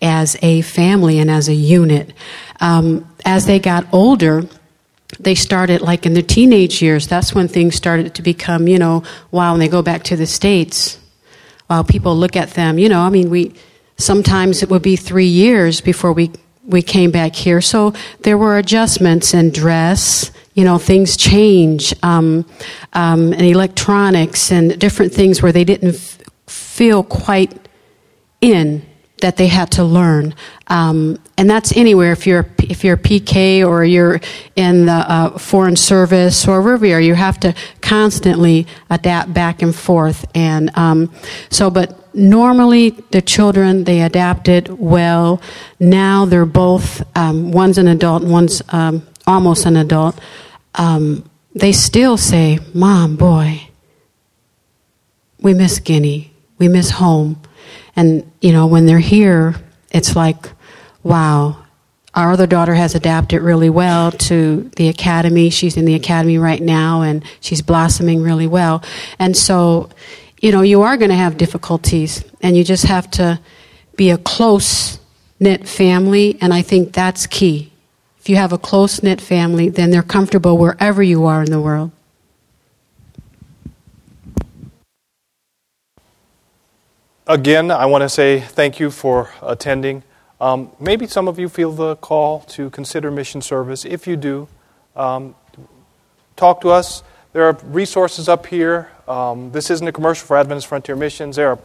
as 0.00 0.36
a 0.40 0.60
family 0.62 1.18
and 1.18 1.30
as 1.30 1.48
a 1.48 1.54
unit. 1.54 2.12
Um, 2.60 3.08
as 3.24 3.46
they 3.46 3.58
got 3.58 3.86
older, 3.92 4.48
they 5.20 5.34
started 5.34 5.80
like 5.80 6.06
in 6.06 6.14
the 6.14 6.22
teenage 6.22 6.82
years 6.82 7.06
that's 7.06 7.34
when 7.34 7.48
things 7.48 7.74
started 7.74 8.14
to 8.14 8.22
become 8.22 8.68
you 8.68 8.78
know 8.78 9.02
wow 9.30 9.52
when 9.52 9.60
they 9.60 9.68
go 9.68 9.82
back 9.82 10.02
to 10.02 10.16
the 10.16 10.26
states 10.26 10.98
while 11.66 11.84
people 11.84 12.16
look 12.16 12.36
at 12.36 12.50
them 12.50 12.78
you 12.78 12.88
know 12.88 13.00
i 13.00 13.10
mean 13.10 13.30
we 13.30 13.54
sometimes 13.96 14.62
it 14.62 14.68
would 14.68 14.82
be 14.82 14.96
three 14.96 15.26
years 15.26 15.80
before 15.80 16.12
we 16.12 16.30
we 16.66 16.82
came 16.82 17.10
back 17.10 17.34
here. 17.34 17.60
So 17.60 17.92
there 18.20 18.38
were 18.38 18.58
adjustments 18.58 19.34
in 19.34 19.50
dress 19.50 20.30
you 20.54 20.64
know 20.64 20.78
things 20.78 21.16
change 21.16 21.92
um, 22.02 22.46
um, 22.92 23.32
and 23.32 23.42
electronics 23.42 24.52
and 24.52 24.78
different 24.78 25.12
things 25.12 25.42
where 25.42 25.52
they 25.52 25.64
didn't 25.64 25.96
f- 25.96 26.18
feel 26.46 27.02
quite 27.02 27.52
in 28.40 28.86
that 29.24 29.38
they 29.38 29.46
had 29.46 29.70
to 29.70 29.82
learn. 29.82 30.34
Um, 30.66 31.18
and 31.38 31.48
that's 31.48 31.74
anywhere. 31.74 32.12
If 32.12 32.26
you're 32.26 32.46
if 32.58 32.84
you're 32.84 32.96
a 32.96 32.98
PK 32.98 33.66
or 33.66 33.82
you're 33.82 34.20
in 34.54 34.84
the 34.84 34.92
uh, 34.92 35.38
foreign 35.38 35.76
service 35.76 36.46
or 36.46 36.60
wherever 36.60 37.00
you 37.00 37.14
have 37.14 37.40
to 37.40 37.54
constantly 37.80 38.66
adapt 38.90 39.32
back 39.32 39.62
and 39.62 39.74
forth. 39.74 40.26
And 40.34 40.70
um, 40.76 41.10
so, 41.48 41.70
but 41.70 42.14
normally 42.14 42.90
the 43.12 43.22
children 43.22 43.84
they 43.84 44.02
adapted 44.02 44.68
well. 44.68 45.40
Now 45.80 46.26
they're 46.26 46.44
both 46.44 47.02
um, 47.16 47.50
one's 47.50 47.78
an 47.78 47.88
adult, 47.88 48.24
and 48.24 48.30
one's 48.30 48.60
um, 48.68 49.06
almost 49.26 49.64
an 49.64 49.76
adult. 49.76 50.20
Um, 50.74 51.24
they 51.54 51.72
still 51.72 52.18
say, 52.18 52.58
"Mom, 52.74 53.16
boy, 53.16 53.70
we 55.40 55.54
miss 55.54 55.78
Guinea. 55.78 56.30
We 56.58 56.68
miss 56.68 56.90
home." 56.90 57.40
And, 57.96 58.30
you 58.40 58.52
know, 58.52 58.66
when 58.66 58.86
they're 58.86 58.98
here, 58.98 59.54
it's 59.90 60.16
like, 60.16 60.50
wow, 61.02 61.64
our 62.14 62.32
other 62.32 62.46
daughter 62.46 62.74
has 62.74 62.94
adapted 62.94 63.42
really 63.42 63.70
well 63.70 64.12
to 64.12 64.70
the 64.76 64.88
academy. 64.88 65.50
She's 65.50 65.76
in 65.76 65.84
the 65.84 65.94
academy 65.94 66.38
right 66.38 66.62
now 66.62 67.02
and 67.02 67.24
she's 67.40 67.60
blossoming 67.62 68.22
really 68.22 68.46
well. 68.46 68.82
And 69.18 69.36
so, 69.36 69.90
you 70.40 70.52
know, 70.52 70.62
you 70.62 70.82
are 70.82 70.96
going 70.96 71.10
to 71.10 71.16
have 71.16 71.36
difficulties 71.36 72.24
and 72.40 72.56
you 72.56 72.64
just 72.64 72.84
have 72.84 73.10
to 73.12 73.40
be 73.96 74.10
a 74.10 74.18
close 74.18 74.98
knit 75.40 75.68
family. 75.68 76.38
And 76.40 76.54
I 76.54 76.62
think 76.62 76.92
that's 76.92 77.26
key. 77.26 77.72
If 78.20 78.28
you 78.28 78.36
have 78.36 78.52
a 78.52 78.58
close 78.58 79.02
knit 79.02 79.20
family, 79.20 79.68
then 79.68 79.90
they're 79.90 80.02
comfortable 80.02 80.56
wherever 80.56 81.02
you 81.02 81.24
are 81.26 81.42
in 81.42 81.50
the 81.50 81.60
world. 81.60 81.90
Again, 87.26 87.70
I 87.70 87.86
want 87.86 88.02
to 88.02 88.10
say 88.10 88.40
thank 88.40 88.78
you 88.78 88.90
for 88.90 89.30
attending. 89.40 90.02
Um, 90.42 90.70
maybe 90.78 91.06
some 91.06 91.26
of 91.26 91.38
you 91.38 91.48
feel 91.48 91.72
the 91.72 91.96
call 91.96 92.40
to 92.40 92.68
consider 92.68 93.10
mission 93.10 93.40
service. 93.40 93.86
If 93.86 94.06
you 94.06 94.16
do, 94.16 94.46
um, 94.94 95.34
talk 96.36 96.60
to 96.60 96.68
us. 96.68 97.02
There 97.32 97.44
are 97.44 97.56
resources 97.64 98.28
up 98.28 98.44
here. 98.44 98.90
Um, 99.08 99.52
this 99.52 99.70
isn't 99.70 99.88
a 99.88 99.90
commercial 99.90 100.26
for 100.26 100.36
Adventist 100.36 100.66
Frontier 100.66 100.96
Missions. 100.96 101.36
There 101.36 101.48
are 101.48 101.58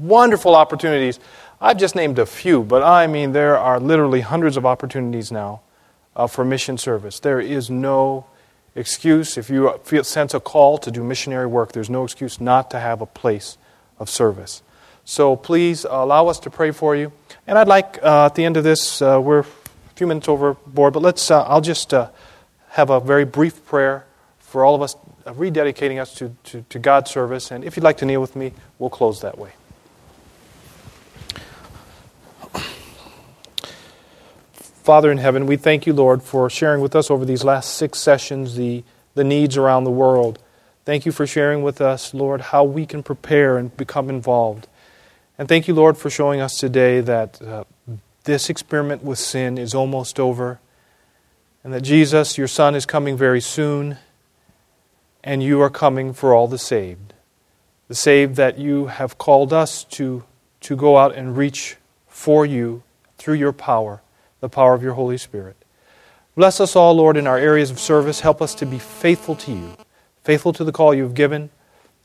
wonderful 0.00 0.56
opportunities. 0.56 1.20
I've 1.60 1.78
just 1.78 1.94
named 1.94 2.18
a 2.18 2.26
few, 2.26 2.64
but 2.64 2.82
I 2.82 3.06
mean, 3.06 3.30
there 3.30 3.56
are 3.56 3.78
literally 3.78 4.22
hundreds 4.22 4.56
of 4.56 4.66
opportunities 4.66 5.30
now 5.30 5.60
uh, 6.16 6.26
for 6.26 6.44
mission 6.44 6.78
service. 6.78 7.20
There 7.20 7.40
is 7.40 7.70
no 7.70 8.26
excuse. 8.74 9.38
If 9.38 9.50
you 9.50 9.78
feel, 9.84 10.02
sense 10.02 10.34
a 10.34 10.40
call 10.40 10.78
to 10.78 10.90
do 10.90 11.04
missionary 11.04 11.46
work, 11.46 11.70
there's 11.70 11.88
no 11.88 12.02
excuse 12.02 12.40
not 12.40 12.72
to 12.72 12.80
have 12.80 13.00
a 13.00 13.06
place 13.06 13.56
of 14.00 14.10
service. 14.10 14.62
So 15.08 15.36
please 15.36 15.86
allow 15.88 16.26
us 16.26 16.40
to 16.40 16.50
pray 16.50 16.72
for 16.72 16.96
you. 16.96 17.12
And 17.46 17.56
I'd 17.56 17.68
like 17.68 18.00
uh, 18.02 18.26
at 18.26 18.34
the 18.34 18.44
end 18.44 18.56
of 18.56 18.64
this, 18.64 19.00
uh, 19.00 19.20
we're 19.22 19.38
a 19.38 19.46
few 19.94 20.08
minutes 20.08 20.28
overboard, 20.28 20.94
but 20.94 21.00
let's. 21.00 21.30
Uh, 21.30 21.44
I'll 21.44 21.60
just 21.60 21.94
uh, 21.94 22.10
have 22.70 22.90
a 22.90 22.98
very 22.98 23.24
brief 23.24 23.64
prayer 23.66 24.04
for 24.40 24.64
all 24.64 24.74
of 24.74 24.82
us, 24.82 24.96
uh, 25.24 25.32
rededicating 25.32 26.02
us 26.02 26.12
to, 26.16 26.34
to, 26.44 26.64
to 26.70 26.78
God's 26.80 27.12
service. 27.12 27.52
And 27.52 27.62
if 27.62 27.76
you'd 27.76 27.84
like 27.84 27.98
to 27.98 28.04
kneel 28.04 28.20
with 28.20 28.34
me, 28.34 28.52
we'll 28.80 28.90
close 28.90 29.20
that 29.20 29.38
way. 29.38 29.52
Father 34.52 35.12
in 35.12 35.18
heaven, 35.18 35.46
we 35.46 35.56
thank 35.56 35.86
you, 35.86 35.92
Lord, 35.92 36.20
for 36.20 36.50
sharing 36.50 36.80
with 36.80 36.96
us 36.96 37.12
over 37.12 37.24
these 37.24 37.44
last 37.44 37.74
six 37.74 38.00
sessions 38.00 38.56
the, 38.56 38.82
the 39.14 39.24
needs 39.24 39.56
around 39.56 39.84
the 39.84 39.90
world. 39.92 40.40
Thank 40.84 41.06
you 41.06 41.12
for 41.12 41.28
sharing 41.28 41.62
with 41.62 41.80
us, 41.80 42.12
Lord, 42.12 42.40
how 42.40 42.64
we 42.64 42.86
can 42.86 43.04
prepare 43.04 43.56
and 43.56 43.76
become 43.76 44.10
involved. 44.10 44.66
And 45.38 45.48
thank 45.48 45.68
you, 45.68 45.74
Lord, 45.74 45.98
for 45.98 46.08
showing 46.08 46.40
us 46.40 46.58
today 46.58 47.00
that 47.02 47.42
uh, 47.42 47.64
this 48.24 48.48
experiment 48.48 49.02
with 49.04 49.18
sin 49.18 49.58
is 49.58 49.74
almost 49.74 50.18
over, 50.18 50.60
and 51.62 51.74
that 51.74 51.82
Jesus, 51.82 52.38
your 52.38 52.48
Son, 52.48 52.74
is 52.74 52.86
coming 52.86 53.16
very 53.18 53.42
soon, 53.42 53.98
and 55.22 55.42
you 55.42 55.60
are 55.60 55.68
coming 55.68 56.14
for 56.14 56.32
all 56.32 56.48
the 56.48 56.58
saved. 56.58 57.12
The 57.88 57.94
saved 57.94 58.36
that 58.36 58.58
you 58.58 58.86
have 58.86 59.18
called 59.18 59.52
us 59.52 59.84
to, 59.84 60.24
to 60.62 60.74
go 60.74 60.96
out 60.96 61.14
and 61.14 61.36
reach 61.36 61.76
for 62.08 62.46
you 62.46 62.82
through 63.18 63.34
your 63.34 63.52
power, 63.52 64.00
the 64.40 64.48
power 64.48 64.72
of 64.72 64.82
your 64.82 64.94
Holy 64.94 65.18
Spirit. 65.18 65.56
Bless 66.34 66.60
us 66.60 66.76
all, 66.76 66.94
Lord, 66.94 67.16
in 67.16 67.26
our 67.26 67.38
areas 67.38 67.70
of 67.70 67.78
service. 67.78 68.20
Help 68.20 68.40
us 68.40 68.54
to 68.56 68.66
be 68.66 68.78
faithful 68.78 69.36
to 69.36 69.52
you, 69.52 69.76
faithful 70.24 70.52
to 70.54 70.64
the 70.64 70.72
call 70.72 70.94
you've 70.94 71.14
given. 71.14 71.50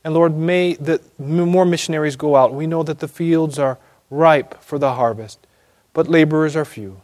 And 0.04 0.14
Lord, 0.14 0.36
may 0.36 0.74
the 0.74 1.00
more 1.18 1.64
missionaries 1.64 2.16
go 2.16 2.36
out. 2.36 2.52
We 2.52 2.66
know 2.66 2.82
that 2.82 2.98
the 2.98 3.08
fields 3.08 3.58
are 3.58 3.78
ripe 4.10 4.62
for 4.62 4.78
the 4.78 4.94
harvest, 4.94 5.46
but 5.92 6.08
laborers 6.08 6.56
are 6.56 6.64
few. 6.64 7.00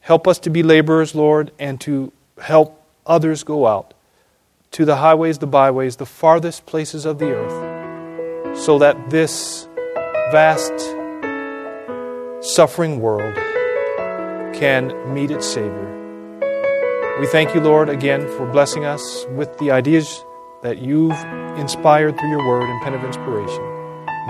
Help 0.00 0.28
us 0.28 0.38
to 0.40 0.50
be 0.50 0.62
laborers, 0.62 1.14
Lord, 1.14 1.50
and 1.58 1.80
to 1.82 2.12
help 2.40 2.82
others 3.06 3.42
go 3.42 3.66
out 3.66 3.94
to 4.70 4.84
the 4.84 4.96
highways, 4.96 5.38
the 5.38 5.46
byways, 5.46 5.96
the 5.96 6.06
farthest 6.06 6.66
places 6.66 7.04
of 7.04 7.18
the 7.18 7.30
earth, 7.32 8.56
so 8.58 8.78
that 8.78 9.10
this 9.10 9.68
vast 10.30 10.72
suffering 12.40 13.00
world 13.00 13.34
can 14.54 14.92
meet 15.12 15.30
its 15.30 15.46
Savior. 15.46 15.94
We 17.18 17.26
thank 17.26 17.54
you, 17.54 17.60
Lord, 17.60 17.88
again 17.88 18.28
for 18.36 18.46
blessing 18.46 18.84
us 18.84 19.26
with 19.30 19.58
the 19.58 19.70
ideas 19.72 20.24
that 20.62 20.78
you've 20.78 21.18
inspired 21.56 22.18
through 22.18 22.30
your 22.30 22.46
word 22.46 22.64
and 22.64 22.82
pen 22.82 22.94
of 22.94 23.04
inspiration. 23.04 23.62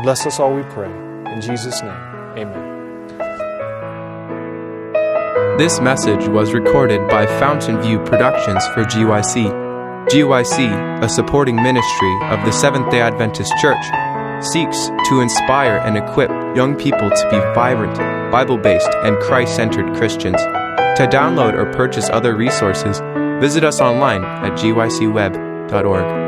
Bless 0.02 0.26
us 0.26 0.38
all, 0.38 0.54
we 0.54 0.62
pray. 0.64 0.90
In 1.32 1.40
Jesus' 1.40 1.82
name, 1.82 1.90
amen. 2.36 2.68
This 5.56 5.80
message 5.80 6.28
was 6.28 6.52
recorded 6.52 7.08
by 7.08 7.26
Fountain 7.26 7.80
View 7.80 7.98
Productions 8.00 8.64
for 8.68 8.84
GYC. 8.84 9.66
GYC, 10.08 11.02
a 11.02 11.08
supporting 11.08 11.56
ministry 11.56 12.14
of 12.24 12.44
the 12.44 12.52
Seventh 12.52 12.90
day 12.90 13.00
Adventist 13.00 13.52
Church, 13.60 13.84
seeks 14.44 14.90
to 15.08 15.20
inspire 15.20 15.78
and 15.78 15.96
equip 15.96 16.30
young 16.54 16.76
people 16.76 17.10
to 17.10 17.28
be 17.30 17.38
vibrant, 17.54 17.96
Bible 18.30 18.58
based, 18.58 18.90
and 19.02 19.18
Christ 19.18 19.56
centered 19.56 19.96
Christians. 19.96 20.40
To 20.42 21.08
download 21.10 21.54
or 21.54 21.72
purchase 21.72 22.08
other 22.10 22.36
resources, 22.36 23.00
visit 23.40 23.64
us 23.64 23.80
online 23.80 24.24
at 24.24 24.56
gycweb.org. 25.68 26.27